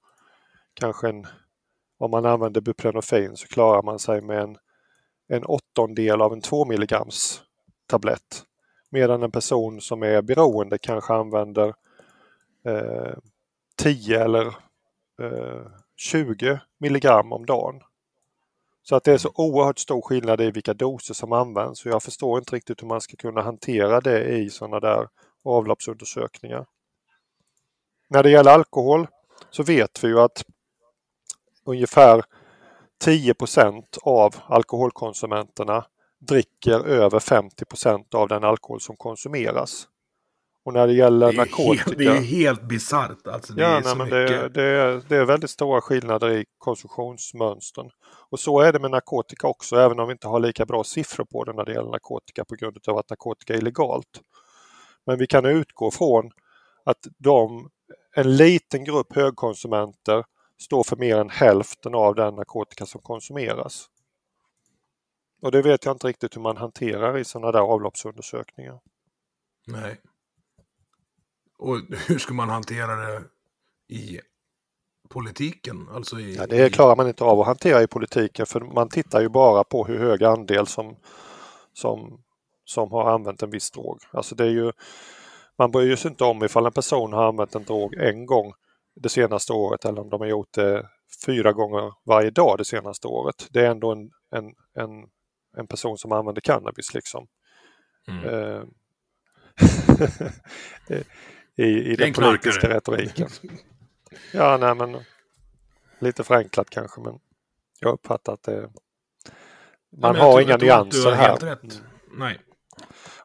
kanske 0.74 1.08
en, 1.08 1.26
om 1.98 2.10
man 2.10 2.26
använder 2.26 2.60
buprenorfin 2.60 3.36
så 3.36 3.48
klarar 3.48 3.82
man 3.82 3.98
sig 3.98 4.20
med 4.20 4.42
en, 4.42 4.56
en 5.28 5.44
åttondel 5.44 6.20
av 6.20 6.32
en 6.32 6.40
2 6.40 6.64
milligrams 6.64 7.42
tablett. 7.86 8.44
Medan 8.90 9.22
en 9.22 9.30
person 9.30 9.80
som 9.80 10.02
är 10.02 10.22
beroende 10.22 10.78
kanske 10.78 11.14
använder 11.14 11.74
eh, 12.64 13.14
10 13.78 14.20
eller 14.20 14.46
eh, 15.22 15.66
20 15.96 16.60
milligram 16.78 17.32
om 17.32 17.46
dagen. 17.46 17.80
Så 18.82 18.96
att 18.96 19.04
det 19.04 19.12
är 19.12 19.18
så 19.18 19.32
oerhört 19.34 19.78
stor 19.78 20.02
skillnad 20.02 20.40
i 20.40 20.50
vilka 20.50 20.74
doser 20.74 21.14
som 21.14 21.32
används 21.32 21.86
och 21.86 21.92
jag 21.92 22.02
förstår 22.02 22.38
inte 22.38 22.56
riktigt 22.56 22.82
hur 22.82 22.88
man 22.88 23.00
ska 23.00 23.16
kunna 23.16 23.42
hantera 23.42 24.00
det 24.00 24.24
i 24.24 24.50
sådana 24.50 24.80
där 24.80 25.08
avloppsundersökningar. 25.44 26.66
När 28.08 28.22
det 28.22 28.30
gäller 28.30 28.50
alkohol 28.50 29.06
så 29.50 29.62
vet 29.62 30.04
vi 30.04 30.08
ju 30.08 30.20
att 30.20 30.44
ungefär 31.64 32.24
10% 33.04 33.84
av 34.02 34.34
alkoholkonsumenterna 34.46 35.84
dricker 36.18 36.86
över 36.86 37.18
50% 37.18 38.14
av 38.14 38.28
den 38.28 38.44
alkohol 38.44 38.80
som 38.80 38.96
konsumeras. 38.96 39.88
Och 40.68 40.74
när 40.74 40.86
det 40.86 40.92
gäller 40.92 41.32
Det 41.32 41.36
narkotika... 41.36 41.84
helt, 41.84 41.98
det 41.98 42.04
är 42.04 42.20
helt 42.20 42.62
bisarrt. 42.62 43.26
Alltså, 43.26 43.52
det 43.52 43.62
Ja, 43.62 43.68
är 43.68 43.94
nej, 43.94 44.10
det, 44.10 44.48
det, 44.48 44.62
är, 44.62 45.02
det 45.08 45.16
är 45.16 45.24
väldigt 45.24 45.50
stora 45.50 45.80
skillnader 45.80 46.30
i 46.30 46.44
konsumtionsmönstren. 46.58 47.90
Och 48.30 48.40
så 48.40 48.60
är 48.60 48.72
det 48.72 48.78
med 48.78 48.90
narkotika 48.90 49.46
också, 49.46 49.76
även 49.76 50.00
om 50.00 50.08
vi 50.08 50.12
inte 50.12 50.28
har 50.28 50.40
lika 50.40 50.66
bra 50.66 50.84
siffror 50.84 51.24
på 51.24 51.44
det 51.44 51.52
när 51.52 51.64
det 51.64 51.72
gäller 51.72 51.90
narkotika 51.90 52.44
på 52.44 52.54
grund 52.54 52.78
av 52.88 52.98
att 52.98 53.10
narkotika 53.10 53.54
är 53.54 53.58
illegalt. 53.58 54.20
Men 55.06 55.18
vi 55.18 55.26
kan 55.26 55.44
utgå 55.44 55.90
från 55.90 56.30
att 56.84 57.06
de, 57.18 57.70
en 58.16 58.36
liten 58.36 58.84
grupp 58.84 59.14
högkonsumenter 59.14 60.24
står 60.62 60.84
för 60.84 60.96
mer 60.96 61.16
än 61.16 61.30
hälften 61.30 61.94
av 61.94 62.14
den 62.14 62.34
narkotika 62.34 62.86
som 62.86 63.00
konsumeras. 63.00 63.86
Och 65.42 65.52
det 65.52 65.62
vet 65.62 65.84
jag 65.84 65.94
inte 65.94 66.06
riktigt 66.06 66.36
hur 66.36 66.42
man 66.42 66.56
hanterar 66.56 67.18
i 67.18 67.24
sådana 67.24 67.52
där 67.52 67.60
avloppsundersökningar. 67.60 68.80
Nej. 69.66 70.00
Och 71.58 71.76
hur 72.08 72.18
ska 72.18 72.34
man 72.34 72.48
hantera 72.48 72.96
det 72.96 73.22
i 73.88 74.20
politiken? 75.08 75.88
Alltså 75.92 76.20
i, 76.20 76.36
Ja, 76.36 76.46
det 76.46 76.70
klarar 76.70 76.96
man 76.96 77.08
inte 77.08 77.24
av 77.24 77.40
att 77.40 77.46
hantera 77.46 77.82
i 77.82 77.86
politiken 77.86 78.46
för 78.46 78.60
man 78.60 78.88
tittar 78.88 79.20
ju 79.20 79.28
bara 79.28 79.64
på 79.64 79.84
hur 79.84 79.98
hög 79.98 80.24
andel 80.24 80.66
som, 80.66 80.96
som, 81.72 82.22
som 82.64 82.92
har 82.92 83.10
använt 83.10 83.42
en 83.42 83.50
viss 83.50 83.70
drog. 83.70 83.98
Alltså 84.10 84.34
det 84.34 84.44
är 84.44 84.50
ju, 84.50 84.72
man 85.58 85.70
bryr 85.70 85.96
sig 85.96 86.10
inte 86.10 86.24
om 86.24 86.44
ifall 86.44 86.66
en 86.66 86.72
person 86.72 87.12
har 87.12 87.28
använt 87.28 87.54
en 87.54 87.64
drog 87.64 87.94
en 87.94 88.26
gång 88.26 88.52
det 88.94 89.08
senaste 89.08 89.52
året 89.52 89.84
eller 89.84 90.00
om 90.00 90.10
de 90.10 90.20
har 90.20 90.28
gjort 90.28 90.52
det 90.52 90.88
fyra 91.26 91.52
gånger 91.52 91.92
varje 92.04 92.30
dag 92.30 92.58
det 92.58 92.64
senaste 92.64 93.08
året. 93.08 93.48
Det 93.50 93.60
är 93.60 93.70
ändå 93.70 93.92
en, 93.92 94.10
en, 94.30 94.44
en, 94.74 95.08
en 95.56 95.66
person 95.66 95.98
som 95.98 96.12
använder 96.12 96.40
cannabis 96.40 96.94
liksom. 96.94 97.26
Mm. 98.08 98.66
I, 101.58 101.92
i 101.92 101.96
den 101.96 102.12
politiska 102.12 102.68
retoriken. 102.68 103.28
Ja, 104.32 104.56
nej 104.56 104.74
men 104.74 105.00
lite 105.98 106.24
förenklat 106.24 106.70
kanske 106.70 107.00
men 107.00 107.18
jag 107.80 107.92
uppfattar 107.92 108.32
att 108.32 108.42
det 108.42 108.70
Ja, 109.90 109.98
man 110.00 110.14
jag 110.16 110.22
har 110.22 110.32
tror- 110.32 110.42
inga 110.42 110.50
jag 110.50 110.62
nyanser 110.62 110.98
Du 111.00 111.04
har 111.06 111.12
här. 111.12 111.28
helt 111.28 111.42
rätt. 111.42 111.82
Nej. 112.12 112.40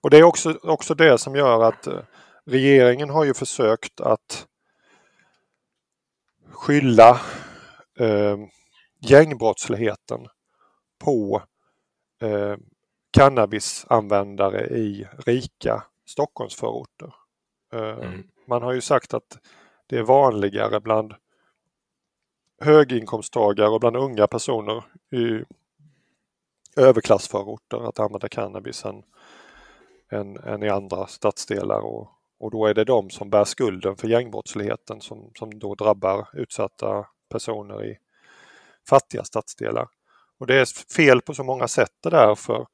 Och 0.02 0.10
det 0.10 0.18
är 0.18 0.24
också, 0.24 0.60
också 0.64 0.96
det 0.96 1.18
som 1.18 1.36
gör 1.36 1.64
att 1.64 1.88
eh, 1.88 2.00
regeringen 2.46 3.10
har 3.10 3.24
ju 3.24 3.34
försökt 3.34 4.02
att 4.02 4.48
skylla 6.52 7.22
eh, 8.00 8.38
gängbrottsligheten 9.02 10.28
på 11.04 11.44
eh, 12.22 12.56
cannabisanvändare 13.12 14.68
i 14.68 15.08
rika 15.26 15.84
Stockholmsförorter. 16.06 17.14
Eh, 17.74 17.80
Mm. 17.80 18.24
Man 18.48 18.64
har 18.64 18.74
ju 18.74 18.82
sagt 18.82 19.14
att 19.14 19.40
det 19.88 19.98
är 19.98 20.04
vanligare 20.04 20.80
bland 20.80 21.14
höginkomsttagare 22.62 23.70
och 23.70 23.80
bland 23.80 23.98
unga 23.98 24.28
personer 24.28 24.84
i 25.12 25.44
överklassförorter 26.76 27.90
att 27.90 28.00
använda 28.00 28.30
cannabis 28.30 28.86
än, 28.86 29.04
än, 30.12 30.38
än 30.38 30.64
i 30.64 30.70
andra 30.70 31.08
stadsdelar. 31.08 31.80
Och, 31.80 32.10
och 32.40 32.52
då 32.52 32.66
är 32.66 32.74
det 32.74 32.84
de 32.84 33.10
som 33.10 33.30
bär 33.30 33.44
skulden 33.44 33.96
för 33.96 34.08
gängbrottsligheten 34.08 35.02
som, 35.02 35.32
som 35.36 35.60
då 35.60 35.76
drabbar 35.76 36.28
utsatta 36.34 37.08
personer 37.30 37.86
i 37.86 37.98
fattiga 38.90 39.24
stadsdelar. 39.24 39.88
Och 40.40 40.48
det 40.48 40.56
är 40.56 40.94
fel 40.96 41.22
på 41.22 41.34
så 41.34 41.44
många 41.44 41.68
sätt 41.68 41.92
det 42.04 42.10
där 42.10 42.36
för 42.36 42.68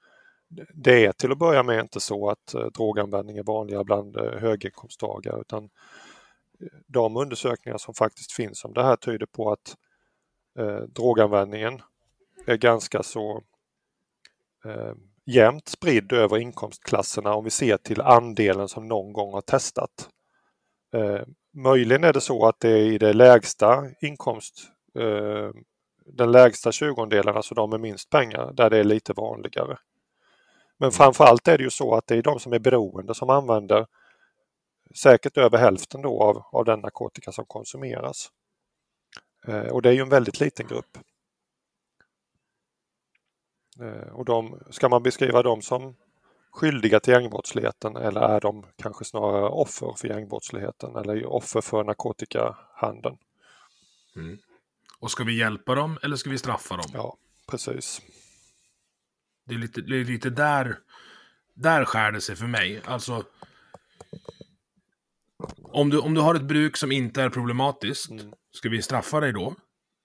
det 0.74 1.06
är 1.06 1.12
till 1.12 1.32
att 1.32 1.38
börja 1.38 1.64
med 1.64 1.80
inte 1.80 2.00
så 2.00 2.30
att 2.30 2.54
eh, 2.54 2.66
droganvändning 2.66 3.38
är 3.38 3.44
vanligare 3.44 3.84
bland 3.84 4.18
eh, 4.18 4.40
höginkomsttagare 4.40 5.42
utan 5.42 5.64
eh, 5.64 6.80
de 6.88 7.18
undersökningar 7.18 7.78
som 7.78 7.94
faktiskt 7.94 8.32
finns 8.32 8.66
om 8.66 8.74
det 8.74 8.84
här 8.84 8.96
tyder 8.96 9.26
på 9.26 9.52
att 9.52 9.76
eh, 10.60 10.80
droganvändningen 10.80 11.82
är 12.46 12.58
ganska 12.58 13.04
så 13.04 13.44
eh, 14.66 14.94
jämnt 15.26 15.68
spridd 15.68 16.14
över 16.14 16.38
inkomstklasserna 16.38 17.34
om 17.34 17.44
vi 17.44 17.50
ser 17.50 17.78
till 17.78 18.02
andelen 18.02 18.68
som 18.68 18.88
någon 18.88 19.14
gång 19.14 19.34
har 19.34 19.42
testat. 19.42 20.10
Eh, 20.94 21.22
möjligen 21.54 22.04
är 22.04 22.14
det 22.14 22.22
så 22.22 22.48
att 22.48 22.60
det 22.60 22.70
är 22.70 22.92
i 22.92 22.98
det 22.98 23.14
lägsta 23.14 23.86
inkomst, 24.02 24.72
eh, 25.00 25.50
den 26.06 26.32
lägsta 26.32 26.72
tjugondelen, 26.72 27.36
alltså 27.36 27.56
de 27.56 27.70
med 27.70 27.80
minst 27.80 28.10
pengar, 28.10 28.54
där 28.54 28.70
det 28.70 28.78
är 28.78 28.84
lite 28.84 29.14
vanligare. 29.14 29.78
Men 30.80 30.92
framförallt 30.92 31.48
är 31.48 31.58
det 31.58 31.64
ju 31.64 31.70
så 31.70 31.96
att 31.96 32.08
det 32.08 32.16
är 32.16 32.22
de 32.22 32.40
som 32.40 32.54
är 32.54 32.60
beroende 32.60 33.16
som 33.16 33.30
använder 33.30 33.88
säkert 34.96 35.38
över 35.38 35.58
hälften 35.58 36.02
då 36.02 36.24
av, 36.24 36.44
av 36.52 36.66
den 36.66 36.80
narkotika 36.80 37.32
som 37.32 37.46
konsumeras. 37.46 38.32
Eh, 39.48 39.68
och 39.68 39.82
det 39.82 39.90
är 39.90 39.94
ju 39.94 40.02
en 40.02 40.10
väldigt 40.10 40.40
liten 40.40 40.68
grupp. 40.68 40.98
Eh, 43.82 44.14
och 44.14 44.26
de, 44.26 44.60
ska 44.70 44.90
man 44.90 45.04
beskriva 45.04 45.44
dem 45.44 45.62
som 45.62 45.96
skyldiga 46.52 47.00
till 47.00 47.14
gängbrottsligheten 47.14 47.96
eller 47.96 48.22
är 48.22 48.42
de 48.42 48.66
kanske 48.76 49.06
snarare 49.06 49.50
offer 49.50 49.94
för 49.98 50.08
gängbrottsligheten 50.08 50.96
eller 50.96 51.26
offer 51.26 51.62
för 51.62 51.84
narkotikahandeln? 51.84 53.18
Och 55.00 55.12
ska 55.12 55.24
vi 55.24 55.40
hjälpa 55.40 55.76
dem 55.76 56.00
eller 56.04 56.16
ska 56.16 56.30
vi 56.30 56.38
straffa 56.38 56.78
dem? 56.78 56.92
Ja, 56.94 57.18
precis. 57.48 58.02
Det 59.50 59.56
är 59.56 59.60
lite, 59.60 59.82
det 59.82 59.96
är 59.96 60.06
lite 60.06 60.30
där, 60.30 60.78
där 61.54 61.86
skär 61.86 62.12
det 62.12 62.22
sig 62.22 62.36
för 62.36 62.48
mig. 62.48 62.82
Alltså, 62.86 63.24
om 65.64 65.90
du, 65.90 66.00
om 66.00 66.14
du 66.14 66.22
har 66.22 66.36
ett 66.36 66.44
bruk 66.48 66.78
som 66.78 66.92
inte 66.92 67.22
är 67.22 67.30
problematiskt, 67.30 68.12
ska 68.52 68.70
vi 68.70 68.82
straffa 68.82 69.20
dig 69.20 69.34
då? 69.34 69.56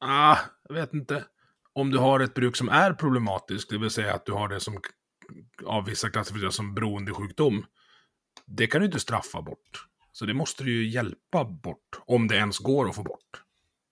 Ah, 0.01 0.39
jag 0.69 0.75
vet 0.75 0.95
inte. 0.95 1.25
Om 1.73 1.91
du 1.91 1.99
har 1.99 2.21
ett 2.21 2.35
bruk 2.35 2.57
som 2.57 2.69
är 2.69 2.93
problematiskt, 2.93 3.71
det 3.71 3.79
vill 3.79 3.91
säga 3.91 4.15
att 4.15 4.27
du 4.27 4.33
har 4.33 4.49
det 4.49 4.61
som 4.61 4.81
av 5.65 5.85
vissa 5.85 6.11
klassificeras 6.11 6.55
som 6.55 6.75
beroendesjukdom, 6.75 7.67
det 8.47 8.67
kan 8.67 8.81
du 8.81 8.87
inte 8.87 9.01
straffa 9.01 9.43
bort. 9.43 9.87
Så 10.13 10.27
det 10.27 10.35
måste 10.35 10.65
du 10.65 10.73
ju 10.73 10.89
hjälpa 10.89 11.45
bort, 11.45 12.01
om 12.07 12.29
det 12.29 12.37
ens 12.37 12.59
går 12.59 12.89
att 12.89 12.95
få 12.95 13.03
bort. 13.03 13.43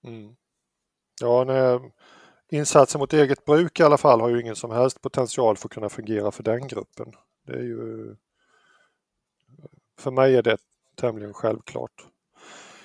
Mm. 0.05 0.34
Ja, 1.20 1.44
nej, 1.44 1.92
insatser 2.53 2.98
mot 2.98 3.12
eget 3.12 3.44
bruk 3.44 3.80
i 3.80 3.82
alla 3.82 3.98
fall 3.98 4.20
har 4.20 4.28
ju 4.28 4.40
ingen 4.40 4.57
som 4.57 4.70
helst 4.70 5.03
potential 5.03 5.57
för 5.57 5.68
att 5.68 5.72
kunna 5.72 5.88
fungera 5.88 6.30
för 6.30 6.42
den 6.42 6.68
gruppen. 6.68 7.12
Det 7.46 7.53
är 7.53 7.62
ju... 7.62 8.16
För 9.98 10.11
mig 10.11 10.36
är 10.36 10.42
det 10.42 10.57
tämligen 10.96 11.34
självklart. 11.34 12.07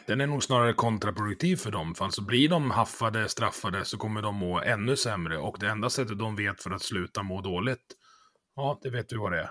Den 0.06 0.22
är 0.22 0.28
nog 0.28 0.44
snarare 0.44 0.74
kontraproduktiv 0.74 1.56
för 1.56 1.72
dem. 1.72 1.96
För 1.96 2.06
alltså 2.06 2.22
blir 2.22 2.50
de 2.50 2.72
haffade, 2.72 3.30
straffade, 3.30 3.86
så 3.86 3.98
kommer 3.98 4.22
de 4.22 4.36
må 4.36 4.60
ännu 4.60 4.96
sämre. 4.96 5.38
Och 5.38 5.58
det 5.60 5.68
enda 5.68 5.90
sättet 5.90 6.20
de 6.20 6.36
vet 6.36 6.64
för 6.64 6.72
att 6.72 6.82
sluta 6.82 7.24
må 7.24 7.42
dåligt, 7.42 7.96
ja, 8.56 8.80
det 8.82 8.90
vet 8.90 9.14
vi 9.14 9.18
vad 9.18 9.32
det 9.32 9.40
är. 9.40 9.50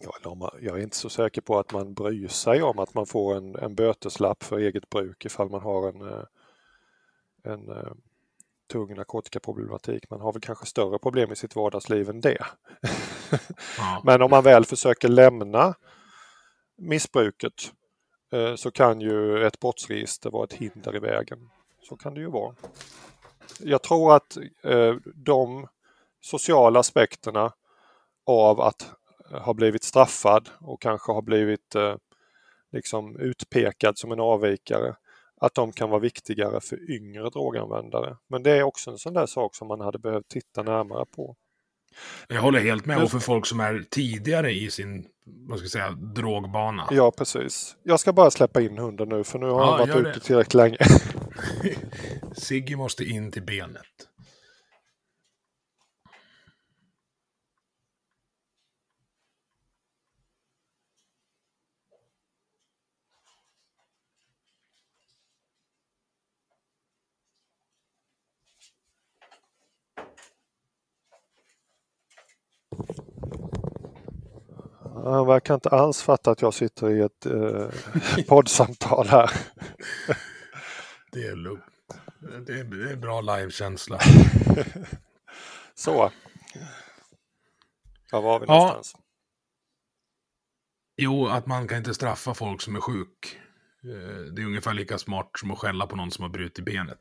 Ja, 0.00 0.52
jag 0.60 0.78
är 0.78 0.82
inte 0.82 0.96
så 0.96 1.08
säker 1.08 1.40
på 1.40 1.58
att 1.58 1.72
man 1.72 1.94
bryr 1.94 2.28
sig 2.28 2.62
om 2.62 2.78
att 2.78 2.94
man 2.94 3.06
får 3.06 3.36
en, 3.36 3.56
en 3.56 3.74
böteslapp 3.74 4.42
för 4.42 4.58
eget 4.58 4.90
bruk 4.90 5.24
ifall 5.24 5.50
man 5.50 5.60
har 5.60 5.88
en, 5.88 6.00
eh, 6.00 6.24
en, 7.42 7.68
eh, 7.68 7.92
tung 8.72 8.94
narkotikaproblematik. 8.94 10.10
Man 10.10 10.20
har 10.20 10.32
väl 10.32 10.42
kanske 10.42 10.66
större 10.66 10.98
problem 10.98 11.32
i 11.32 11.36
sitt 11.36 11.56
vardagsliv 11.56 12.10
än 12.10 12.20
det. 12.20 12.46
Ja. 13.78 14.00
Men 14.04 14.22
om 14.22 14.30
man 14.30 14.44
väl 14.44 14.64
försöker 14.64 15.08
lämna 15.08 15.74
missbruket 16.78 17.72
eh, 18.32 18.54
så 18.54 18.70
kan 18.70 19.00
ju 19.00 19.46
ett 19.46 19.60
brottsregister 19.60 20.30
vara 20.30 20.44
ett 20.44 20.52
hinder 20.52 20.96
i 20.96 20.98
vägen. 20.98 21.50
Så 21.82 21.96
kan 21.96 22.14
det 22.14 22.20
ju 22.20 22.30
vara. 22.30 22.54
Jag 23.60 23.82
tror 23.82 24.16
att 24.16 24.36
eh, 24.62 24.94
de 25.14 25.68
sociala 26.20 26.80
aspekterna 26.80 27.52
av 28.26 28.60
att 28.60 28.90
ha 29.30 29.54
blivit 29.54 29.82
straffad 29.82 30.48
och 30.60 30.82
kanske 30.82 31.12
ha 31.12 31.22
blivit 31.22 31.74
eh, 31.74 31.96
liksom 32.72 33.16
utpekad 33.16 33.98
som 33.98 34.12
en 34.12 34.20
avvikare, 34.20 34.96
att 35.42 35.54
de 35.54 35.72
kan 35.72 35.90
vara 35.90 36.00
viktigare 36.00 36.60
för 36.60 36.90
yngre 36.90 37.30
droganvändare. 37.30 38.16
Men 38.28 38.42
det 38.42 38.50
är 38.50 38.62
också 38.62 38.90
en 38.90 38.98
sån 38.98 39.14
där 39.14 39.26
sak 39.26 39.54
som 39.54 39.68
man 39.68 39.80
hade 39.80 39.98
behövt 39.98 40.28
titta 40.28 40.62
närmare 40.62 41.04
på. 41.16 41.36
Jag 42.28 42.40
håller 42.42 42.60
helt 42.60 42.86
med. 42.86 43.02
Och 43.02 43.10
för 43.10 43.18
folk 43.18 43.46
som 43.46 43.60
är 43.60 43.84
tidigare 43.90 44.52
i 44.52 44.70
sin, 44.70 45.06
vad 45.24 45.58
ska 45.58 45.64
jag 45.64 45.70
säga, 45.70 45.90
drogbana. 45.90 46.88
Ja, 46.90 47.10
precis. 47.10 47.76
Jag 47.82 48.00
ska 48.00 48.12
bara 48.12 48.30
släppa 48.30 48.60
in 48.60 48.78
hunden 48.78 49.08
nu 49.08 49.24
för 49.24 49.38
nu 49.38 49.46
har 49.46 49.60
Ja, 49.60 49.70
han 49.70 49.78
varit 49.88 49.96
ute 49.96 50.12
det. 50.12 50.20
tillräckligt 50.20 50.54
länge. 50.54 50.76
Siggy 52.36 52.76
måste 52.76 53.04
in 53.04 53.32
till 53.32 53.42
benet. 53.42 53.86
Han 74.94 75.26
verkar 75.26 75.54
inte 75.54 75.68
alls 75.68 76.02
fatta 76.02 76.30
att 76.30 76.42
jag 76.42 76.54
sitter 76.54 76.90
i 76.90 77.00
ett 77.00 77.26
eh, 77.26 78.24
poddsamtal 78.28 79.06
här. 79.08 79.30
Det 81.12 81.26
är 81.26 81.36
lugnt. 81.36 81.64
Det 82.46 82.52
är, 82.52 82.64
det 82.64 82.90
är 82.90 82.96
bra 82.96 83.20
livekänsla. 83.20 83.98
Så. 85.74 86.12
Var 88.12 88.22
var 88.22 88.40
vi 88.40 88.46
Ja. 88.48 88.54
någonstans? 88.54 88.96
Jo, 90.96 91.26
att 91.26 91.46
man 91.46 91.68
kan 91.68 91.78
inte 91.78 91.94
straffa 91.94 92.34
folk 92.34 92.60
som 92.62 92.76
är 92.76 92.80
sjuk. 92.80 93.38
Eh, 93.84 94.32
Det 94.32 94.42
är 94.42 94.46
ungefär 94.46 94.74
lika 94.74 94.98
smart 94.98 95.30
som 95.38 95.50
att 95.50 95.58
skälla 95.58 95.86
på 95.86 95.96
någon 95.96 96.10
som 96.10 96.22
har 96.22 96.28
brutit 96.30 96.64
benet. 96.64 96.98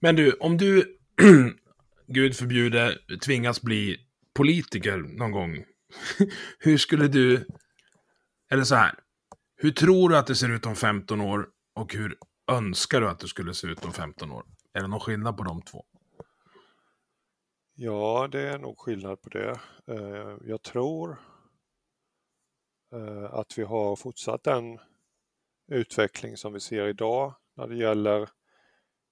Men 0.00 0.16
du, 0.16 0.32
om 0.32 0.56
du, 0.56 0.98
gud 2.06 2.36
förbjude, 2.36 2.98
tvingas 3.24 3.62
bli 3.62 3.96
politiker 4.34 4.96
någon 4.96 5.30
gång. 5.30 5.64
hur 6.58 6.78
skulle 6.78 7.08
du, 7.08 7.46
eller 8.50 8.64
så 8.64 8.74
här, 8.74 8.94
hur 9.56 9.70
tror 9.70 10.08
du 10.08 10.16
att 10.16 10.26
det 10.26 10.36
ser 10.36 10.48
ut 10.48 10.66
om 10.66 10.76
15 10.76 11.20
år 11.20 11.48
och 11.74 11.94
hur 11.94 12.18
önskar 12.50 13.00
du 13.00 13.08
att 13.08 13.18
det 13.18 13.28
skulle 13.28 13.54
se 13.54 13.66
ut 13.66 13.84
om 13.84 13.92
15 13.92 14.32
år? 14.32 14.44
Är 14.72 14.80
det 14.80 14.88
någon 14.88 15.00
skillnad 15.00 15.36
på 15.36 15.42
de 15.42 15.62
två? 15.62 15.84
Ja, 17.74 18.28
det 18.32 18.40
är 18.40 18.58
nog 18.58 18.78
skillnad 18.78 19.22
på 19.22 19.28
det. 19.28 19.60
Eh, 19.86 20.36
jag 20.44 20.62
tror 20.62 21.20
eh, 22.94 23.34
att 23.34 23.58
vi 23.58 23.62
har 23.62 23.96
fortsatt 23.96 24.44
den 24.44 24.78
utveckling 25.66 26.36
som 26.36 26.52
vi 26.52 26.60
ser 26.60 26.86
idag 26.86 27.34
när 27.56 27.66
det 27.66 27.76
gäller 27.76 28.30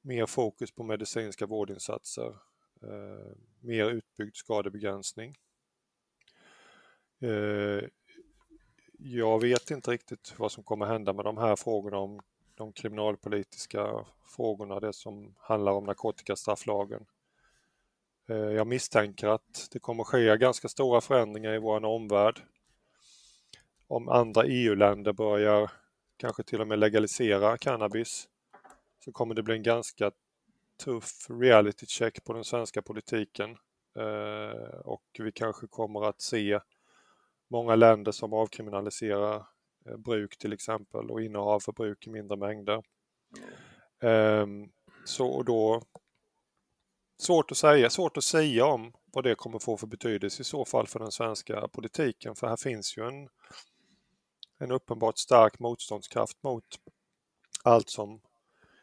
mer 0.03 0.27
fokus 0.27 0.75
på 0.75 0.83
medicinska 0.83 1.47
vårdinsatser, 1.47 2.37
Eh, 2.83 3.37
mer 3.61 3.91
utbyggd 3.91 4.37
skadebegränsning. 4.37 5.37
Eh, 7.21 7.89
Jag 8.99 9.41
vet 9.41 9.71
inte 9.71 9.91
riktigt 9.91 10.35
vad 10.39 10.53
som 10.53 10.65
kommer 10.65 10.87
hända 10.87 11.13
med 11.13 11.25
de 11.25 11.39
här 11.39 11.57
frågorna 11.57 11.99
om 11.99 12.21
de 12.55 12.73
kriminalpolitiska 12.73 14.07
frågorna, 14.37 14.81
det 14.81 14.93
som 14.93 15.35
handlar 15.39 15.73
om 15.73 15.85
narkotikastrafflagen. 15.85 17.07
Eh, 18.29 18.37
Jag 18.37 18.67
misstänker 18.67 19.29
att 19.29 19.69
det 19.73 19.79
kommer 19.79 20.05
ske 20.05 20.37
ganska 20.37 20.69
stora 20.69 21.01
förändringar 21.01 21.55
i 21.55 21.59
vår 21.59 21.85
omvärld. 21.85 22.41
Om 23.87 24.09
andra 24.09 24.45
EU-länder 24.45 25.13
börjar 25.13 25.71
kanske 26.17 26.43
till 26.43 26.61
och 26.61 26.69
med 26.69 26.79
legalisera 26.79 27.59
cannabis 27.59 28.29
så 29.05 29.13
kommer 29.13 29.35
det 29.35 29.43
bli 29.43 29.55
en 29.55 29.63
ganska 29.63 30.11
tuff 30.85 31.27
reality 31.31 31.87
check 31.87 32.25
på 32.25 32.33
den 32.33 32.45
svenska 32.45 32.83
politiken 32.83 33.51
eh, 33.97 34.79
och 34.85 35.03
vi 35.19 35.33
kanske 35.33 35.67
kommer 35.67 36.09
att 36.09 36.21
se 36.21 36.61
många 37.51 37.75
länder 37.75 38.13
som 38.13 38.33
avkriminaliserar 38.33 39.47
eh, 39.87 39.97
bruk 39.97 40.39
till 40.39 40.53
exempel 40.53 41.11
och 41.11 41.23
innehav 41.23 41.61
för 41.61 41.73
bruk 41.73 42.07
i 42.07 42.11
mindre 42.11 42.37
mängder. 42.37 42.83
Ehm, 44.03 44.71
så 45.05 45.29
och 45.29 45.45
då 45.45 45.83
Svårt 47.21 47.51
att 47.51 47.57
säga, 47.57 47.91
svårt 47.91 48.17
att 48.17 48.25
säga 48.25 48.67
om 48.67 48.93
vad 49.13 49.25
det 49.25 49.35
kommer 49.35 49.59
få 49.59 49.77
för 49.77 49.87
betydelse 49.87 50.43
i 50.43 50.45
så 50.45 50.65
fall 50.65 50.87
för 50.87 50.99
den 50.99 51.13
svenska 51.13 51.69
politiken 51.69 52.35
för 52.35 52.47
här 52.47 52.57
finns 52.57 52.99
ju 52.99 53.09
en, 53.09 53.29
en 54.59 54.73
uppenbart 54.73 55.19
stark 55.19 55.59
motståndskraft 55.59 56.43
mot 56.43 56.65
allt 57.65 57.91
som 57.91 58.21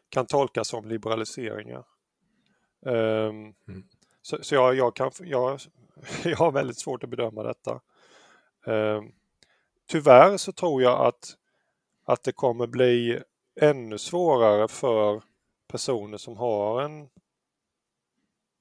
kan 0.08 0.26
tolkas 0.26 0.68
som 0.68 0.88
liberaliseringar. 0.88 1.84
Um, 2.80 3.54
mm. 3.68 3.88
Så, 4.22 4.38
så 4.42 4.54
jag, 4.54 4.74
jag, 4.74 4.96
kan, 4.96 5.10
jag, 5.20 5.60
jag 6.24 6.36
har 6.36 6.52
väldigt 6.52 6.78
svårt 6.78 7.04
att 7.04 7.10
bedöma 7.10 7.42
detta. 7.42 7.80
Um, 8.66 9.12
tyvärr 9.86 10.36
så 10.36 10.52
tror 10.52 10.82
jag 10.82 11.06
att, 11.06 11.36
att 12.04 12.22
det 12.22 12.32
kommer 12.32 12.66
bli 12.66 13.22
ännu 13.60 13.98
svårare 13.98 14.68
för 14.68 15.22
personer 15.66 16.18
som 16.18 16.36
har 16.36 16.82
en 16.82 17.08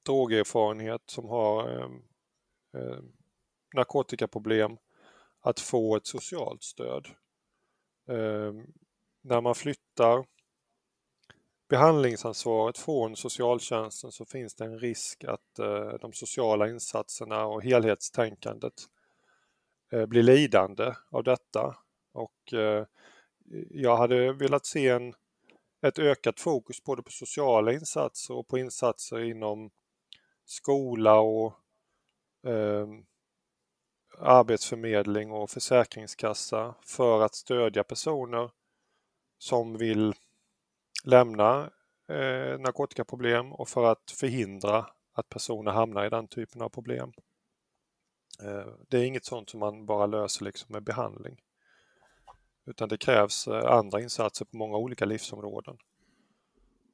drogerfarenhet, 0.05 1.01
som 1.05 1.29
har 1.29 1.69
eh, 1.69 1.89
eh, 2.81 2.99
narkotikaproblem, 3.73 4.77
att 5.41 5.59
få 5.59 5.95
ett 5.95 6.07
socialt 6.07 6.63
stöd. 6.63 7.07
När 9.21 9.41
man 9.41 9.55
flyttar 9.55 10.25
behandlingsansvaret 11.69 12.77
från 12.77 13.15
socialtjänsten 13.15 14.11
så 14.11 14.25
finns 14.25 14.55
det 14.55 14.65
en 14.65 14.79
risk 14.79 15.23
att 15.23 15.59
eh, 15.59 15.93
de 16.01 16.13
sociala 16.13 16.69
insatserna 16.69 17.45
och 17.45 17.63
helhetstänkandet 17.63 18.73
eh, 19.91 20.05
blir 20.05 20.23
lidande 20.23 20.93
av 21.11 21.23
detta. 21.23 21.75
Och 22.13 22.53
eh, 22.53 22.85
jag 23.69 23.97
hade 23.97 24.33
velat 24.33 24.65
se 24.65 24.89
en, 24.89 25.13
ett 25.81 25.99
ökat 25.99 26.39
fokus 26.39 26.83
både 26.83 27.03
på 27.03 27.11
sociala 27.11 27.73
insatser 27.73 28.33
och 28.33 28.47
på 28.47 28.57
insatser 28.57 29.19
inom 29.23 29.69
skola 30.45 31.19
och 31.19 31.53
eh, 32.47 32.87
arbetsförmedling 34.19 35.31
och 35.31 35.49
försäkringskassa 35.49 36.75
för 36.85 37.21
att 37.21 37.35
stödja 37.35 37.83
personer 37.83 38.51
som 39.37 39.77
vill 39.77 40.13
lämna 41.07 41.71
eh, 42.07 42.59
narkotikaproblem 42.59 43.53
och 43.53 43.69
för 43.69 43.91
att 43.91 44.11
förhindra 44.11 44.85
att 45.13 45.29
personer 45.29 45.71
hamnar 45.71 46.05
i 46.05 46.09
den 46.09 46.27
typen 46.27 46.61
av 46.61 46.69
problem. 46.69 47.13
Eh, 48.43 48.67
det 48.87 48.97
är 48.97 49.03
inget 49.03 49.25
sånt 49.25 49.49
som 49.49 49.59
man 49.59 49.85
bara 49.85 50.05
löser 50.05 50.45
liksom 50.45 50.73
med 50.73 50.83
behandling. 50.83 51.41
Utan 52.65 52.89
det 52.89 52.97
krävs 52.97 53.47
eh, 53.47 53.65
andra 53.65 54.01
insatser 54.01 54.45
på 54.45 54.57
många 54.57 54.77
olika 54.77 55.05
livsområden. 55.05 55.77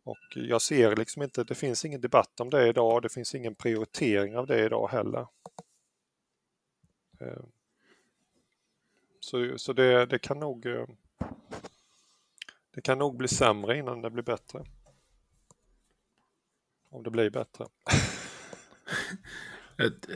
Och 0.04 0.36
jag 0.36 0.62
ser 0.62 0.96
liksom 0.96 1.22
inte, 1.24 1.44
det 1.44 1.56
finns 1.56 1.86
ingen 1.86 2.02
debatt 2.02 2.40
om 2.40 2.50
det 2.50 2.68
idag, 2.68 3.02
det 3.02 3.10
finns 3.10 3.36
ingen 3.36 3.56
prioritering 3.56 4.38
av 4.38 4.48
det 4.48 4.66
idag 4.66 4.88
heller. 4.88 5.28
Eh, 7.20 7.44
så, 9.20 9.58
så 9.58 9.74
det, 9.74 10.06
det 10.06 10.20
kan 10.20 10.40
nog 10.40 10.66
eh, 10.66 10.86
det 12.74 12.82
kan 12.82 12.98
nog 12.98 13.18
bli 13.18 13.28
sämre 13.28 13.78
innan 13.78 14.02
det 14.02 14.10
blir 14.10 14.24
bättre. 14.24 14.64
Om 16.90 17.04
det 17.04 17.10
blir 17.10 17.30
bättre. 17.30 17.66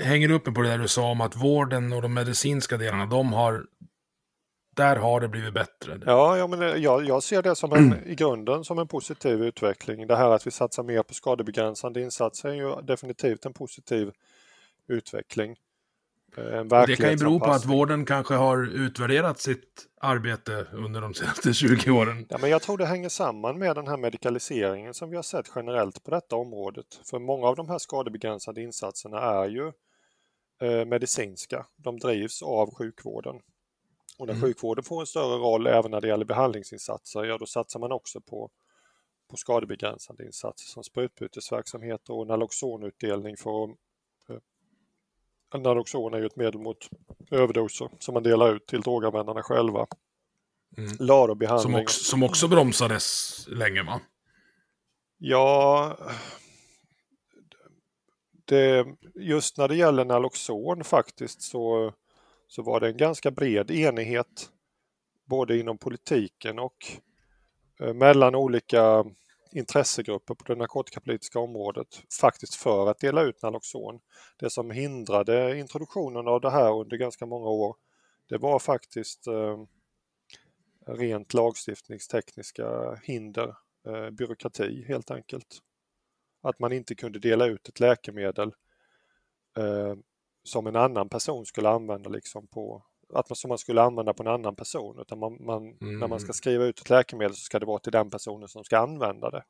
Hänger 0.02 0.32
uppe 0.32 0.52
på 0.52 0.62
det 0.62 0.70
där 0.70 0.78
du 0.78 0.88
sa 0.88 1.12
om 1.12 1.22
att 1.22 1.36
vården 1.36 1.94
och 1.94 2.02
de 2.02 2.14
medicinska 2.14 2.78
delarna, 2.78 3.06
de 3.06 3.34
har 3.34 3.66
där 4.78 4.96
har 4.96 5.22
det 5.22 5.28
blivit 5.28 5.54
bättre. 5.54 6.00
Ja, 6.06 6.38
ja 6.38 6.48
men 6.48 6.62
eh, 6.62 6.68
jag, 6.68 7.06
jag 7.06 7.24
ser 7.24 7.42
det 7.42 7.56
som 7.56 7.74
en, 7.74 8.08
i 8.08 8.16
grunden 8.16 8.64
som 8.64 8.80
en 8.80 8.88
positiv 8.88 9.44
utveckling. 9.44 10.08
Det 10.08 10.16
här 10.16 10.30
att 10.30 10.48
vi 10.48 10.52
satsar 10.52 10.84
mer 10.84 11.04
på 11.04 11.14
skadebegränsande 11.14 12.02
insatser 12.02 12.50
är 12.50 12.54
ju 12.54 12.82
definitivt 12.82 13.46
en 13.46 13.54
positiv 13.54 14.12
utveckling. 14.88 15.56
Eh, 16.36 16.86
det 16.88 16.96
kan 16.96 17.10
ju 17.10 17.18
bero 17.18 17.40
på 17.40 17.46
att 17.46 17.66
vården 17.66 18.06
kanske 18.06 18.34
har 18.34 18.68
utvärderat 18.68 19.40
sitt 19.40 19.86
arbete 20.02 20.68
under 20.74 21.02
de 21.02 21.14
senaste 21.14 21.54
20 21.54 21.92
åren. 21.92 22.26
Ja, 22.30 22.38
men 22.38 22.50
jag 22.50 22.62
tror 22.62 22.78
det 22.78 22.86
hänger 22.86 23.10
samman 23.10 23.60
med 23.60 23.76
den 23.76 23.88
här 23.88 23.98
medikaliseringen 23.98 24.94
som 24.94 25.10
vi 25.10 25.16
har 25.16 25.24
sett 25.24 25.52
generellt 25.56 26.04
på 26.04 26.12
detta 26.12 26.36
området. 26.36 27.00
För 27.04 27.20
många 27.20 27.48
av 27.48 27.56
de 27.56 27.70
här 27.70 27.78
skadebegränsande 27.78 28.62
insatserna 28.62 29.20
är 29.20 29.50
ju 29.50 29.72
eh, 30.62 30.86
medicinska. 30.86 31.66
De 31.76 32.00
drivs 32.00 32.42
av 32.42 32.74
sjukvården. 32.76 33.36
Och 34.20 34.28
när 34.28 34.34
mm. 34.34 34.42
sjukvården 34.42 34.84
får 34.84 35.00
en 35.02 35.08
större 35.08 35.38
roll 35.38 35.68
även 35.68 35.92
när 35.92 36.02
det 36.02 36.08
gäller 36.08 36.26
behandlingsinsatser, 36.26 37.24
ja 37.24 37.38
då 37.38 37.46
satsar 37.46 37.80
man 37.80 37.92
också 37.92 38.22
på, 38.22 38.50
på 39.30 39.38
skadebegränsande 39.38 40.26
insatser 40.26 40.68
som 40.68 40.84
sprutbytesverksamhet 40.84 42.10
och 42.10 42.28
naloxonutdelning 42.28 43.38
för 43.38 43.64
att 43.64 43.78
Naloxon 45.54 46.14
är 46.14 46.18
ju 46.18 46.26
ett 46.26 46.36
medel 46.36 46.62
mot 46.62 46.90
överdoser 47.32 47.90
som 48.00 48.14
man 48.14 48.24
delar 48.24 48.56
ut 48.56 48.68
till 48.68 48.82
droganvändarna 48.82 49.44
själva. 49.44 49.88
Mm. 50.78 50.90
Som 51.60 51.76
också, 51.76 52.04
som 52.04 52.24
också 52.24 52.48
bromsades 52.48 53.46
länge 53.48 53.84
va? 53.84 54.02
Ja, 55.18 55.98
det, 58.46 58.86
just 59.16 59.58
när 59.58 59.68
det 59.68 59.76
gäller 59.76 60.06
Naloxon 60.06 60.84
faktiskt 60.84 61.42
så 61.42 61.94
så 62.48 62.62
var 62.62 62.80
det 62.80 62.88
en 62.88 62.98
ganska 62.98 63.32
bred 63.32 63.72
enighet 63.72 64.50
både 65.26 65.58
inom 65.58 65.78
politiken 65.78 66.60
och 66.60 66.78
eh, 67.80 67.94
mellan 67.94 68.36
olika 68.36 69.06
intressegrupper 69.52 70.34
på 70.34 70.44
det 70.44 70.56
narkotikapolitiska 70.56 71.40
området 71.40 71.88
faktiskt 72.22 72.56
för 72.56 72.88
att 72.90 73.00
dela 73.00 73.22
ut 73.22 73.42
Naloxon. 73.42 74.00
Det 74.38 74.50
som 74.50 74.72
hindrade 74.72 75.60
introduktionen 75.60 76.28
av 76.28 76.42
det 76.42 76.50
här 76.50 76.74
under 76.74 76.98
ganska 76.98 77.26
många 77.26 77.50
år 77.50 77.76
det 78.30 78.38
var 78.38 78.60
faktiskt 78.60 79.28
eh, 79.28 79.58
rent 80.86 81.34
lagstiftningstekniska 81.34 82.96
hinder, 83.04 83.56
eh, 83.88 84.10
byråkrati 84.10 84.86
helt 84.88 85.12
enkelt. 85.12 85.60
Att 86.42 86.60
man 86.60 86.72
inte 86.72 86.96
kunde 86.96 87.20
dela 87.20 87.46
ut 87.46 87.70
ett 87.70 87.80
läkemedel 87.80 88.54
eh, 89.58 89.96
som 90.44 90.68
en 90.68 90.76
annan 90.76 91.10
person 91.10 91.46
skulle 91.46 91.70
använda 91.70 92.10
liksom 92.10 92.48
på 92.48 92.86
att 93.14 93.30
man, 93.30 93.36
som 93.36 93.50
man 93.50 93.58
skulle 93.58 93.82
använda 93.82 94.14
på 94.14 94.24
en 94.24 94.30
annan 94.30 94.56
person. 94.56 95.00
Utan 95.00 95.20
man, 95.20 95.38
man 95.46 95.78
mm. 95.82 96.00
När 96.00 96.08
man 96.08 96.20
ska 96.20 96.28
mm. 96.28 96.34
skriva 96.34 96.66
ut 96.66 96.80
ett 96.80 96.90
läkemedel 96.90 97.36
så 97.36 97.42
ska 97.42 97.60
det 97.60 97.66
vara 97.66 97.80
till 97.80 97.92
den 97.92 98.10
personen 98.10 98.48
som 98.48 98.64
ska 98.64 98.78
använda 98.78 99.30
det. 99.30 99.44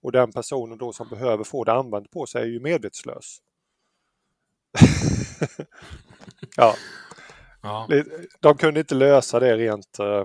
Och 0.00 0.12
den 0.12 0.32
personen 0.32 0.78
då 0.78 0.92
som 0.92 1.08
behöver 1.08 1.44
få 1.44 1.64
det 1.64 1.72
använt 1.72 2.10
på 2.10 2.26
sig 2.26 2.42
är 2.42 2.46
ju 2.46 2.60
medvetslös. 2.60 3.38
ja. 6.56 6.74
ja. 7.62 7.88
De 8.40 8.56
kunde 8.56 8.80
inte 8.80 8.94
lösa 8.94 9.40
det 9.40 9.56
rent 9.56 9.98
äh, 9.98 10.24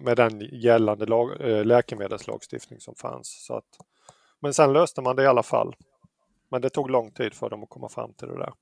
med 0.00 0.16
den 0.16 0.40
gällande 0.40 1.06
lag, 1.06 1.40
äh, 1.40 1.64
läkemedelslagstiftning 1.64 2.80
som 2.80 2.94
fanns. 2.94 3.44
Så 3.46 3.54
att, 3.54 3.78
men 4.40 4.54
sen 4.54 4.72
löste 4.72 5.02
man 5.02 5.16
det 5.16 5.22
i 5.22 5.26
alla 5.26 5.42
fall. 5.42 5.74
Men 6.50 6.60
det 6.60 6.70
tog 6.70 6.90
lång 6.90 7.10
tid 7.10 7.34
för 7.34 7.50
dem 7.50 7.62
att 7.62 7.68
komma 7.68 7.88
fram 7.88 8.12
till 8.12 8.28
det 8.28 8.36
där. 8.38 8.52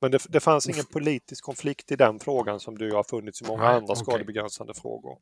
Men 0.00 0.10
det, 0.10 0.22
det 0.28 0.40
fanns 0.40 0.68
ingen 0.68 0.84
politisk 0.84 1.44
konflikt 1.44 1.92
i 1.92 1.96
den 1.96 2.18
frågan 2.18 2.60
som 2.60 2.78
det 2.78 2.90
har 2.90 3.04
funnits 3.04 3.42
i 3.42 3.46
många 3.46 3.62
Nej, 3.62 3.76
andra 3.76 3.92
okay. 3.92 4.04
skadebegränsande 4.04 4.74
frågor. 4.74 5.18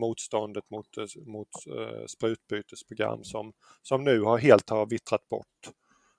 Motståndet 0.00 0.70
mot, 0.70 0.96
eh, 0.96 1.04
mot 1.26 1.48
uh, 1.66 2.06
sprutbytesprogram 2.06 3.24
som, 3.24 3.52
som 3.82 4.04
nu 4.04 4.20
har 4.20 4.38
helt 4.38 4.70
har 4.70 4.86
vittrat 4.86 5.28
bort. 5.28 5.70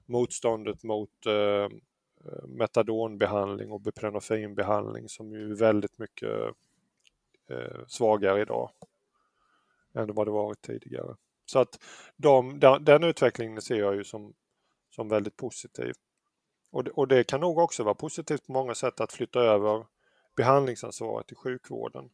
Motståndet 0.05 0.83
mot 0.83 1.09
uh, 1.27 1.67
metadonbehandling 2.47 3.71
och 3.71 3.81
buprenorfinbehandling 3.81 5.09
som 5.09 5.31
ju 5.31 5.51
är 5.51 5.55
väldigt 5.55 5.99
mycket 5.99 6.29
uh, 7.51 7.85
svagare 7.87 8.41
idag 8.41 8.69
än 9.95 10.13
vad 10.13 10.27
det 10.27 10.31
varit 10.31 10.61
tidigare. 10.61 11.15
Så 11.45 11.59
att 11.59 11.83
de, 12.15 12.59
den, 12.59 12.85
den 12.85 13.03
utvecklingen 13.03 13.61
ser 13.61 13.79
jag 13.79 13.95
ju 13.95 14.03
som, 14.03 14.33
som 14.95 15.09
väldigt 15.09 15.37
positiv. 15.37 15.93
Och 16.71 16.83
det, 16.83 16.91
och 16.91 17.07
det 17.07 17.23
kan 17.23 17.41
nog 17.41 17.57
också 17.57 17.83
vara 17.83 17.95
positivt 17.95 18.45
på 18.45 18.51
många 18.51 18.75
sätt 18.75 18.99
att 18.99 19.13
flytta 19.13 19.39
över 19.39 19.85
behandlingsansvaret 20.35 21.27
till 21.27 21.37
sjukvården. 21.37 22.09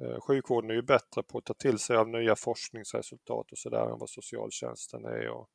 Eh, 0.00 0.20
sjukvården 0.20 0.70
är 0.70 0.74
ju 0.74 0.82
bättre 0.82 1.22
på 1.22 1.38
att 1.38 1.44
ta 1.44 1.54
till 1.54 1.78
sig 1.78 1.96
av 1.96 2.08
nya 2.08 2.36
forskningsresultat 2.36 3.52
och 3.52 3.58
sådär 3.58 3.90
än 3.90 3.98
vad 3.98 4.10
socialtjänsten 4.10 5.04
är. 5.04 5.28
Och... 5.28 5.48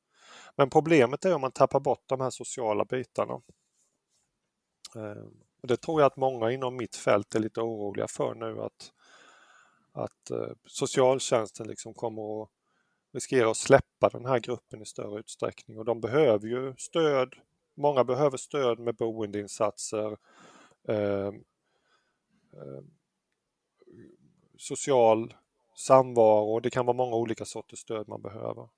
Men 0.55 0.69
problemet 0.69 1.25
är 1.25 1.35
om 1.35 1.41
man 1.41 1.51
tappar 1.51 1.79
bort 1.79 2.03
de 2.05 2.21
här 2.21 2.29
sociala 2.29 2.85
bitarna. 2.85 3.41
Eh, 4.95 5.23
och 5.61 5.67
det 5.67 5.77
tror 5.77 6.01
jag 6.01 6.07
att 6.07 6.17
många 6.17 6.51
inom 6.51 6.77
mitt 6.77 6.95
fält 6.95 7.35
är 7.35 7.39
lite 7.39 7.61
oroliga 7.61 8.07
för 8.07 8.35
nu 8.35 8.61
att, 8.61 8.91
att 9.91 10.31
eh, 10.31 10.51
socialtjänsten 10.65 11.67
liksom 11.67 11.93
kommer 11.93 12.43
att 12.43 12.49
riskerar 13.17 13.51
att 13.51 13.57
släppa 13.57 14.09
den 14.09 14.25
här 14.25 14.39
gruppen 14.39 14.81
i 14.81 14.85
större 14.85 15.19
utsträckning 15.19 15.77
och 15.77 15.85
de 15.85 16.01
behöver 16.01 16.47
ju 16.47 16.73
stöd. 16.77 17.33
Många 17.77 18.03
behöver 18.03 18.37
stöd 18.37 18.79
med 18.79 18.95
boendeinsatser, 18.95 20.17
eh, 20.87 21.27
eh, 22.57 22.83
social 24.57 25.33
samvaro. 25.75 26.59
Det 26.59 26.69
kan 26.69 26.85
vara 26.85 26.97
många 26.97 27.15
olika 27.15 27.45
sorters 27.45 27.79
stöd 27.79 28.07
man 28.07 28.21
behöver 28.21 28.69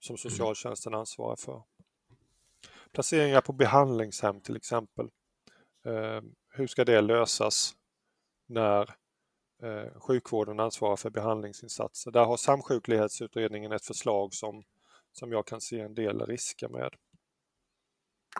som 0.00 0.12
mm. 0.12 0.18
socialtjänsten 0.18 0.94
ansvarar 0.94 1.36
för. 1.36 1.62
Placeringar 2.92 3.40
på 3.40 3.52
behandlingshem 3.52 4.40
till 4.40 4.56
exempel. 4.56 5.10
Eh, 5.84 6.20
hur 6.48 6.66
ska 6.66 6.84
det 6.84 7.00
lösas 7.00 7.74
när 8.46 8.94
eh, 9.62 10.00
sjukvården 10.00 10.60
ansvarar 10.60 10.96
för 10.96 11.10
behandlingsinsatser? 11.10 12.10
Där 12.10 12.24
har 12.24 12.36
Samsjuklighetsutredningen 12.36 13.72
ett 13.72 13.84
förslag 13.84 14.34
som, 14.34 14.62
som 15.12 15.32
jag 15.32 15.46
kan 15.46 15.60
se 15.60 15.80
en 15.80 15.94
del 15.94 16.26
risker 16.26 16.68
med. 16.68 16.94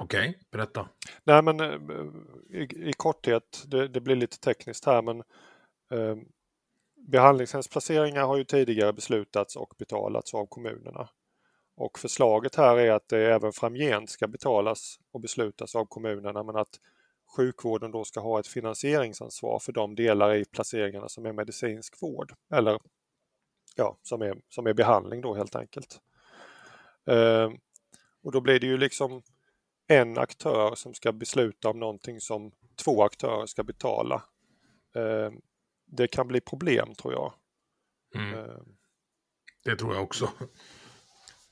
Okej, 0.01 0.29
okay, 0.29 0.41
berätta. 0.51 0.89
Nej 1.25 1.43
men 1.43 1.61
eh, 1.61 1.79
i, 2.51 2.89
i 2.89 2.93
korthet, 2.97 3.65
det, 3.67 3.89
det, 3.89 4.01
blir 4.01 4.17
lite 4.17 4.39
tekniskt 4.39 4.85
här 4.85 5.03
men 5.03 5.19
eh, 5.91 6.17
behandlingshemsplaceringar 7.09 8.27
har 8.27 8.37
ju 8.37 8.45
tidigare 8.45 8.93
beslutats 8.93 9.57
och 9.57 9.75
betalats 9.79 10.35
av 10.35 10.47
kommunerna. 10.47 11.09
Och 11.77 11.99
förslaget 11.99 12.55
här 12.55 12.77
är 12.77 12.93
att 12.93 13.09
det 13.09 13.33
även 13.33 13.53
framgent 13.53 14.11
ska 14.11 14.29
betalas 14.29 14.97
och 15.13 15.21
beslutas 15.21 15.77
av 15.77 15.85
kommunerna 15.85 16.43
men 16.43 16.57
att 16.57 16.81
sjukvården 17.37 17.91
då 17.91 18.05
ska 18.05 18.21
ha 18.21 18.41
ett 18.41 18.47
finansieringsansvar 18.47 19.59
för 19.59 19.73
de 19.73 19.95
delar 19.95 20.35
i 20.35 20.45
placeringarna 20.45 21.09
som 21.09 21.27
är 21.27 21.33
medicinsk 21.33 22.03
vård 22.03 22.35
eller 22.55 22.79
ja, 23.77 23.99
som 24.03 24.23
är, 24.23 24.43
som 24.49 24.67
är 24.67 24.75
behandling 24.75 25.21
då 25.21 25.35
helt 25.35 25.57
enkelt. 25.57 26.01
Eh, 27.07 27.51
och 28.23 28.33
då 28.33 28.41
blir 28.41 28.61
det 28.61 28.67
ju 28.67 28.79
liksom 28.79 29.23
en 29.89 30.19
aktör 30.19 30.75
som 30.75 30.95
ska 30.95 31.13
besluta 31.13 31.69
om 31.69 31.81
någonting 31.81 32.21
som 32.21 32.53
två 32.85 33.05
aktörer 33.05 33.47
ska 33.47 33.65
betala. 33.65 34.23
Eh, 34.95 35.31
det 35.87 36.07
kan 36.07 36.29
bli 36.29 36.41
problem 36.41 36.95
tror 36.95 37.13
jag. 37.13 37.35
Mm. 38.15 38.39
Eh. 38.39 38.57
Det 39.65 39.77
tror 39.77 39.95
jag 39.95 40.03
också. 40.03 40.29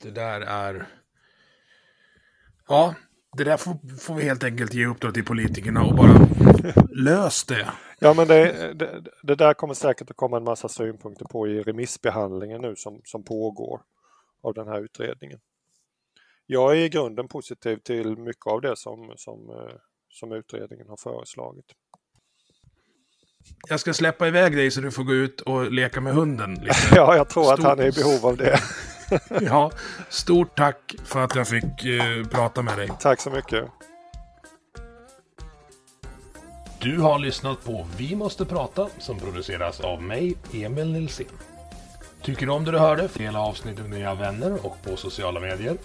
Det 0.01 0.11
där 0.11 0.41
är... 0.41 0.87
Ja, 2.67 2.95
det 3.37 3.43
där 3.43 3.57
får, 3.57 3.97
får 3.99 4.15
vi 4.15 4.23
helt 4.23 4.43
enkelt 4.43 4.73
ge 4.73 4.85
upp 4.85 5.01
då 5.01 5.11
till 5.11 5.25
politikerna 5.25 5.83
och 5.83 5.95
bara 5.95 6.27
lös 6.89 7.43
det. 7.43 7.71
Ja, 7.99 8.13
men 8.13 8.27
det, 8.27 8.73
det, 8.73 9.03
det, 9.23 9.35
där 9.35 9.53
kommer 9.53 9.73
säkert 9.73 10.09
att 10.09 10.17
komma 10.17 10.37
en 10.37 10.43
massa 10.43 10.69
synpunkter 10.69 11.25
på 11.25 11.47
i 11.47 11.61
remissbehandlingen 11.61 12.61
nu 12.61 12.75
som, 12.75 13.01
som 13.03 13.23
pågår 13.23 13.81
av 14.43 14.53
den 14.53 14.67
här 14.67 14.81
utredningen. 14.81 15.39
Jag 16.45 16.71
är 16.71 16.75
i 16.75 16.89
grunden 16.89 17.27
positiv 17.27 17.77
till 17.77 18.17
mycket 18.17 18.47
av 18.47 18.61
det 18.61 18.77
som, 18.77 19.13
som, 19.15 19.49
eh, 19.49 19.75
som 20.09 20.31
utredningen 20.31 20.87
har 20.87 20.97
föreslagit. 20.97 21.65
Jag 23.69 23.79
ska 23.79 23.93
släppa 23.93 24.27
iväg 24.27 24.55
dig 24.55 24.71
så 24.71 24.81
du 24.81 24.91
får 24.91 25.03
gå 25.03 25.13
ut 25.13 25.41
och 25.41 25.71
leka 25.71 26.01
med 26.01 26.13
hunden. 26.13 26.53
Lite. 26.53 26.75
ja, 26.95 27.15
jag 27.15 27.29
tror 27.29 27.43
Stort... 27.43 27.59
att 27.59 27.65
han 27.65 27.79
är 27.79 27.87
i 27.87 27.91
behov 27.91 28.25
av 28.25 28.37
det. 28.37 28.59
ja, 29.41 29.71
stort 30.09 30.57
tack 30.57 30.95
för 31.03 31.23
att 31.23 31.35
jag 31.35 31.47
fick 31.47 31.85
eh, 31.85 32.25
prata 32.31 32.61
med 32.61 32.77
dig. 32.77 32.89
Tack 32.99 33.21
så 33.21 33.29
mycket. 33.29 33.65
Du 36.79 36.99
har 36.99 37.19
lyssnat 37.19 37.65
på 37.65 37.87
Vi 37.97 38.15
måste 38.15 38.45
prata 38.45 38.87
som 38.97 39.19
produceras 39.19 39.79
av 39.79 40.01
mig, 40.01 40.35
Emil 40.53 40.91
Nilsson. 40.91 41.25
Tycker 42.21 42.45
du 42.45 42.51
om 42.51 42.65
det 42.65 42.71
du 42.71 42.77
hörde? 42.77 43.09
Dela 43.13 43.39
avsnittet 43.39 43.85
med 43.85 43.99
dina 43.99 44.15
vänner 44.15 44.65
och 44.65 44.77
på 44.83 44.97
sociala 44.97 45.39
medier. 45.39 45.77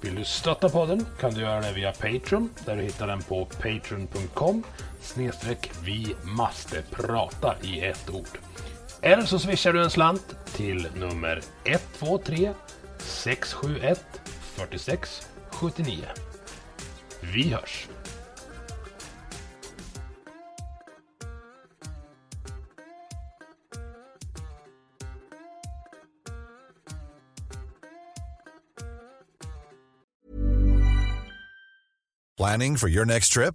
Vill 0.00 0.14
du 0.14 0.24
stötta 0.24 0.68
podden 0.68 1.06
kan 1.20 1.34
du 1.34 1.40
göra 1.40 1.60
det 1.60 1.72
via 1.72 1.92
Patreon 1.92 2.50
där 2.64 2.76
du 2.76 2.82
hittar 2.82 3.06
den 3.06 3.22
på 3.22 3.44
patreon.com 3.44 4.62
snedstreck 5.00 5.70
vi 5.84 6.14
måste 6.22 6.82
prata 6.90 7.56
i 7.62 7.80
ett 7.80 8.10
ord. 8.10 8.38
Eller 9.02 9.24
så 9.24 9.38
swishar 9.38 9.72
du 9.72 9.82
en 9.82 9.90
slant 9.90 10.36
till 10.52 10.88
nummer 10.94 11.40
123 11.64 12.52
671 12.98 14.20
46 14.56 15.28
79. 15.50 16.04
Vi 17.20 17.48
hörs! 17.48 17.88
Planning 32.36 32.76
for 32.76 32.88
your 32.88 33.04
next 33.04 33.32
trip? 33.32 33.54